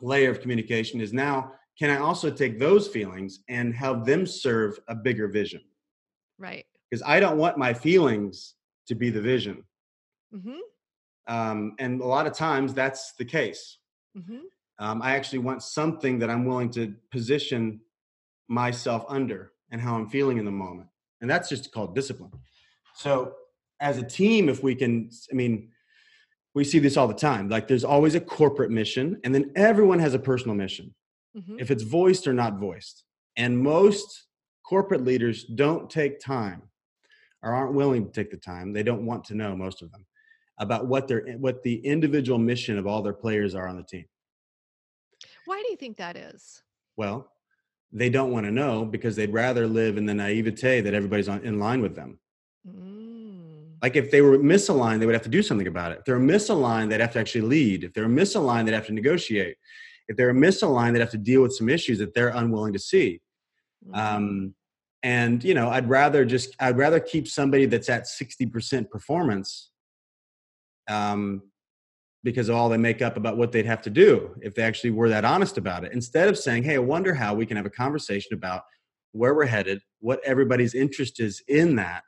layer 0.00 0.28
of 0.28 0.40
communication 0.40 1.00
is 1.00 1.12
now 1.12 1.52
can 1.80 1.88
I 1.90 1.96
also 1.96 2.30
take 2.30 2.58
those 2.58 2.86
feelings 2.86 3.40
and 3.48 3.74
help 3.74 4.04
them 4.04 4.26
serve 4.26 4.78
a 4.86 4.94
bigger 4.94 5.28
vision? 5.28 5.62
Right. 6.38 6.66
Because 6.88 7.02
I 7.06 7.20
don't 7.20 7.38
want 7.38 7.56
my 7.56 7.72
feelings 7.72 8.54
to 8.86 8.94
be 8.94 9.08
the 9.08 9.20
vision. 9.20 9.64
Mm-hmm. 10.34 10.58
Um, 11.26 11.74
and 11.78 12.02
a 12.02 12.06
lot 12.06 12.26
of 12.26 12.34
times 12.34 12.74
that's 12.74 13.14
the 13.14 13.24
case. 13.24 13.78
Mm-hmm. 14.16 14.40
Um, 14.78 15.00
I 15.00 15.16
actually 15.16 15.38
want 15.38 15.62
something 15.62 16.18
that 16.18 16.28
I'm 16.28 16.44
willing 16.44 16.70
to 16.72 16.94
position 17.10 17.80
myself 18.48 19.06
under 19.08 19.52
and 19.70 19.80
how 19.80 19.94
I'm 19.94 20.08
feeling 20.08 20.36
in 20.36 20.44
the 20.44 20.50
moment. 20.50 20.88
And 21.22 21.30
that's 21.30 21.48
just 21.48 21.72
called 21.72 21.94
discipline. 21.94 22.32
So, 22.94 23.34
as 23.80 23.96
a 23.96 24.02
team, 24.02 24.50
if 24.50 24.62
we 24.62 24.74
can, 24.74 25.10
I 25.32 25.34
mean, 25.34 25.70
we 26.54 26.64
see 26.64 26.78
this 26.78 26.98
all 26.98 27.08
the 27.08 27.14
time. 27.14 27.48
Like, 27.48 27.68
there's 27.68 27.84
always 27.84 28.14
a 28.14 28.20
corporate 28.20 28.70
mission, 28.70 29.20
and 29.24 29.34
then 29.34 29.52
everyone 29.56 29.98
has 30.00 30.12
a 30.12 30.18
personal 30.18 30.54
mission, 30.54 30.94
Mm-hmm. 31.36 31.60
if 31.60 31.70
it's 31.70 31.84
voiced 31.84 32.26
or 32.26 32.32
not 32.32 32.58
voiced. 32.58 33.04
And 33.36 33.56
most 33.56 34.26
corporate 34.68 35.04
leaders 35.04 35.44
don't 35.44 35.88
take 35.88 36.18
time 36.18 36.62
or 37.42 37.54
aren't 37.54 37.74
willing 37.74 38.04
to 38.04 38.10
take 38.10 38.32
the 38.32 38.36
time. 38.36 38.72
They 38.72 38.82
don't 38.82 39.06
want 39.06 39.24
to 39.26 39.36
know, 39.36 39.54
most 39.54 39.80
of 39.80 39.92
them, 39.92 40.04
about 40.58 40.86
what 40.86 41.06
their 41.06 41.22
what 41.38 41.62
the 41.62 41.76
individual 41.86 42.38
mission 42.38 42.78
of 42.78 42.86
all 42.86 43.00
their 43.02 43.12
players 43.12 43.54
are 43.54 43.68
on 43.68 43.76
the 43.76 43.84
team. 43.84 44.06
Why 45.46 45.62
do 45.64 45.70
you 45.70 45.76
think 45.76 45.96
that 45.98 46.16
is? 46.16 46.62
Well, 46.96 47.30
they 47.92 48.10
don't 48.10 48.32
want 48.32 48.46
to 48.46 48.52
know 48.52 48.84
because 48.84 49.16
they'd 49.16 49.32
rather 49.32 49.66
live 49.66 49.98
in 49.98 50.06
the 50.06 50.14
naivete 50.14 50.80
that 50.80 50.94
everybody's 50.94 51.28
on, 51.28 51.42
in 51.44 51.58
line 51.58 51.80
with 51.80 51.94
them. 51.94 52.18
Mm. 52.68 53.76
Like 53.82 53.96
if 53.96 54.10
they 54.10 54.20
were 54.20 54.38
misaligned, 54.38 55.00
they 55.00 55.06
would 55.06 55.14
have 55.14 55.22
to 55.22 55.30
do 55.30 55.42
something 55.42 55.66
about 55.66 55.92
it. 55.92 55.98
If 56.00 56.04
they're 56.04 56.18
misaligned, 56.18 56.90
they'd 56.90 57.00
have 57.00 57.12
to 57.12 57.20
actually 57.20 57.42
lead. 57.42 57.84
If 57.84 57.94
they're 57.94 58.06
misaligned, 58.06 58.66
they'd 58.66 58.74
have 58.74 58.86
to 58.86 58.92
negotiate. 58.92 59.56
If 60.10 60.16
they're 60.16 60.34
misaligned, 60.34 60.92
they'd 60.92 61.00
have 61.00 61.10
to 61.10 61.18
deal 61.18 61.40
with 61.42 61.54
some 61.54 61.68
issues 61.68 62.00
that 62.00 62.14
they're 62.14 62.30
unwilling 62.30 62.72
to 62.72 62.80
see. 62.80 63.20
Um, 63.94 64.54
and 65.04 65.42
you 65.44 65.54
know, 65.54 65.70
I'd 65.70 65.88
rather 65.88 66.24
just 66.24 66.56
I'd 66.58 66.76
rather 66.76 66.98
keep 66.98 67.28
somebody 67.28 67.64
that's 67.66 67.88
at 67.88 68.08
sixty 68.08 68.44
percent 68.44 68.90
performance, 68.90 69.70
um, 70.88 71.42
because 72.24 72.48
of 72.48 72.56
all 72.56 72.68
they 72.68 72.76
make 72.76 73.00
up 73.00 73.16
about 73.16 73.36
what 73.36 73.52
they'd 73.52 73.66
have 73.66 73.82
to 73.82 73.90
do 73.90 74.34
if 74.42 74.54
they 74.54 74.62
actually 74.62 74.90
were 74.90 75.08
that 75.08 75.24
honest 75.24 75.56
about 75.56 75.84
it. 75.84 75.92
Instead 75.92 76.28
of 76.28 76.36
saying, 76.36 76.64
"Hey, 76.64 76.74
I 76.74 76.78
wonder 76.78 77.14
how 77.14 77.32
we 77.32 77.46
can 77.46 77.56
have 77.56 77.66
a 77.66 77.70
conversation 77.70 78.34
about 78.34 78.62
where 79.12 79.34
we're 79.34 79.46
headed, 79.46 79.80
what 80.00 80.20
everybody's 80.24 80.74
interest 80.74 81.20
is 81.20 81.40
in 81.46 81.76
that, 81.76 82.02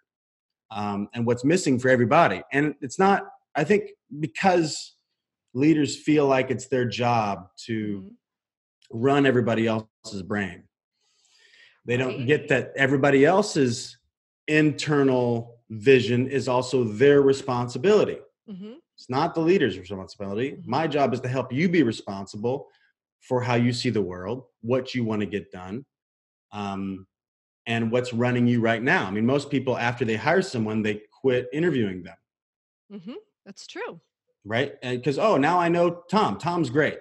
um, 0.73 1.09
and 1.15 1.25
what's 1.25 1.45
missing 1.45 1.79
for 1.79 1.89
everybody." 1.89 2.43
And 2.53 2.75
it's 2.81 2.99
not. 2.99 3.23
I 3.55 3.65
think 3.65 3.91
because 4.19 4.97
leaders 5.55 5.97
feel 5.99 6.27
like 6.27 6.51
it's 6.51 6.67
their 6.69 6.85
job 6.87 7.49
to 7.67 8.03
Mhm. 8.03 8.17
run 8.91 9.27
everybody 9.27 9.67
else's 9.67 10.23
brain. 10.23 10.65
They 11.85 11.97
don't 11.97 12.27
get 12.27 12.49
that 12.49 12.73
everybody 12.77 13.25
else's 13.25 13.99
internal 14.49 15.61
vision 15.71 16.29
is 16.29 16.49
also 16.49 16.85
their 16.85 17.23
responsibility. 17.23 18.19
Mhm. 18.49 18.77
It's 18.95 19.09
not 19.11 19.35
the 19.35 19.41
leader's 19.41 19.79
responsibility. 19.79 20.53
Mhm. 20.53 20.67
My 20.67 20.87
job 20.87 21.13
is 21.15 21.21
to 21.21 21.29
help 21.29 21.53
you 21.53 21.69
be 21.69 21.83
responsible 21.83 22.69
for 23.21 23.41
how 23.43 23.55
you 23.55 23.73
see 23.73 23.91
the 23.91 24.03
world, 24.03 24.45
what 24.61 24.95
you 24.95 25.05
want 25.05 25.21
to 25.21 25.27
get 25.27 25.51
done, 25.51 25.85
um, 26.53 27.07
and 27.67 27.91
what's 27.91 28.13
running 28.13 28.47
you 28.47 28.61
right 28.61 28.83
now. 28.83 29.07
I 29.07 29.11
mean, 29.11 29.27
most 29.27 29.51
people, 29.51 29.77
after 29.79 30.05
they 30.05 30.17
hire 30.17 30.43
someone, 30.43 30.83
they 30.83 31.03
quit 31.21 31.49
interviewing 31.53 32.03
them, 32.03 32.17
Mhm. 32.93 33.17
That's 33.45 33.67
true. 33.67 34.01
Right? 34.45 34.81
Because, 34.83 35.19
oh, 35.19 35.37
now 35.37 35.59
I 35.59 35.69
know 35.69 36.03
Tom. 36.11 36.39
Tom's 36.39 36.71
great. 36.71 36.99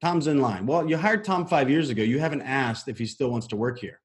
Tom's 0.00 0.26
in 0.26 0.40
line. 0.40 0.66
Well, 0.66 0.88
you 0.88 0.96
hired 0.96 1.24
Tom 1.24 1.46
five 1.46 1.70
years 1.70 1.90
ago. 1.90 2.02
You 2.02 2.18
haven't 2.18 2.42
asked 2.42 2.88
if 2.88 2.98
he 2.98 3.06
still 3.06 3.30
wants 3.30 3.46
to 3.48 3.56
work 3.56 3.78
here. 3.78 4.00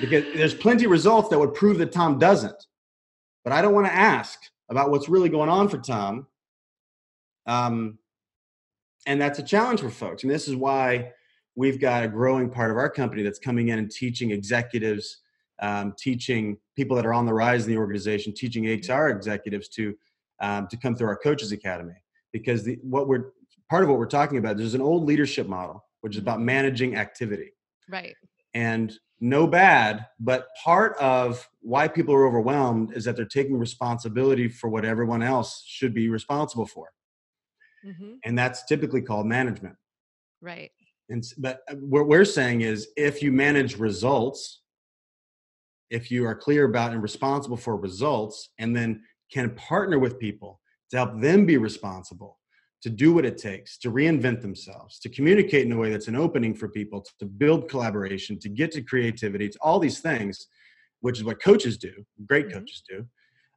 because 0.00 0.24
there's 0.34 0.54
plenty 0.54 0.84
of 0.84 0.90
results 0.90 1.28
that 1.28 1.38
would 1.38 1.54
prove 1.54 1.78
that 1.78 1.92
Tom 1.92 2.18
doesn't. 2.18 2.66
But 3.44 3.52
I 3.52 3.62
don't 3.62 3.74
want 3.74 3.86
to 3.86 3.94
ask 3.94 4.38
about 4.70 4.90
what's 4.90 5.08
really 5.08 5.28
going 5.28 5.48
on 5.48 5.68
for 5.68 5.78
Tom. 5.78 6.26
Um, 7.46 7.98
and 9.06 9.20
that's 9.20 9.38
a 9.38 9.42
challenge 9.42 9.80
for 9.80 9.90
folks. 9.90 10.22
And 10.22 10.30
this 10.30 10.48
is 10.48 10.56
why 10.56 11.12
we've 11.54 11.80
got 11.80 12.04
a 12.04 12.08
growing 12.08 12.50
part 12.50 12.70
of 12.70 12.76
our 12.76 12.90
company 12.90 13.22
that's 13.22 13.38
coming 13.38 13.68
in 13.68 13.78
and 13.78 13.90
teaching 13.90 14.30
executives, 14.30 15.18
um, 15.60 15.94
teaching 15.98 16.58
people 16.76 16.94
that 16.96 17.06
are 17.06 17.14
on 17.14 17.26
the 17.26 17.34
rise 17.34 17.66
in 17.66 17.72
the 17.72 17.78
organization, 17.78 18.32
teaching 18.34 18.64
HR 18.64 19.08
executives 19.08 19.68
to 19.68 19.96
um, 20.40 20.66
to 20.68 20.76
come 20.76 20.94
through 20.94 21.08
our 21.08 21.16
coaches 21.18 21.52
academy. 21.52 21.94
Because 22.32 22.64
the, 22.64 22.78
what 22.82 23.08
we're 23.08 23.32
part 23.70 23.82
of 23.82 23.88
what 23.88 23.98
we're 23.98 24.06
talking 24.06 24.38
about, 24.38 24.56
there's 24.56 24.74
an 24.74 24.80
old 24.80 25.04
leadership 25.04 25.46
model, 25.48 25.84
which 26.00 26.14
is 26.16 26.22
about 26.22 26.40
managing 26.40 26.96
activity 26.96 27.50
right. 27.88 28.14
and 28.54 28.94
no 29.20 29.46
bad 29.46 30.06
but 30.20 30.46
part 30.62 30.96
of 30.98 31.48
why 31.60 31.88
people 31.88 32.14
are 32.14 32.26
overwhelmed 32.26 32.92
is 32.96 33.04
that 33.04 33.16
they're 33.16 33.24
taking 33.24 33.56
responsibility 33.58 34.48
for 34.48 34.68
what 34.68 34.84
everyone 34.84 35.22
else 35.22 35.64
should 35.66 35.92
be 35.92 36.08
responsible 36.08 36.66
for 36.66 36.90
hmm 37.82 38.14
and 38.24 38.38
that's 38.38 38.64
typically 38.64 39.02
called 39.02 39.26
management 39.26 39.74
Right. 40.40 40.70
and 41.08 41.24
but 41.38 41.60
uh, 41.70 41.74
what 41.76 42.06
we're 42.06 42.24
saying 42.24 42.60
is 42.60 42.88
if 42.96 43.22
you 43.22 43.32
manage 43.32 43.76
results 43.78 44.62
if 45.90 46.10
you 46.10 46.26
are 46.26 46.34
clear 46.34 46.64
about 46.64 46.92
and 46.92 47.02
responsible 47.02 47.56
for 47.56 47.76
results 47.76 48.50
and 48.58 48.76
then 48.76 49.02
can 49.30 49.54
partner 49.54 49.98
with 49.98 50.18
people 50.18 50.60
to 50.90 50.96
help 50.96 51.20
them 51.20 51.44
be 51.46 51.56
responsible 51.56 52.38
to 52.80 52.90
do 52.90 53.12
what 53.12 53.26
it 53.26 53.36
takes 53.36 53.76
to 53.78 53.90
reinvent 53.90 54.40
themselves 54.40 54.98
to 55.00 55.08
communicate 55.08 55.66
in 55.66 55.72
a 55.72 55.76
way 55.76 55.90
that's 55.90 56.08
an 56.08 56.16
opening 56.16 56.54
for 56.54 56.68
people 56.68 57.04
to 57.18 57.26
build 57.26 57.68
collaboration 57.68 58.38
to 58.38 58.48
get 58.48 58.70
to 58.72 58.82
creativity. 58.82 59.48
To 59.48 59.58
all 59.60 59.78
these 59.78 60.00
things 60.00 60.46
which 61.00 61.18
is 61.18 61.24
what 61.24 61.40
coaches 61.42 61.76
do 61.78 61.92
great 62.26 62.46
Mhm. 62.48 62.52
coaches 62.52 62.82
do 62.88 63.06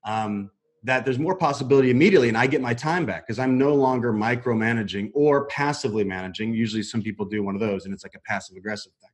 um, 0.05 0.49
that 0.83 1.05
there's 1.05 1.19
more 1.19 1.35
possibility 1.37 1.91
immediately 1.91 2.27
and 2.27 2.37
i 2.37 2.47
get 2.47 2.59
my 2.61 2.73
time 2.73 3.05
back 3.05 3.25
because 3.25 3.37
i'm 3.39 3.57
no 3.57 3.73
longer 3.75 4.11
micromanaging 4.11 5.11
or 5.13 5.45
passively 5.47 6.03
managing. 6.03 6.53
Usually 6.53 6.81
some 6.83 7.01
people 7.03 7.25
do 7.25 7.43
one 7.43 7.53
of 7.55 7.61
those 7.61 7.85
and 7.85 7.93
it's 7.93 8.03
like 8.03 8.15
a 8.15 8.19
passive 8.21 8.57
aggressive 8.57 8.91
thing. 9.01 9.11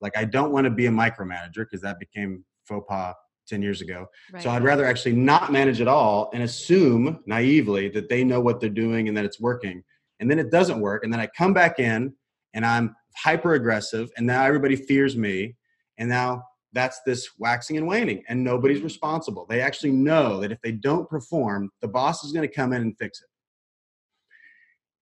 Like 0.00 0.16
i 0.16 0.24
don't 0.26 0.52
want 0.52 0.64
to 0.66 0.70
be 0.70 0.86
a 0.86 0.90
micromanager 0.90 1.56
because 1.64 1.80
that 1.80 1.98
became 1.98 2.44
faux 2.66 2.84
pas 2.88 3.14
10 3.50 3.60
years 3.60 3.80
ago 3.82 4.06
Right. 4.32 4.42
so 4.42 4.48
I'd 4.50 4.62
rather 4.62 4.86
actually 4.86 5.16
not 5.16 5.52
manage 5.52 5.80
at 5.80 5.88
all 5.88 6.30
and 6.32 6.42
assume 6.42 7.20
naively 7.26 7.88
that 7.90 8.08
they 8.08 8.24
know 8.24 8.40
what 8.40 8.60
they're 8.60 8.70
doing 8.70 9.08
and 9.08 9.16
that 9.16 9.24
it's 9.24 9.40
working. 9.40 9.82
And 10.20 10.30
then 10.30 10.38
it 10.38 10.50
doesn't 10.50 10.80
work. 10.80 11.02
And 11.04 11.12
then 11.12 11.20
I 11.20 11.26
come 11.36 11.52
back 11.52 11.78
in 11.78 12.14
and 12.54 12.64
I'm 12.64 12.94
hyper 13.16 13.54
aggressive 13.54 14.10
and 14.16 14.26
now 14.26 14.44
everybody 14.44 14.76
fears 14.76 15.16
me. 15.16 15.56
And 15.98 16.08
now 16.08 16.44
that's 16.72 17.00
this 17.04 17.30
waxing 17.38 17.76
and 17.78 17.86
waning 17.86 18.22
and 18.28 18.44
nobody's 18.44 18.82
responsible. 18.82 19.44
They 19.48 19.60
actually 19.60 19.92
know 19.92 20.40
that 20.40 20.52
if 20.52 20.60
they 20.62 20.72
don't 20.72 21.08
perform, 21.08 21.70
the 21.80 21.88
boss 21.88 22.22
is 22.24 22.32
going 22.32 22.48
to 22.48 22.54
come 22.54 22.72
in 22.72 22.82
and 22.82 22.96
fix 22.96 23.20
it. 23.20 23.26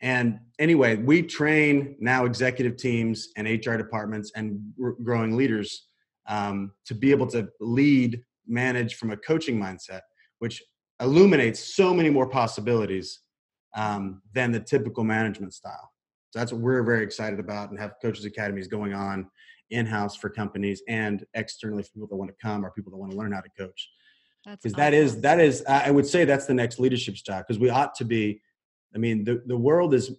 And 0.00 0.38
anyway, 0.58 0.96
we 0.96 1.22
train 1.22 1.96
now 1.98 2.24
executive 2.24 2.76
teams 2.76 3.28
and 3.36 3.46
HR 3.46 3.76
departments 3.76 4.30
and 4.36 4.60
growing 5.02 5.36
leaders 5.36 5.88
um, 6.28 6.72
to 6.86 6.94
be 6.94 7.10
able 7.10 7.26
to 7.28 7.48
lead 7.60 8.22
manage 8.48 8.96
from 8.96 9.10
a 9.10 9.16
coaching 9.16 9.58
mindset, 9.58 10.00
which 10.38 10.62
illuminates 11.00 11.76
so 11.76 11.94
many 11.94 12.10
more 12.10 12.28
possibilities 12.28 13.20
um, 13.76 14.22
than 14.34 14.50
the 14.50 14.60
typical 14.60 15.04
management 15.04 15.54
style. 15.54 15.92
So 16.30 16.38
that's 16.38 16.52
what 16.52 16.60
we're 16.60 16.82
very 16.82 17.02
excited 17.02 17.38
about 17.38 17.70
and 17.70 17.78
have 17.78 17.94
coaches 18.02 18.24
academies 18.24 18.66
going 18.66 18.92
on 18.92 19.28
in-house 19.70 20.16
for 20.16 20.30
companies 20.30 20.82
and 20.88 21.24
externally 21.34 21.82
for 21.82 21.90
people 21.90 22.08
that 22.08 22.16
want 22.16 22.30
to 22.30 22.36
come 22.42 22.64
or 22.64 22.70
people 22.70 22.90
that 22.92 22.98
want 22.98 23.12
to 23.12 23.18
learn 23.18 23.32
how 23.32 23.40
to 23.40 23.50
coach. 23.58 23.90
Because 24.44 24.72
that 24.74 24.94
is 24.94 25.12
awesome. 25.12 25.22
that 25.22 25.40
is 25.40 25.64
I 25.68 25.88
I 25.88 25.90
would 25.90 26.06
say 26.06 26.24
that's 26.24 26.46
the 26.46 26.54
next 26.54 26.78
leadership 26.78 27.16
style 27.16 27.42
because 27.46 27.58
we 27.58 27.70
ought 27.70 27.94
to 27.96 28.04
be. 28.04 28.40
I 28.94 28.98
mean 28.98 29.24
the 29.24 29.42
the 29.46 29.56
world 29.56 29.92
is. 29.92 30.12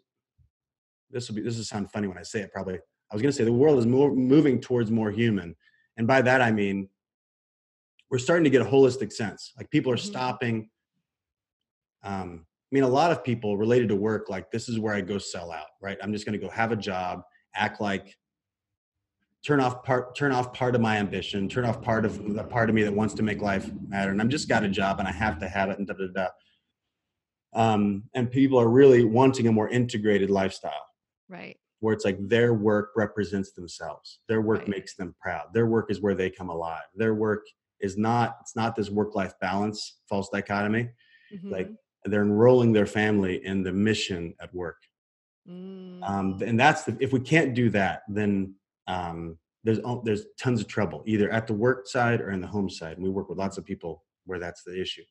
This 1.10 1.28
will 1.28 1.36
be 1.36 1.42
this 1.42 1.58
will 1.58 1.64
sound 1.64 1.90
funny 1.92 2.08
when 2.08 2.18
I 2.20 2.22
say 2.22 2.42
it. 2.42 2.54
Probably 2.54 2.76
I 2.76 3.16
was 3.16 3.24
going 3.24 3.32
to 3.32 3.36
say 3.36 3.44
the 3.44 3.52
world 3.52 3.80
is 3.80 3.88
more 3.88 4.14
moving 4.14 4.62
towards 4.62 4.92
more 4.92 5.10
human, 5.10 5.56
and 5.98 6.06
by 6.06 6.22
that 6.22 6.42
I 6.42 6.52
mean 6.52 6.90
we're 8.10 8.18
starting 8.20 8.44
to 8.44 8.50
get 8.50 8.62
a 8.62 8.66
holistic 8.66 9.12
sense. 9.14 9.54
Like 9.58 9.70
people 9.70 9.92
are 9.92 9.96
Mhm. 9.98 10.00
stopping. 10.00 10.70
Um, 12.04 12.46
I 12.72 12.76
mean, 12.76 12.84
a 12.84 12.88
lot 12.88 13.12
of 13.12 13.24
people 13.24 13.58
related 13.58 13.90
to 13.90 13.96
work, 13.96 14.30
like 14.30 14.52
this 14.52 14.70
is 14.70 14.80
where 14.80 14.94
I 14.94 15.02
go 15.02 15.18
sell 15.18 15.52
out, 15.52 15.68
right? 15.82 15.98
I'm 16.02 16.14
just 16.14 16.26
going 16.26 16.40
to 16.40 16.44
go 16.46 16.52
have 16.52 16.72
a 16.72 16.76
job, 16.76 17.24
act 17.56 17.82
like, 17.82 18.18
turn 19.46 19.60
off 19.60 19.84
part, 19.84 20.16
turn 20.16 20.32
off 20.32 20.54
part 20.54 20.76
of 20.76 20.82
my 20.82 20.98
ambition, 20.98 21.48
turn 21.48 21.66
off 21.66 21.82
part 21.82 22.06
of 22.06 22.34
the 22.34 22.44
part 22.44 22.70
of 22.70 22.76
me 22.76 22.84
that 22.84 22.94
wants 22.94 23.14
to 23.16 23.24
make 23.24 23.42
life 23.42 23.72
matter, 23.88 24.12
and 24.12 24.22
I'm 24.22 24.30
just 24.30 24.50
got 24.50 24.64
a 24.64 24.70
job 24.70 25.00
and 25.00 25.08
I 25.08 25.12
have 25.12 25.40
to 25.40 25.48
have 25.48 25.70
it, 25.70 25.78
and 25.80 25.88
da 25.88 25.94
da 25.94 26.08
da. 26.14 26.28
Um, 27.54 28.10
and 28.14 28.30
people 28.30 28.60
are 28.60 28.70
really 28.70 29.04
wanting 29.06 29.48
a 29.48 29.52
more 29.52 29.70
integrated 29.70 30.30
lifestyle 30.30 30.86
Right. 31.28 31.58
where 31.80 31.94
it's 31.94 32.06
like 32.06 32.18
their 32.28 32.54
work 32.54 32.92
represents 32.96 33.54
themselves. 33.54 34.20
Their 34.28 34.42
work 34.42 34.60
Right. 34.60 34.68
makes 34.70 34.96
them 34.96 35.16
proud. 35.20 35.54
Their 35.54 35.66
work 35.66 35.90
is 35.90 36.02
where 36.02 36.14
they 36.16 36.30
come 36.30 36.50
alive. 36.50 36.84
Their 36.94 37.16
work 37.16 37.46
is 37.82 37.98
not 37.98 38.38
it's 38.42 38.56
not 38.56 38.76
this 38.76 38.90
work 38.90 39.16
life 39.16 39.34
balance 39.42 40.00
false 40.08 40.30
dichotomy. 40.30 40.90
Mhm. 41.34 41.52
like 41.52 41.70
they're 42.06 42.24
enrolling 42.24 42.72
their 42.74 42.88
family 42.88 43.46
in 43.46 43.62
the 43.62 43.72
mission 43.72 44.34
at 44.42 44.54
work. 44.54 44.78
Mm. 45.48 46.02
um, 46.10 46.42
and 46.46 46.60
that's 46.60 46.84
the, 46.84 46.96
if 47.00 47.12
we 47.14 47.20
can't 47.20 47.54
do 47.56 47.70
that 47.72 48.04
then 48.08 48.54
um, 48.88 49.38
there's 49.64 49.80
there's 50.04 50.26
tons 50.40 50.62
of 50.62 50.68
trouble 50.68 51.04
either 51.08 51.30
at 51.32 51.48
the 51.48 51.54
work 51.54 51.88
side 51.88 52.22
or 52.22 52.32
in 52.32 52.42
the 52.42 52.48
home 52.48 52.70
side 52.70 52.96
and 52.98 53.04
we 53.04 53.10
work 53.10 53.30
with 53.30 53.38
lots 53.38 53.58
of 53.58 53.66
people 53.66 54.04
where 54.26 54.40
that's 54.40 54.64
the 54.64 54.80
issue. 54.80 55.04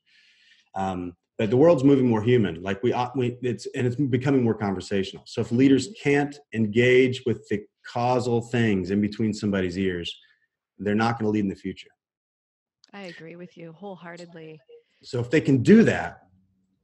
Um, 0.74 1.14
but 1.38 1.50
the 1.50 1.56
world's 1.56 1.84
moving 1.84 2.08
more 2.08 2.22
human 2.22 2.62
like 2.62 2.82
we, 2.82 2.92
ought- 2.92 3.16
we 3.16 3.36
it's 3.42 3.66
and 3.74 3.86
it's 3.86 3.96
becoming 3.96 4.42
more 4.42 4.54
conversational. 4.54 5.24
So 5.26 5.40
if 5.40 5.50
leaders 5.52 5.88
can't 6.02 6.36
engage 6.52 7.22
with 7.26 7.46
the 7.48 7.64
causal 7.86 8.40
things 8.42 8.90
in 8.90 9.00
between 9.00 9.32
somebody's 9.32 9.78
ears 9.78 10.14
they're 10.78 10.94
not 10.94 11.18
going 11.18 11.24
to 11.24 11.30
lead 11.30 11.40
in 11.40 11.48
the 11.48 11.54
future 11.56 11.88
I 12.92 13.02
agree 13.02 13.36
with 13.36 13.56
you 13.56 13.72
wholeheartedly. 13.72 14.60
so 15.02 15.20
if 15.20 15.30
they 15.30 15.40
can 15.40 15.62
do 15.62 15.82
that, 15.84 16.22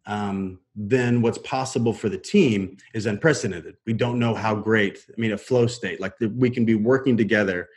um, 0.07 0.61
then 0.77 1.23
what's 1.23 1.39
possible 1.39 1.93
for 1.93 2.09
the 2.09 2.19
team 2.19 2.77
is 2.93 3.07
unprecedented. 3.07 3.77
We 3.87 3.95
don't 3.95 4.19
know 4.19 4.35
how 4.35 4.55
great. 4.55 5.05
I 5.09 5.19
mean, 5.19 5.33
a 5.33 5.39
flow 5.39 5.67
state 5.67 6.01
like 6.01 6.19
the, 6.19 6.29
we 6.29 6.51
can 6.51 6.65
be 6.65 6.75
working 6.75 7.17
together, 7.17 7.69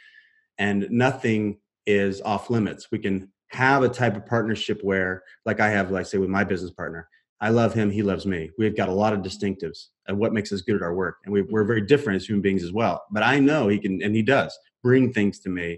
and 0.58 0.88
nothing 0.90 1.60
is 1.86 2.22
off 2.22 2.50
limits. 2.50 2.92
We 2.92 3.00
can 3.00 3.32
have 3.50 3.84
a 3.84 3.90
type 3.90 4.18
of 4.18 4.26
partnership 4.26 4.82
where, 4.84 5.24
like 5.46 5.62
I 5.62 5.70
have, 5.70 5.92
like 5.92 6.06
say 6.06 6.18
with 6.18 6.30
my 6.30 6.44
business 6.44 6.72
partner, 6.72 7.08
I 7.40 7.50
love 7.50 7.74
him, 7.74 7.90
he 7.90 8.02
loves 8.02 8.26
me. 8.26 8.50
We've 8.58 8.76
got 8.76 8.90
a 8.90 8.94
lot 8.94 9.14
of 9.14 9.22
distinctives 9.22 9.88
of 10.08 10.18
what 10.18 10.34
makes 10.34 10.52
us 10.52 10.62
good 10.62 10.76
at 10.76 10.82
our 10.82 10.96
work, 10.96 11.20
and 11.24 11.34
we, 11.34 11.44
we're 11.44 11.64
very 11.64 11.82
different 11.82 12.18
as 12.18 12.26
human 12.26 12.42
beings 12.42 12.64
as 12.64 12.74
well. 12.74 13.06
But 13.12 13.24
I 13.24 13.40
know 13.40 13.70
he 13.70 13.80
can, 13.80 14.02
and 14.02 14.14
he 14.14 14.22
does 14.22 14.58
bring 14.84 15.14
things 15.14 15.40
to 15.42 15.50
me, 15.50 15.78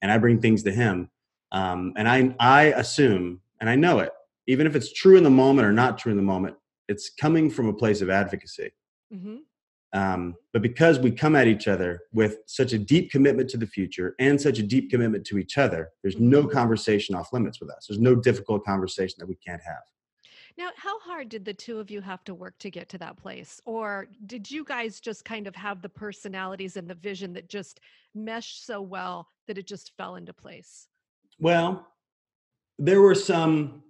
and 0.00 0.12
I 0.12 0.18
bring 0.18 0.40
things 0.40 0.62
to 0.62 0.70
him 0.70 1.10
um, 1.52 1.92
and 1.96 2.08
I 2.08 2.34
I 2.38 2.62
assume 2.64 3.40
and 3.60 3.68
I 3.68 3.74
know 3.74 3.98
it, 4.00 4.12
even 4.46 4.66
if 4.66 4.76
it's 4.76 4.92
true 4.92 5.16
in 5.16 5.24
the 5.24 5.30
moment 5.30 5.66
or 5.66 5.72
not 5.72 5.98
true 5.98 6.10
in 6.10 6.16
the 6.16 6.22
moment, 6.22 6.56
it's 6.88 7.10
coming 7.10 7.50
from 7.50 7.68
a 7.68 7.72
place 7.72 8.00
of 8.00 8.10
advocacy. 8.10 8.70
hmm 9.12 9.38
Um, 9.92 10.34
but 10.52 10.62
because 10.62 10.98
we 10.98 11.10
come 11.10 11.34
at 11.34 11.46
each 11.46 11.66
other 11.66 12.00
with 12.12 12.38
such 12.46 12.72
a 12.72 12.78
deep 12.78 13.10
commitment 13.10 13.48
to 13.50 13.56
the 13.56 13.66
future 13.66 14.14
and 14.18 14.40
such 14.40 14.58
a 14.58 14.62
deep 14.62 14.90
commitment 14.90 15.24
to 15.26 15.38
each 15.38 15.56
other, 15.58 15.90
there's 16.02 16.18
no 16.18 16.46
conversation 16.46 17.14
off 17.14 17.32
limits 17.32 17.60
with 17.60 17.70
us. 17.70 17.86
There's 17.86 18.00
no 18.00 18.14
difficult 18.14 18.64
conversation 18.64 19.16
that 19.18 19.26
we 19.26 19.36
can't 19.36 19.62
have. 19.62 19.84
Now, 20.58 20.70
how 20.76 20.98
hard 20.98 21.28
did 21.28 21.44
the 21.44 21.54
two 21.54 21.78
of 21.78 21.90
you 21.90 22.00
have 22.00 22.24
to 22.24 22.34
work 22.34 22.58
to 22.58 22.70
get 22.70 22.88
to 22.88 22.98
that 22.98 23.16
place? 23.16 23.60
Or 23.64 24.08
did 24.26 24.50
you 24.50 24.64
guys 24.64 24.98
just 24.98 25.24
kind 25.24 25.46
of 25.46 25.54
have 25.54 25.82
the 25.82 25.88
personalities 25.88 26.76
and 26.76 26.88
the 26.88 26.94
vision 26.94 27.32
that 27.34 27.48
just 27.48 27.80
meshed 28.14 28.66
so 28.66 28.82
well 28.82 29.28
that 29.46 29.56
it 29.56 29.68
just 29.68 29.92
fell 29.96 30.16
into 30.16 30.32
place? 30.32 30.87
Well, 31.38 31.86
there 32.78 33.00
were 33.00 33.14
some. 33.14 33.82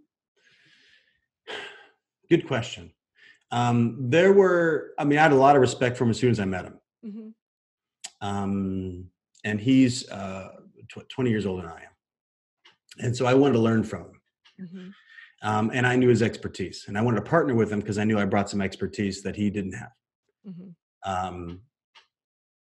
Good 2.30 2.46
question. 2.46 2.92
Um, 3.51 4.11
there 4.11 4.32
were. 4.32 4.92
I 4.99 5.05
mean, 5.05 5.18
I 5.18 5.22
had 5.22 5.32
a 5.32 5.36
lot 5.36 5.57
of 5.57 5.62
respect 5.62 5.96
for 5.96 6.05
him 6.05 6.11
as 6.11 6.18
soon 6.18 6.30
as 6.30 6.40
I 6.40 6.44
met 6.44 6.64
him. 6.64 6.78
hmm 7.05 7.28
um, 8.20 9.05
and 9.44 9.61
he's 9.61 10.09
uh, 10.11 10.49
tw- 10.88 11.09
20 11.09 11.30
years 11.30 11.46
older 11.46 11.62
than 11.62 11.70
I 11.70 11.82
am. 11.82 11.90
And 12.99 13.16
so 13.16 13.26
I 13.26 13.34
wanted 13.34 13.53
to 13.53 13.61
learn 13.61 13.84
from 13.84 14.07
him. 14.07 14.20
hmm 14.68 14.88
Um, 15.49 15.70
and 15.72 15.86
I 15.86 15.94
knew 15.94 16.09
his 16.09 16.20
expertise, 16.20 16.86
and 16.88 16.99
I 16.99 17.01
wanted 17.01 17.18
to 17.24 17.30
partner 17.30 17.55
with 17.55 17.70
him 17.72 17.78
because 17.78 17.96
I 17.96 18.03
knew 18.03 18.18
I 18.18 18.24
brought 18.24 18.51
some 18.51 18.61
expertise 18.61 19.22
that 19.22 19.36
he 19.36 19.51
didn't 19.51 19.74
have. 19.74 19.92
hmm 20.44 20.70
Um, 21.05 21.61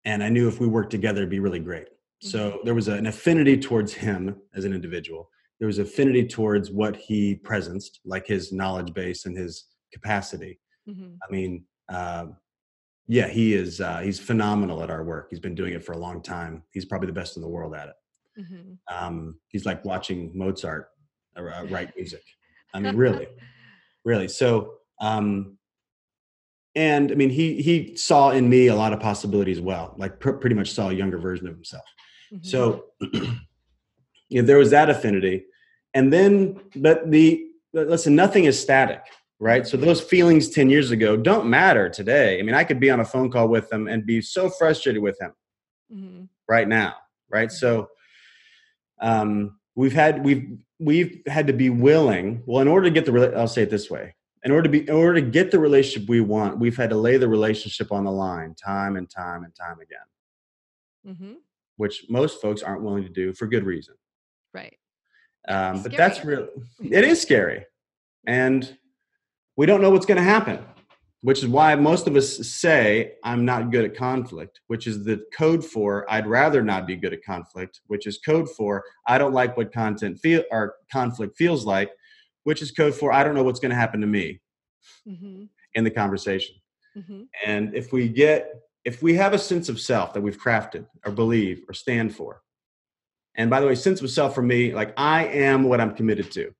and 0.05 0.23
I 0.23 0.29
knew 0.29 0.47
if 0.47 0.61
we 0.61 0.67
worked 0.67 0.89
together, 0.91 1.17
it'd 1.19 1.29
be 1.29 1.41
really 1.41 1.59
great. 1.59 1.89
So 2.21 2.59
there 2.63 2.75
was 2.75 2.87
an 2.87 3.07
affinity 3.07 3.57
towards 3.57 3.93
him 3.93 4.35
as 4.55 4.63
an 4.63 4.73
individual. 4.73 5.29
There 5.59 5.67
was 5.67 5.79
affinity 5.79 6.27
towards 6.27 6.69
what 6.71 6.95
he 6.95 7.35
presenced, 7.43 7.99
like 8.05 8.27
his 8.27 8.51
knowledge 8.51 8.93
base 8.93 9.25
and 9.25 9.35
his 9.37 9.65
capacity. 9.91 10.59
hmm 10.87 11.15
I 11.27 11.31
mean, 11.31 11.65
uh, 11.89 12.27
yeah, 13.07 13.27
he 13.27 13.53
is. 13.53 13.81
Uh, 13.81 13.99
he's 13.99 14.19
phenomenal 14.19 14.81
at 14.83 14.89
our 14.89 15.03
work. 15.03 15.27
He's 15.29 15.39
been 15.39 15.55
doing 15.55 15.73
it 15.73 15.83
for 15.83 15.93
a 15.93 15.97
long 15.97 16.21
time. 16.21 16.63
He's 16.71 16.85
probably 16.85 17.07
the 17.07 17.13
best 17.13 17.35
in 17.35 17.41
the 17.41 17.49
world 17.49 17.75
at 17.75 17.89
it. 17.89 17.95
hmm 18.45 18.73
Um, 18.95 19.39
he's 19.49 19.65
like 19.65 19.83
watching 19.83 20.31
Mozart 20.35 20.89
uh, 21.37 21.41
uh, 21.41 21.65
write 21.69 21.91
music. 21.95 22.23
I 22.73 22.79
mean, 22.79 22.95
really, 23.05 23.27
really. 24.05 24.27
So, 24.27 24.75
um, 24.99 25.57
and 26.75 27.11
I 27.11 27.15
mean, 27.15 27.29
he 27.29 27.61
he 27.61 27.95
saw 27.97 28.29
in 28.29 28.47
me 28.49 28.67
a 28.67 28.75
lot 28.75 28.93
of 28.93 28.99
possibility 28.99 29.51
as 29.51 29.59
well. 29.59 29.93
Like 29.97 30.19
pr- 30.19 30.31
pretty 30.41 30.55
much 30.55 30.71
saw 30.71 30.89
a 30.89 30.93
younger 30.93 31.17
version 31.17 31.47
of 31.47 31.53
himself. 31.55 31.83
Mm-hmm. 32.33 32.47
So, 32.47 32.85
yeah, 34.29 34.41
there 34.41 34.57
was 34.57 34.71
that 34.71 34.89
affinity, 34.89 35.45
and 35.93 36.11
then, 36.11 36.59
but 36.75 37.09
the 37.11 37.45
but 37.73 37.87
listen, 37.87 38.15
nothing 38.15 38.45
is 38.45 38.59
static, 38.59 39.01
right? 39.39 39.65
So 39.67 39.77
those 39.77 40.01
feelings 40.01 40.49
ten 40.49 40.69
years 40.69 40.91
ago 40.91 41.17
don't 41.17 41.47
matter 41.49 41.89
today. 41.89 42.39
I 42.39 42.41
mean, 42.43 42.55
I 42.55 42.63
could 42.63 42.79
be 42.79 42.89
on 42.89 42.99
a 42.99 43.05
phone 43.05 43.29
call 43.29 43.47
with 43.47 43.71
him 43.71 43.87
and 43.87 44.05
be 44.05 44.21
so 44.21 44.49
frustrated 44.49 45.01
with 45.01 45.19
him 45.19 45.33
hmm 45.91 46.23
right 46.47 46.67
now, 46.67 46.95
right? 47.29 47.51
So, 47.51 47.87
um, 49.01 49.59
we've 49.75 49.93
had 49.93 50.23
we've 50.23 50.57
we've 50.79 51.21
had 51.27 51.47
to 51.47 51.53
be 51.53 51.69
willing. 51.69 52.43
Well, 52.45 52.61
in 52.61 52.67
order 52.67 52.85
to 52.85 52.91
get 52.91 53.05
the, 53.05 53.33
I'll 53.37 53.47
say 53.47 53.63
it 53.63 53.69
this 53.69 53.89
way. 53.89 54.15
In 54.43 54.51
order 54.51 54.63
to 54.63 54.69
be, 54.69 54.79
in 54.87 54.95
order 54.95 55.15
to 55.15 55.21
get 55.21 55.51
the 55.51 55.59
relationship 55.59 56.09
we 56.09 56.19
want, 56.19 56.59
we've 56.59 56.75
had 56.75 56.89
to 56.89 56.95
lay 56.95 57.17
the 57.17 57.27
relationship 57.27 57.91
on 57.91 58.05
the 58.05 58.11
line 58.11 58.55
time 58.55 58.95
and 58.95 59.09
time 59.09 59.43
and 59.43 59.53
time 59.55 59.77
again 59.79 61.17
hmm 61.17 61.33
which 61.77 62.05
most 62.09 62.41
folks 62.41 62.61
aren't 62.61 62.83
willing 62.83 63.03
to 63.03 63.09
do 63.09 63.33
for 63.33 63.47
good 63.47 63.65
reason. 63.65 63.95
Right. 64.53 64.77
Um, 65.47 65.81
but 65.81 65.95
that's 65.95 66.23
real. 66.23 66.47
It 66.79 67.03
is 67.03 67.21
scary, 67.21 67.65
and 68.27 68.77
we 69.57 69.65
don't 69.65 69.81
know 69.81 69.89
what's 69.89 70.05
going 70.05 70.17
to 70.17 70.23
happen. 70.23 70.59
Which 71.23 71.43
is 71.43 71.47
why 71.47 71.75
most 71.75 72.07
of 72.07 72.15
us 72.15 72.49
say 72.49 73.13
I'm 73.23 73.45
not 73.45 73.69
good 73.71 73.85
at 73.85 73.95
conflict, 73.95 74.59
which 74.67 74.87
is 74.87 75.05
the 75.05 75.23
code 75.37 75.63
for 75.63 76.11
I'd 76.11 76.25
rather 76.25 76.63
not 76.63 76.87
be 76.87 76.95
good 76.95 77.13
at 77.13 77.23
conflict, 77.23 77.81
which 77.85 78.07
is 78.07 78.17
code 78.17 78.49
for 78.49 78.83
I 79.05 79.19
don't 79.19 79.31
like 79.31 79.55
what 79.55 79.71
content 79.71 80.17
feel 80.19 80.43
or 80.51 80.73
conflict 80.91 81.37
feels 81.37 81.63
like, 81.63 81.91
which 82.43 82.63
is 82.63 82.71
code 82.71 82.95
for 82.95 83.13
I 83.13 83.23
don't 83.23 83.35
know 83.35 83.43
what's 83.43 83.59
going 83.59 83.69
to 83.69 83.75
happen 83.75 84.01
to 84.01 84.07
me 84.07 84.41
hmm 85.05 85.45
in 85.75 85.83
the 85.83 85.91
conversation. 85.91 86.55
hmm 86.95 87.23
And 87.45 87.75
if 87.75 87.93
we 87.93 88.09
get, 88.09 88.49
if 88.83 89.01
we 89.01 89.15
have 89.15 89.33
a 89.33 89.39
sense 89.39 89.69
of 89.69 89.79
self 89.79 90.13
that 90.13 90.21
we've 90.21 90.41
crafted 90.41 90.87
or 91.05 91.11
believe 91.11 91.63
or 91.67 91.73
stand 91.73 92.15
for, 92.15 92.41
and 93.35 93.49
by 93.49 93.59
the 93.59 93.67
way, 93.67 93.75
sense 93.75 94.01
of 94.01 94.09
self 94.09 94.35
for 94.35 94.41
me, 94.41 94.73
like 94.73 94.93
I 94.97 95.25
am 95.25 95.63
what 95.63 95.79
I'm 95.79 95.95
committed 95.95 96.31
to. 96.31 96.53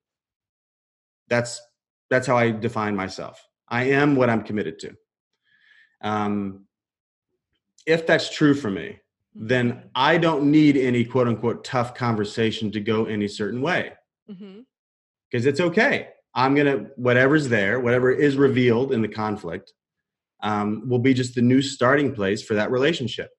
That's 1.27 1.61
that's 2.09 2.27
how 2.27 2.37
I 2.37 2.51
define 2.51 2.95
myself. 2.95 3.45
I 3.67 3.85
am 3.85 4.15
what 4.15 4.29
I'm 4.29 4.43
committed 4.43 4.79
to. 4.79 4.95
Um, 6.01 6.65
if 7.85 8.05
that's 8.05 8.29
true 8.29 8.53
for 8.53 8.69
me, 8.69 8.99
then 9.33 9.89
I 9.95 10.17
don't 10.17 10.51
need 10.51 10.77
any 10.77 11.05
quote 11.05 11.27
unquote 11.27 11.63
tough 11.63 11.95
conversation 11.95 12.71
to 12.71 12.79
go 12.79 13.05
any 13.05 13.27
certain 13.27 13.61
way 13.61 13.93
because 15.29 15.45
it's 15.45 15.59
okay. 15.59 16.09
I'm 16.33 16.55
gonna 16.55 16.87
whatever's 16.95 17.49
there, 17.49 17.79
whatever 17.79 18.11
is 18.11 18.35
revealed 18.37 18.91
in 18.91 19.01
the 19.01 19.07
conflict, 19.07 19.73
um, 20.41 20.87
will 20.87 20.99
be 20.99 21.13
just 21.13 21.35
the 21.35 21.41
new 21.41 21.61
starting 21.61 22.13
place 22.13 22.41
for 22.43 22.53
that 22.55 22.71
relationship. 22.71 23.31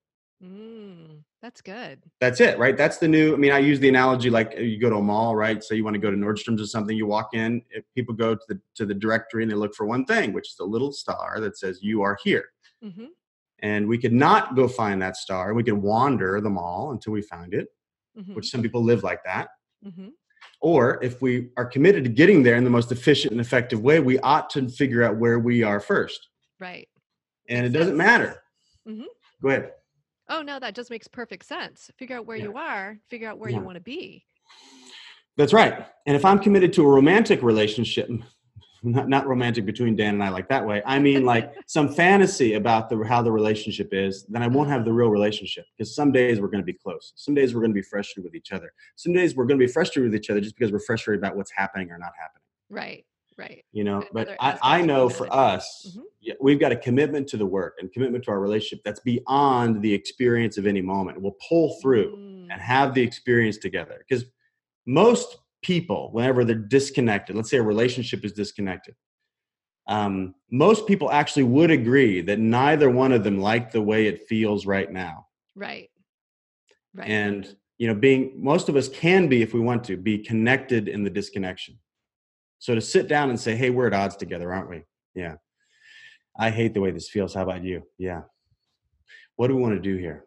Mm, 0.43 1.23
that's 1.41 1.61
good. 1.61 2.01
That's 2.19 2.41
it, 2.41 2.57
right? 2.57 2.75
That's 2.77 2.97
the 2.97 3.07
new. 3.07 3.33
I 3.33 3.37
mean, 3.37 3.51
I 3.51 3.59
use 3.59 3.79
the 3.79 3.89
analogy 3.89 4.29
like 4.29 4.55
uh, 4.57 4.61
you 4.61 4.79
go 4.79 4.89
to 4.89 4.97
a 4.97 5.01
mall, 5.01 5.35
right? 5.35 5.63
So 5.63 5.73
you 5.73 5.83
want 5.83 5.93
to 5.93 5.99
go 5.99 6.11
to 6.11 6.17
Nordstrom's 6.17 6.61
or 6.61 6.65
something. 6.65 6.95
You 6.97 7.05
walk 7.05 7.29
in, 7.33 7.61
if 7.69 7.83
people 7.95 8.13
go 8.13 8.35
to 8.35 8.41
the 8.49 8.59
to 8.75 8.85
the 8.85 8.93
directory 8.93 9.43
and 9.43 9.51
they 9.51 9.55
look 9.55 9.73
for 9.75 9.85
one 9.85 10.05
thing, 10.05 10.33
which 10.33 10.49
is 10.49 10.55
the 10.55 10.65
little 10.65 10.91
star 10.91 11.39
that 11.39 11.57
says 11.57 11.79
"You 11.81 12.01
are 12.01 12.17
here." 12.23 12.45
hmm 12.81 13.05
And 13.59 13.87
we 13.87 13.97
could 13.97 14.13
not 14.13 14.55
go 14.55 14.67
find 14.67 15.01
that 15.01 15.15
star. 15.15 15.53
We 15.53 15.63
could 15.63 15.81
wander 15.81 16.41
the 16.41 16.49
mall 16.49 16.91
until 16.91 17.13
we 17.13 17.21
found 17.21 17.53
it, 17.53 17.67
hmm 18.15 18.33
which 18.33 18.49
some 18.49 18.61
people 18.61 18.83
live 18.83 19.03
like 19.03 19.23
that. 19.23 19.47
hmm 19.83 20.09
Or 20.59 21.01
if 21.03 21.21
we 21.21 21.49
are 21.55 21.65
committed 21.65 22.03
to 22.03 22.09
getting 22.09 22.43
there 22.43 22.55
in 22.55 22.63
the 22.65 22.69
most 22.69 22.91
efficient 22.91 23.31
and 23.31 23.41
effective 23.41 23.81
way, 23.81 23.99
we 23.99 24.19
ought 24.19 24.49
to 24.51 24.67
figure 24.69 25.03
out 25.03 25.17
where 25.17 25.39
we 25.39 25.63
are 25.63 25.79
first. 25.79 26.29
Right. 26.59 26.87
And 27.49 27.65
it 27.65 27.69
doesn't 27.69 27.97
matter. 27.97 28.41
Mhm. 28.87 29.05
Go 29.41 29.49
ahead. 29.49 29.71
Oh 30.29 30.41
no, 30.41 30.59
that 30.59 30.75
just 30.75 30.89
makes 30.89 31.07
perfect 31.07 31.45
sense. 31.45 31.91
Figure 31.97 32.17
out 32.17 32.25
where 32.25 32.37
Yeah. 32.37 32.43
you 32.45 32.57
are. 32.57 32.97
Figure 33.09 33.29
out 33.29 33.37
where 33.39 33.49
Yeah. 33.49 33.57
you 33.57 33.63
want 33.63 33.75
to 33.75 33.81
be. 33.81 34.25
That's 35.35 35.53
right. 35.53 35.85
And 36.05 36.15
if 36.15 36.25
I'm 36.25 36.39
committed 36.39 36.73
to 36.73 36.83
a 36.83 36.87
romantic 36.87 37.41
relationship, 37.41 38.07
not, 38.83 39.07
not 39.09 39.27
romantic 39.27 39.65
between 39.65 39.95
Dan 39.95 40.13
and 40.15 40.23
I 40.23 40.29
like 40.29 40.47
that 40.49 40.65
way, 40.65 40.81
I 40.85 40.99
mean 40.99 41.25
like 41.33 41.53
some 41.67 41.89
fantasy 41.93 42.53
about 42.53 42.89
the 42.89 43.03
how 43.03 43.21
the 43.21 43.31
relationship 43.31 43.89
is, 43.93 44.25
then 44.27 44.41
I 44.43 44.47
won't 44.47 44.69
have 44.69 44.85
the 44.85 44.93
real 44.93 45.09
relationship 45.09 45.65
because 45.77 45.93
some 45.95 46.11
days 46.11 46.39
we're 46.39 46.47
going 46.49 46.61
to 46.61 46.65
be 46.65 46.73
close. 46.77 47.13
Some 47.15 47.33
days 47.33 47.53
we're 47.53 47.61
going 47.61 47.71
to 47.71 47.75
be 47.75 47.81
frustrated 47.81 48.23
with 48.23 48.35
each 48.35 48.51
other. 48.51 48.71
Some 48.95 49.11
days 49.13 49.35
we're 49.35 49.45
going 49.45 49.59
to 49.59 49.65
be 49.65 49.71
frustrated 49.71 50.11
with 50.11 50.19
each 50.19 50.29
other 50.29 50.39
just 50.41 50.55
because 50.55 50.71
we're 50.71 50.79
frustrated 50.79 51.21
about 51.23 51.35
what's 51.35 51.51
happening 51.51 51.89
or 51.91 51.97
not 51.97 52.11
happening. 52.19 52.43
Right. 52.69 53.05
Right. 53.37 53.63
you 53.71 53.83
know 53.83 54.03
but 54.13 54.35
I, 54.39 54.59
I 54.61 54.81
know 54.81 55.09
for 55.09 55.33
us 55.33 55.95
Mhm. 55.97 56.03
yeah, 56.21 56.33
we've 56.39 56.59
got 56.59 56.71
a 56.71 56.75
commitment 56.75 57.27
to 57.29 57.37
the 57.37 57.45
work 57.45 57.75
and 57.79 57.91
commitment 57.91 58.23
to 58.25 58.31
our 58.31 58.39
relationship 58.39 58.83
that's 58.85 58.99
beyond 59.01 59.81
the 59.81 59.93
experience 59.93 60.57
of 60.57 60.65
any 60.67 60.81
moment 60.81 61.21
we'll 61.21 61.37
pull 61.49 61.77
through 61.81 62.15
Mm, 62.17 62.47
and 62.51 62.61
have 62.61 62.93
the 62.93 63.01
experience 63.01 63.57
together 63.57 64.03
because 64.07 64.25
most 64.85 65.37
people, 65.61 66.11
whenever 66.11 66.43
they're 66.43 66.55
disconnected, 66.55 67.35
let's 67.35 67.49
say 67.49 67.57
a 67.57 67.63
relationship 67.63 68.25
is 68.25 68.33
disconnected, 68.33 68.95
um, 69.87 70.35
most 70.51 70.85
people 70.87 71.09
actually 71.09 71.43
would 71.43 71.71
agree 71.71 72.21
that 72.21 72.37
neither 72.39 72.89
one 72.89 73.11
of 73.13 73.23
them 73.23 73.39
like 73.39 73.71
the 73.71 73.81
way 73.81 74.07
it 74.07 74.27
feels 74.27 74.65
right 74.65 74.91
now. 74.91 75.25
Right. 75.55 75.89
Right. 76.93 77.09
And 77.09 77.55
you 77.77 77.87
know, 77.87 77.95
being 77.95 78.33
most 78.35 78.69
of 78.69 78.75
us 78.75 78.87
can 78.87 79.27
be, 79.27 79.41
if 79.41 79.53
we 79.53 79.59
want 79.59 79.83
to, 79.85 79.97
be 79.97 80.17
connected 80.17 80.87
in 80.87 81.03
the 81.03 81.09
disconnection. 81.09 81.77
So 82.63 82.73
to 82.73 82.79
sit 82.79 83.09
down 83.09 83.29
and 83.29 83.37
say, 83.37 83.57
"Hey, 83.57 83.71
we're 83.71 83.87
at 83.87 83.93
odds 83.93 84.15
together, 84.15 84.53
aren't 84.53 84.69
we?" 84.69 84.83
Yeah. 85.13 85.35
I 86.39 86.49
hate 86.49 86.73
the 86.73 86.79
way 86.79 86.91
this 86.91 87.09
feels. 87.09 87.33
How 87.33 87.43
about 87.43 87.61
you? 87.61 87.83
Yeah. 87.97 88.21
What 89.35 89.49
do 89.49 89.57
we 89.57 89.61
want 89.61 89.75
to 89.75 89.81
do 89.81 89.97
here? 89.97 90.23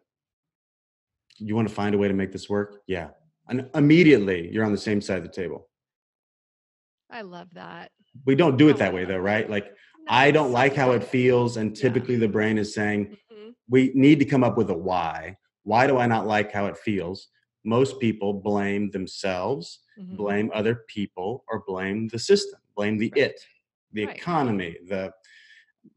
You 1.39 1.55
want 1.55 1.67
to 1.67 1.73
find 1.73 1.95
a 1.95 1.97
way 1.97 2.07
to 2.07 2.13
make 2.13 2.31
this 2.31 2.47
work? 2.47 2.83
Yeah. 2.85 3.09
And 3.49 3.71
immediately 3.73 4.51
you're 4.53 4.65
on 4.65 4.71
the 4.71 4.77
same 4.77 5.01
side 5.01 5.17
of 5.17 5.23
the 5.23 5.29
table. 5.29 5.67
I 7.09 7.23
love 7.23 7.47
that. 7.53 7.89
We 8.27 8.35
don't 8.35 8.55
do 8.55 8.69
it 8.69 8.77
that 8.77 8.93
way 8.93 9.03
though, 9.03 9.17
right? 9.17 9.49
Like 9.49 9.65
no, 9.65 10.05
I 10.07 10.29
don't 10.29 10.51
like 10.51 10.75
how 10.75 10.91
it 10.91 11.03
feels 11.03 11.57
and 11.57 11.75
typically 11.75 12.15
yeah. 12.15 12.19
the 12.19 12.27
brain 12.27 12.59
is 12.59 12.71
saying 12.71 13.17
mm-hmm. 13.33 13.49
we 13.67 13.91
need 13.95 14.19
to 14.19 14.25
come 14.25 14.43
up 14.43 14.57
with 14.57 14.69
a 14.69 14.77
why. 14.77 15.37
Why 15.63 15.87
do 15.87 15.97
I 15.97 16.05
not 16.05 16.27
like 16.27 16.51
how 16.51 16.67
it 16.67 16.77
feels? 16.77 17.29
Most 17.65 17.99
people 17.99 18.31
blame 18.31 18.91
themselves, 18.91 19.79
mm-hmm. 19.99 20.15
blame 20.15 20.51
other 20.53 20.83
people 20.87 21.43
or 21.49 21.63
blame 21.67 22.07
the 22.09 22.19
system, 22.19 22.59
blame 22.75 22.97
the 22.97 23.11
right. 23.15 23.23
it, 23.23 23.41
the 23.93 24.05
right. 24.05 24.15
economy, 24.15 24.77
the 24.87 25.11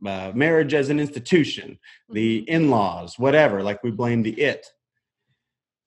uh, 0.07 0.33
marriage 0.35 0.75
as 0.75 0.89
an 0.89 1.01
institution, 1.01 1.71
mm-hmm. 1.71 2.15
the 2.15 2.49
in-laws, 2.49 3.19
whatever. 3.19 3.63
Like 3.63 3.83
we 3.83 3.91
blame 3.91 4.23
the 4.23 4.39
it 4.41 4.67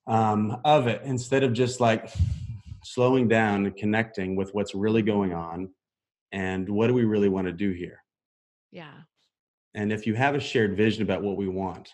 um, 0.08 0.60
of 0.66 0.88
it 0.88 1.02
instead 1.06 1.44
of 1.44 1.54
just 1.54 1.80
like 1.80 2.10
slowing 2.84 3.28
down 3.28 3.66
and 3.66 3.76
connecting 3.76 4.36
with 4.36 4.54
what's 4.54 4.76
really 4.76 5.02
going 5.02 5.34
on 5.34 5.70
and 6.32 6.68
what 6.68 6.88
do 6.88 6.94
we 6.94 7.06
really 7.06 7.30
want 7.30 7.48
to 7.48 7.54
do 7.54 7.72
here. 7.72 8.00
Yeah. 8.72 8.94
And 9.76 9.92
if 9.92 10.06
you 10.06 10.14
have 10.16 10.36
a 10.36 10.40
shared 10.40 10.76
vision 10.76 11.04
about 11.04 11.24
what 11.24 11.38
we 11.38 11.48
want, 11.48 11.90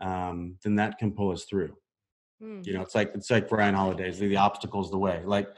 um, 0.00 0.56
then 0.62 0.76
that 0.76 0.98
can 0.98 1.12
pull 1.12 1.30
us 1.30 1.44
through. 1.44 1.76
Mm. 2.42 2.66
You 2.66 2.74
know, 2.74 2.82
it's 2.82 2.94
like 2.94 3.12
it's 3.14 3.30
like 3.30 3.50
Ryan 3.50 3.74
Holiday's 3.74 4.18
the, 4.18 4.28
the 4.28 4.36
obstacles 4.36 4.90
the 4.90 4.98
way. 4.98 5.22
Like 5.24 5.48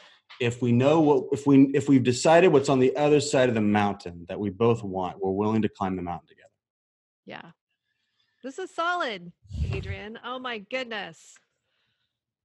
if 0.40 0.60
we 0.62 0.72
know 0.72 1.00
what 1.00 1.24
if 1.32 1.46
we 1.46 1.70
if 1.74 1.88
we've 1.88 2.02
decided 2.02 2.48
what's 2.48 2.68
on 2.68 2.78
the 2.78 2.94
other 2.96 3.20
side 3.20 3.48
of 3.48 3.54
the 3.54 3.60
mountain 3.60 4.26
that 4.28 4.38
we 4.38 4.50
both 4.50 4.82
want, 4.82 5.18
we're 5.20 5.30
willing 5.30 5.62
to 5.62 5.68
climb 5.68 5.96
the 5.96 6.02
mountain 6.02 6.28
together. 6.28 6.50
Yeah. 7.24 7.50
This 8.42 8.58
is 8.58 8.70
solid, 8.72 9.32
Adrian. 9.72 10.18
Oh 10.24 10.38
my 10.38 10.58
goodness. 10.58 11.34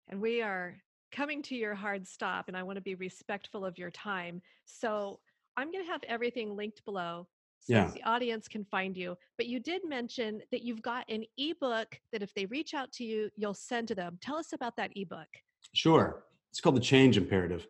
And 0.07 0.19
we 0.19 0.41
are 0.41 0.81
coming 1.11 1.41
to 1.43 1.55
your 1.55 1.75
hard 1.75 2.07
stop 2.07 2.47
and 2.47 2.57
I 2.57 2.63
want 2.63 2.77
to 2.77 2.81
be 2.81 2.95
respectful 2.95 3.65
of 3.65 3.77
your 3.77 3.91
time. 3.91 4.41
So 4.65 5.19
I'm 5.57 5.71
going 5.71 5.85
to 5.85 5.91
have 5.91 6.01
everything 6.07 6.55
linked 6.55 6.83
below 6.85 7.27
so 7.61 7.73
yeah. 7.73 7.91
the 7.93 8.03
audience 8.03 8.47
can 8.47 8.65
find 8.65 8.97
you. 8.97 9.15
But 9.37 9.45
you 9.45 9.59
did 9.59 9.83
mention 9.87 10.41
that 10.51 10.63
you've 10.63 10.81
got 10.81 11.05
an 11.09 11.23
ebook 11.37 11.99
that 12.11 12.23
if 12.23 12.33
they 12.33 12.47
reach 12.47 12.73
out 12.73 12.91
to 12.93 13.03
you, 13.03 13.29
you'll 13.35 13.53
send 13.53 13.87
to 13.89 13.95
them. 13.95 14.17
Tell 14.19 14.35
us 14.35 14.53
about 14.53 14.75
that 14.77 14.91
ebook. 14.95 15.27
Sure. 15.73 16.23
It's 16.49 16.59
called 16.59 16.75
the 16.75 16.81
Change 16.81 17.17
Imperative. 17.17 17.67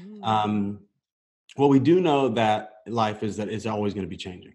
Mm. 0.00 0.24
Um, 0.24 0.80
well, 1.56 1.68
we 1.68 1.80
do 1.80 2.00
know 2.00 2.28
that 2.28 2.82
life 2.86 3.22
is 3.22 3.36
that 3.36 3.48
it's 3.48 3.66
always 3.66 3.94
going 3.94 4.06
to 4.06 4.10
be 4.10 4.16
changing. 4.16 4.54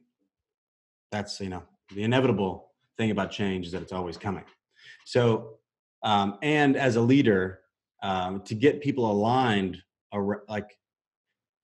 That's 1.11 1.39
you 1.39 1.49
know 1.49 1.63
the 1.93 2.03
inevitable 2.03 2.71
thing 2.97 3.11
about 3.11 3.29
change 3.29 3.67
is 3.67 3.71
that 3.73 3.81
it's 3.81 3.93
always 3.93 4.17
coming. 4.17 4.43
So, 5.05 5.57
um, 6.03 6.38
and 6.41 6.75
as 6.75 6.95
a 6.95 7.01
leader, 7.01 7.59
um, 8.01 8.41
to 8.43 8.55
get 8.55 8.81
people 8.81 9.09
aligned, 9.11 9.81
like 10.47 10.77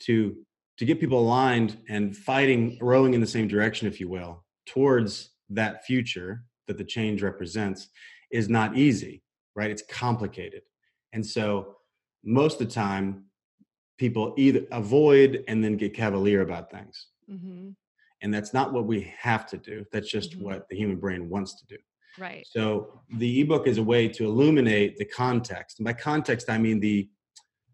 to 0.02 0.36
to 0.84 0.94
get 0.94 1.00
people 1.00 1.20
aligned 1.20 1.78
and 1.88 2.16
fighting, 2.16 2.78
rowing 2.82 3.14
in 3.14 3.22
the 3.22 3.28
same 3.28 3.48
direction, 3.48 3.88
if 3.88 4.02
you 4.02 4.10
will, 4.10 4.44
towards 4.66 5.30
that 5.50 5.86
future 5.86 6.44
that 6.68 6.78
the 6.78 6.84
change 6.84 7.24
represents, 7.24 7.88
is 8.32 8.50
not 8.50 8.76
easy, 8.76 9.24
right? 9.56 9.72
It's 9.72 9.84
complicated, 9.90 10.64
and 11.14 11.26
so 11.26 11.78
most 12.26 12.60
of 12.60 12.68
the 12.68 12.74
time 12.74 13.26
people 13.98 14.34
either 14.38 14.66
avoid 14.72 15.46
and 15.48 15.64
then 15.64 15.78
get 15.78 15.94
cavalier 15.94 16.42
about 16.42 16.70
things. 16.70 17.08
Mm-hmm. 17.32 17.70
and 18.22 18.34
that's 18.34 18.54
not 18.54 18.74
what 18.74 18.86
we 18.86 19.14
have 19.18 19.46
to 19.48 19.58
do. 19.58 19.86
That's 19.94 20.12
just 20.12 20.32
mm-hmm. 20.32 20.44
what 20.44 20.68
the 20.68 20.76
human 20.76 20.98
brain 20.98 21.30
wants 21.30 21.58
to 21.62 21.66
do. 21.68 21.78
Right. 22.20 22.46
So 22.46 23.02
the 23.18 23.40
ebook 23.40 23.66
is 23.66 23.78
a 23.78 23.84
way 23.84 24.10
to 24.10 24.26
illuminate 24.26 24.98
the 24.98 25.06
context. 25.06 25.80
And 25.80 25.86
by 25.86 25.94
context 25.94 26.50
i 26.50 26.58
mean 26.58 26.82
the 26.82 27.10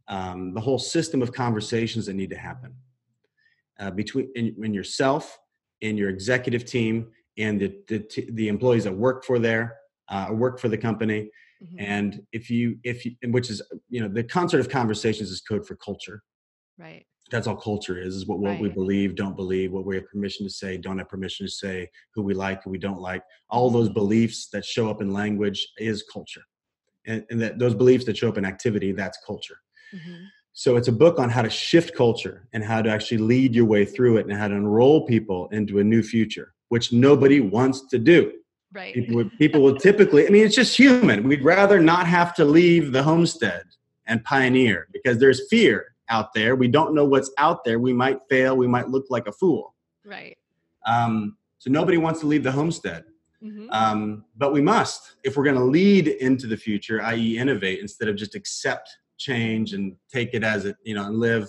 um, 0.07 0.53
the 0.53 0.61
whole 0.61 0.77
system 0.77 1.23
of 1.23 1.33
conversations 1.33 2.05
that 2.05 2.13
need 2.13 2.29
to 2.29 2.37
happen 2.37 2.75
uh, 3.79 3.91
between 3.91 4.29
in, 4.35 4.55
in 4.63 4.73
yourself 4.73 5.37
and 5.81 5.97
your 5.97 6.09
executive 6.09 6.65
team 6.65 7.07
and 7.37 7.59
the, 7.59 7.73
the, 7.87 8.29
the 8.33 8.47
employees 8.47 8.83
that 8.83 8.93
work 8.93 9.23
for 9.23 9.39
there 9.39 9.77
uh, 10.09 10.27
work 10.31 10.59
for 10.59 10.67
the 10.67 10.77
company 10.77 11.29
Mm-hmm. 11.63 11.75
And 11.79 12.21
if 12.31 12.49
you, 12.49 12.77
if 12.83 13.05
you, 13.05 13.15
which 13.27 13.49
is, 13.49 13.61
you 13.89 14.01
know, 14.01 14.07
the 14.07 14.23
concert 14.23 14.59
of 14.59 14.69
conversations 14.69 15.29
is 15.29 15.41
code 15.41 15.67
for 15.67 15.75
culture. 15.75 16.23
Right. 16.77 17.05
That's 17.31 17.47
all 17.47 17.57
culture 17.57 18.01
is, 18.01 18.15
is 18.15 18.25
what, 18.25 18.39
what 18.39 18.51
right. 18.51 18.61
we 18.61 18.69
believe, 18.69 19.15
don't 19.15 19.35
believe, 19.35 19.71
what 19.71 19.85
we 19.85 19.95
have 19.95 20.07
permission 20.07 20.45
to 20.47 20.51
say, 20.51 20.77
don't 20.77 20.97
have 20.97 21.09
permission 21.09 21.45
to 21.45 21.51
say, 21.51 21.87
who 22.15 22.23
we 22.23 22.33
like, 22.33 22.63
who 22.63 22.71
we 22.71 22.79
don't 22.79 22.99
like. 22.99 23.21
All 23.49 23.69
those 23.69 23.87
mm-hmm. 23.87 23.95
beliefs 23.95 24.49
that 24.51 24.65
show 24.65 24.89
up 24.89 25.01
in 25.01 25.11
language 25.11 25.67
is 25.77 26.03
culture. 26.11 26.41
And, 27.05 27.25
and 27.29 27.41
that 27.41 27.59
those 27.59 27.75
beliefs 27.75 28.05
that 28.05 28.17
show 28.17 28.29
up 28.29 28.37
in 28.37 28.45
activity, 28.45 28.93
that's 28.93 29.19
culture. 29.25 29.57
Mm-hmm. 29.93 30.23
So 30.59 30.75
it's 30.75 30.89
a 30.89 30.91
book 30.91 31.19
on 31.19 31.29
how 31.29 31.41
to 31.41 31.49
shift 31.49 31.95
culture 31.95 32.45
and 32.51 32.65
how 32.65 32.81
to 32.81 32.89
actually 32.89 33.19
lead 33.19 33.55
your 33.55 33.63
way 33.63 33.85
through 33.85 34.17
it 34.17 34.25
and 34.25 34.37
how 34.37 34.49
to 34.49 34.53
enroll 34.53 35.05
people 35.05 35.47
into 35.53 35.79
a 35.79 35.83
new 35.85 36.03
future, 36.03 36.53
which 36.67 36.91
nobody 36.91 37.39
wants 37.39 37.87
to 37.87 37.97
do. 37.97 38.33
Right. 38.73 38.93
People 38.93 39.15
would, 39.15 39.31
people 39.37 39.61
will 39.61 39.77
typically, 39.77 40.27
I 40.27 40.29
mean, 40.29 40.45
it's 40.45 40.57
just 40.57 40.75
human. 40.75 41.23
We'd 41.23 41.45
rather 41.45 41.79
not 41.79 42.07
have 42.07 42.35
to 42.35 42.43
leave 42.43 42.91
the 42.91 43.01
homestead 43.01 43.63
and 44.05 44.21
pioneer 44.25 44.89
because 44.91 45.17
there's 45.17 45.47
fear 45.49 45.95
out 46.09 46.33
there. 46.33 46.57
We 46.57 46.67
don't 46.67 46.93
know 46.93 47.05
what's 47.05 47.31
out 47.37 47.63
there. 47.63 47.79
We 47.79 47.93
might 47.93 48.19
fail. 48.29 48.57
We 48.57 48.67
might 48.67 48.89
look 48.89 49.05
like 49.09 49.27
a 49.27 49.31
fool. 49.31 49.73
Right. 50.03 50.37
Um, 50.85 51.37
so 51.59 51.71
nobody 51.71 51.97
wants 51.97 52.19
to 52.19 52.27
leave 52.27 52.43
the 52.43 52.51
homestead. 52.51 53.05
Mm-hmm. 53.41 53.69
Um, 53.71 54.25
but 54.35 54.51
we 54.51 54.59
must 54.59 55.15
if 55.23 55.37
we're 55.37 55.45
going 55.45 55.55
to 55.55 55.63
lead 55.63 56.09
into 56.09 56.47
the 56.47 56.57
future, 56.57 57.01
i.e., 57.03 57.37
innovate 57.37 57.79
instead 57.79 58.09
of 58.09 58.17
just 58.17 58.35
accept 58.35 58.89
change 59.19 59.73
and 59.73 59.95
take 60.11 60.33
it 60.33 60.43
as 60.43 60.65
it, 60.65 60.75
you 60.83 60.95
know, 60.95 61.05
and 61.05 61.19
live 61.19 61.47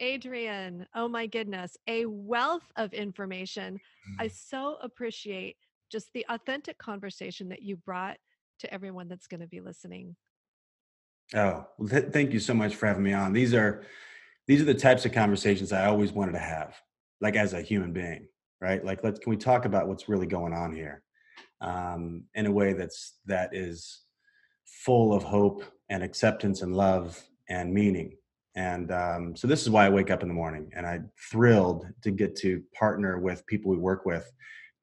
Adrian, 0.00 0.86
oh 0.94 1.08
my 1.08 1.26
goodness, 1.26 1.76
a 1.86 2.06
wealth 2.06 2.72
of 2.76 2.92
information. 2.92 3.80
I 4.18 4.26
mm. 4.26 4.32
so 4.32 4.78
appreciate 4.82 5.56
just 5.90 6.12
the 6.12 6.26
authentic 6.28 6.78
conversation 6.78 7.48
that 7.50 7.62
you 7.62 7.76
brought 7.76 8.18
to 8.60 8.72
everyone 8.72 9.08
that's 9.08 9.26
going 9.26 9.40
to 9.40 9.46
be 9.46 9.60
listening. 9.60 10.16
Oh, 11.34 11.66
well, 11.78 11.88
th- 11.88 12.12
thank 12.12 12.32
you 12.32 12.40
so 12.40 12.54
much 12.54 12.74
for 12.74 12.86
having 12.86 13.02
me 13.02 13.12
on. 13.12 13.32
These 13.32 13.54
are 13.54 13.84
these 14.48 14.60
are 14.60 14.64
the 14.64 14.74
types 14.74 15.04
of 15.04 15.12
conversations 15.12 15.72
I 15.72 15.86
always 15.86 16.12
wanted 16.12 16.32
to 16.32 16.40
have, 16.40 16.76
like 17.20 17.36
as 17.36 17.52
a 17.52 17.62
human 17.62 17.92
being, 17.92 18.26
right? 18.60 18.84
Like, 18.84 19.04
let's 19.04 19.20
can 19.20 19.30
we 19.30 19.36
talk 19.36 19.64
about 19.64 19.86
what's 19.86 20.08
really 20.08 20.26
going 20.26 20.52
on 20.52 20.74
here 20.74 21.02
um, 21.60 22.24
in 22.34 22.46
a 22.46 22.50
way 22.50 22.72
that's 22.72 23.18
that 23.26 23.54
is 23.54 24.02
full 24.64 25.14
of 25.14 25.22
hope 25.22 25.64
and 25.88 26.02
acceptance 26.02 26.62
and 26.62 26.74
love 26.74 27.22
and 27.48 27.72
meaning. 27.72 28.16
And 28.54 28.90
um, 28.92 29.36
so 29.36 29.46
this 29.46 29.62
is 29.62 29.70
why 29.70 29.86
I 29.86 29.90
wake 29.90 30.10
up 30.10 30.22
in 30.22 30.28
the 30.28 30.34
morning, 30.34 30.70
and 30.76 30.86
I'm 30.86 31.10
thrilled 31.30 31.86
to 32.02 32.10
get 32.10 32.36
to 32.36 32.62
partner 32.74 33.18
with 33.18 33.46
people 33.46 33.70
we 33.70 33.78
work 33.78 34.04
with 34.04 34.30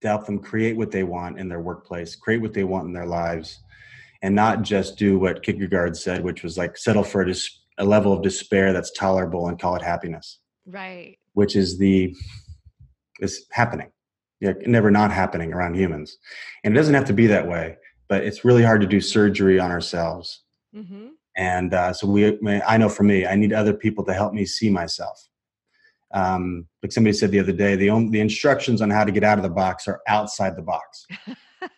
to 0.01 0.07
help 0.07 0.25
them 0.25 0.39
create 0.39 0.77
what 0.77 0.91
they 0.91 1.03
want 1.03 1.39
in 1.39 1.49
their 1.49 1.59
workplace, 1.59 2.15
create 2.15 2.41
what 2.41 2.53
they 2.53 2.63
want 2.63 2.87
in 2.87 2.93
their 2.93 3.05
lives, 3.05 3.59
and 4.21 4.33
not 4.33 4.63
just 4.63 4.97
do 4.97 5.19
what 5.19 5.43
Kierkegaard 5.43 5.95
said, 5.95 6.23
which 6.23 6.41
was 6.43 6.57
like 6.57 6.77
settle 6.77 7.03
for 7.03 7.21
a, 7.21 7.25
dis- 7.25 7.59
a 7.77 7.85
level 7.85 8.13
of 8.13 8.23
despair 8.23 8.73
that's 8.73 8.91
tolerable 8.91 9.47
and 9.47 9.59
call 9.59 9.75
it 9.75 9.81
happiness. 9.81 10.39
Right. 10.65 11.17
Which 11.33 11.55
is 11.55 11.77
the 11.77 12.15
is 13.19 13.45
happening. 13.51 13.91
Yeah, 14.39 14.53
never 14.65 14.89
not 14.89 15.11
happening 15.11 15.53
around 15.53 15.75
humans, 15.75 16.17
and 16.63 16.73
it 16.73 16.77
doesn't 16.77 16.93
have 16.93 17.05
to 17.05 17.13
be 17.13 17.27
that 17.27 17.47
way. 17.47 17.75
But 18.09 18.23
it's 18.23 18.43
really 18.43 18.63
hard 18.63 18.81
to 18.81 18.87
do 18.87 18.99
surgery 18.99 19.59
on 19.59 19.71
ourselves. 19.71 20.43
Mm-hmm. 20.75 21.09
And 21.37 21.73
uh, 21.73 21.93
so 21.93 22.05
we, 22.07 22.37
I 22.67 22.77
know 22.77 22.89
for 22.89 23.03
me, 23.03 23.25
I 23.25 23.35
need 23.35 23.53
other 23.53 23.73
people 23.73 24.03
to 24.05 24.13
help 24.13 24.33
me 24.33 24.45
see 24.45 24.69
myself. 24.69 25.25
Um, 26.11 26.67
like 26.81 26.91
somebody 26.91 27.13
said 27.13 27.31
the 27.31 27.39
other 27.39 27.51
day, 27.53 27.75
the 27.75 27.89
only, 27.89 28.09
the 28.09 28.19
instructions 28.19 28.81
on 28.81 28.89
how 28.89 29.03
to 29.03 29.11
get 29.11 29.23
out 29.23 29.37
of 29.37 29.43
the 29.43 29.49
box 29.49 29.87
are 29.87 30.01
outside 30.07 30.55
the 30.55 30.63
box. 30.63 31.05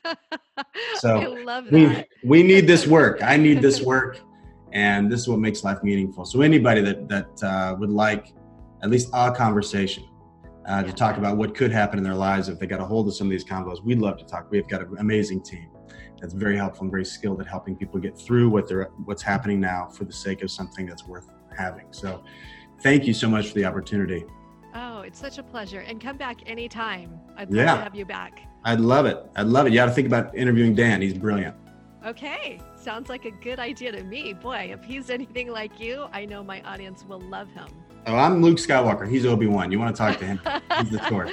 so 0.95 1.61
we, 1.69 2.05
we 2.23 2.43
need 2.43 2.65
this 2.65 2.88
work. 2.88 3.21
I 3.21 3.38
need 3.38 3.61
this 3.61 3.82
work. 3.82 4.19
And 4.71 5.11
this 5.11 5.19
is 5.19 5.27
what 5.27 5.39
makes 5.39 5.63
life 5.63 5.84
meaningful. 5.84 6.25
So 6.25 6.41
anybody 6.41 6.82
that, 6.82 7.09
that 7.09 7.43
uh, 7.43 7.75
would 7.77 7.89
like 7.89 8.34
at 8.82 8.89
least 8.89 9.09
a 9.13 9.32
conversation 9.32 10.05
uh, 10.65 10.82
to 10.84 10.93
talk 10.93 11.17
about 11.17 11.36
what 11.36 11.53
could 11.53 11.71
happen 11.71 11.97
in 11.97 12.03
their 12.03 12.15
lives 12.15 12.47
if 12.47 12.57
they 12.57 12.67
got 12.67 12.79
a 12.79 12.86
hold 12.86 13.07
of 13.07 13.15
some 13.15 13.27
of 13.27 13.32
these 13.32 13.43
combos, 13.43 13.84
we'd 13.84 13.99
love 13.99 14.17
to 14.17 14.25
talk. 14.25 14.47
We've 14.49 14.67
got 14.67 14.82
an 14.82 14.95
amazing 14.97 15.43
team 15.43 15.69
that's 16.22 16.34
very 16.34 16.55
helpful 16.55 16.84
and 16.84 16.91
very 16.91 17.03
skilled 17.03 17.41
at 17.41 17.47
helping 17.47 17.76
people 17.76 17.99
get 17.99 18.17
through 18.17 18.49
what 18.49 18.67
they're 18.67 18.91
what's 19.05 19.24
happening 19.24 19.59
now 19.59 19.88
for 19.88 20.05
the 20.05 20.13
sake 20.13 20.43
of 20.43 20.51
something 20.51 20.86
that's 20.86 21.05
worth 21.05 21.28
having. 21.57 21.88
So 21.91 22.24
thank 22.82 23.05
you 23.05 23.13
so 23.13 23.28
much 23.28 23.47
for 23.47 23.55
the 23.55 23.65
opportunity. 23.65 24.24
Oh, 24.74 25.01
it's 25.01 25.19
such 25.19 25.38
a 25.38 25.43
pleasure. 25.43 25.82
And 25.82 25.99
come 25.99 26.17
back 26.17 26.38
anytime. 26.45 27.19
I'd 27.36 27.49
love 27.49 27.57
yeah. 27.57 27.76
to 27.76 27.82
have 27.82 27.95
you 27.95 28.05
back. 28.05 28.47
I'd 28.63 28.80
love 28.80 29.05
it. 29.05 29.17
I'd 29.36 29.47
love 29.47 29.65
it. 29.65 29.72
You 29.72 29.80
got 29.80 29.88
to 29.88 29.91
think 29.91 30.07
about 30.07 30.34
interviewing 30.36 30.76
Dan. 30.76 31.01
He's 31.01 31.13
brilliant. 31.13 31.55
Okay. 32.05 32.61
Sounds 32.76 33.09
like 33.09 33.26
a 33.26 33.32
good 33.32 33.59
idea 33.59 33.91
to 33.91 34.03
me. 34.03 34.34
Boy, 34.34 34.74
if 34.74 34.84
he's 34.84 35.09
anything 35.09 35.51
like 35.51 35.80
you, 35.80 36.07
I 36.13 36.26
know 36.26 36.43
my 36.43 36.61
audience 36.61 37.03
will 37.03 37.22
love 37.22 37.49
him. 37.49 37.67
Oh, 38.07 38.15
I'm 38.15 38.41
Luke 38.41 38.57
Skywalker. 38.57 39.09
He's 39.09 39.26
Obi 39.26 39.47
Wan. 39.47 39.72
You 39.72 39.80
want 39.80 39.95
to 39.95 39.99
talk 39.99 40.17
to 40.19 40.26
him? 40.26 40.39
He's 40.80 40.89
the 40.89 40.99
Torch. 40.99 41.32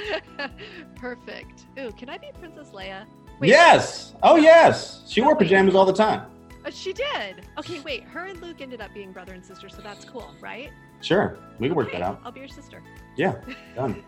Perfect. 0.95 1.65
Ooh, 1.79 1.91
can 1.93 2.09
I 2.09 2.17
be 2.17 2.27
Princess 2.39 2.69
Leia? 2.69 3.05
Wait, 3.39 3.49
yes. 3.49 4.13
Oh, 4.21 4.35
yes. 4.35 5.03
She 5.07 5.21
wore 5.21 5.33
oh, 5.33 5.35
pajamas 5.35 5.75
all 5.75 5.85
the 5.85 5.93
time. 5.93 6.29
Oh, 6.65 6.69
she 6.69 6.91
did. 6.91 7.45
Okay, 7.57 7.79
wait. 7.79 8.03
Her 8.03 8.25
and 8.25 8.41
Luke 8.41 8.59
ended 8.59 8.81
up 8.81 8.93
being 8.93 9.11
brother 9.11 9.33
and 9.33 9.45
sister, 9.45 9.69
so 9.69 9.81
that's 9.81 10.03
cool, 10.03 10.35
right? 10.41 10.71
Sure. 11.01 11.37
We 11.57 11.67
can 11.67 11.77
okay, 11.77 11.85
work 11.85 11.91
that 11.93 12.01
out. 12.01 12.19
I'll 12.23 12.31
be 12.31 12.41
your 12.41 12.49
sister. 12.49 12.83
Yeah, 13.15 13.35
done. 13.75 14.03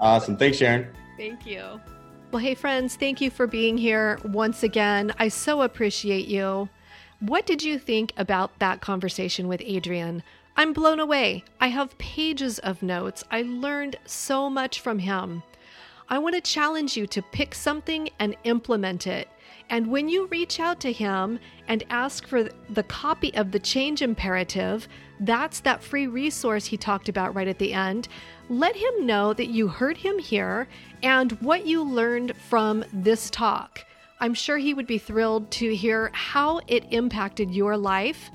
awesome. 0.00 0.36
Thanks, 0.36 0.58
Sharon. 0.58 0.88
Thank 1.16 1.44
you. 1.44 1.80
Well, 2.30 2.42
hey, 2.42 2.54
friends, 2.54 2.96
thank 2.96 3.20
you 3.20 3.30
for 3.30 3.46
being 3.46 3.76
here 3.76 4.18
once 4.24 4.62
again. 4.62 5.12
I 5.18 5.28
so 5.28 5.62
appreciate 5.62 6.26
you. 6.26 6.68
What 7.20 7.46
did 7.46 7.62
you 7.62 7.78
think 7.78 8.12
about 8.16 8.58
that 8.58 8.80
conversation 8.80 9.48
with 9.48 9.62
Adrian? 9.64 10.22
I'm 10.56 10.72
blown 10.72 11.00
away. 11.00 11.44
I 11.60 11.68
have 11.68 11.98
pages 11.98 12.58
of 12.60 12.82
notes. 12.82 13.24
I 13.30 13.42
learned 13.42 13.96
so 14.04 14.48
much 14.48 14.80
from 14.80 15.00
him. 15.00 15.42
I 16.08 16.18
want 16.18 16.34
to 16.34 16.40
challenge 16.40 16.96
you 16.96 17.06
to 17.08 17.22
pick 17.22 17.54
something 17.54 18.10
and 18.18 18.36
implement 18.44 19.06
it. 19.06 19.28
And 19.70 19.86
when 19.86 20.08
you 20.08 20.26
reach 20.26 20.60
out 20.60 20.78
to 20.80 20.92
him 20.92 21.38
and 21.68 21.84
ask 21.88 22.26
for 22.26 22.48
the 22.68 22.82
copy 22.82 23.34
of 23.34 23.50
the 23.50 23.58
change 23.58 24.02
imperative, 24.02 24.86
that's 25.20 25.60
that 25.60 25.82
free 25.82 26.06
resource 26.06 26.66
he 26.66 26.76
talked 26.76 27.08
about 27.08 27.34
right 27.34 27.48
at 27.48 27.58
the 27.58 27.72
end. 27.72 28.08
Let 28.50 28.76
him 28.76 29.06
know 29.06 29.32
that 29.32 29.48
you 29.48 29.68
heard 29.68 29.96
him 29.96 30.18
here 30.18 30.68
and 31.02 31.32
what 31.40 31.66
you 31.66 31.82
learned 31.82 32.36
from 32.36 32.84
this 32.92 33.30
talk. 33.30 33.86
I'm 34.20 34.34
sure 34.34 34.58
he 34.58 34.74
would 34.74 34.86
be 34.86 34.98
thrilled 34.98 35.50
to 35.52 35.74
hear 35.74 36.10
how 36.12 36.60
it 36.66 36.84
impacted 36.90 37.50
your 37.50 37.76
life. 37.76 38.30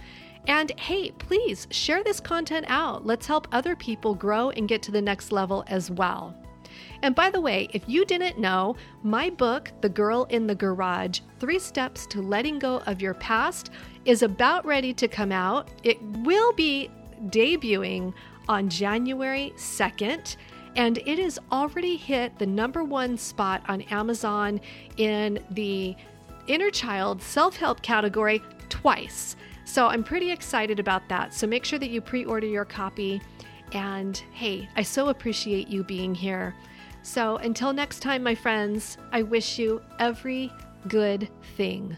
And 0.48 0.72
hey, 0.80 1.12
please 1.12 1.68
share 1.70 2.04
this 2.04 2.20
content 2.20 2.66
out. 2.70 3.06
Let's 3.06 3.28
help 3.28 3.48
other 3.52 3.76
people 3.76 4.16
grow 4.16 4.50
and 4.50 4.68
get 4.68 4.82
to 4.84 4.92
the 4.92 5.02
next 5.02 5.32
level 5.32 5.64
as 5.68 5.92
well. 5.92 6.36
And 7.02 7.16
by 7.16 7.30
the 7.30 7.40
way, 7.40 7.70
if 7.74 7.88
you 7.88 8.06
didn't 8.06 8.38
know, 8.38 8.76
my 9.04 9.30
book, 9.30 9.72
The 9.82 9.90
Girl 9.90 10.26
in 10.26 10.48
the 10.48 10.56
Garage 10.56 11.22
Three 11.40 11.60
Steps 11.60 12.06
to 12.08 12.22
Letting 12.22 12.60
Go 12.60 12.80
of 12.86 13.02
Your 13.02 13.14
Past, 13.14 13.72
is 14.06 14.22
about 14.22 14.66
ready 14.66 14.94
to 14.94 15.08
come 15.08 15.32
out. 15.32 15.70
It 15.84 16.02
will 16.02 16.52
be 16.54 16.90
debuting 17.28 18.14
on 18.48 18.70
January 18.70 19.54
2nd. 19.56 20.36
And 20.76 20.98
it 21.00 21.20
has 21.20 21.40
already 21.52 21.96
hit 21.96 22.38
the 22.38 22.46
number 22.46 22.84
one 22.84 23.18
spot 23.18 23.64
on 23.68 23.82
Amazon 23.84 24.62
in 24.98 25.40
the 25.52 25.96
inner 26.48 26.70
child 26.70 27.22
self 27.22 27.58
help 27.58 27.82
category 27.82 28.42
twice. 28.70 29.36
So 29.66 29.88
I'm 29.88 30.04
pretty 30.04 30.32
excited 30.32 30.80
about 30.80 31.08
that. 31.10 31.34
So 31.34 31.48
make 31.48 31.64
sure 31.64 31.80
that 31.80 31.90
you 31.90 32.02
pre 32.02 32.26
order 32.26 32.48
your 32.48 32.66
copy. 32.66 33.22
And 33.72 34.18
hey, 34.34 34.68
I 34.76 34.82
so 34.82 35.10
appreciate 35.10 35.68
you 35.68 35.84
being 35.84 36.16
here. 36.16 36.56
So 37.02 37.38
until 37.38 37.74
next 37.74 38.02
time, 38.02 38.24
my 38.24 38.36
friends, 38.36 38.98
I 39.12 39.24
wish 39.24 39.58
you 39.58 39.82
every 40.00 40.52
good 40.88 41.30
thing. 41.56 41.98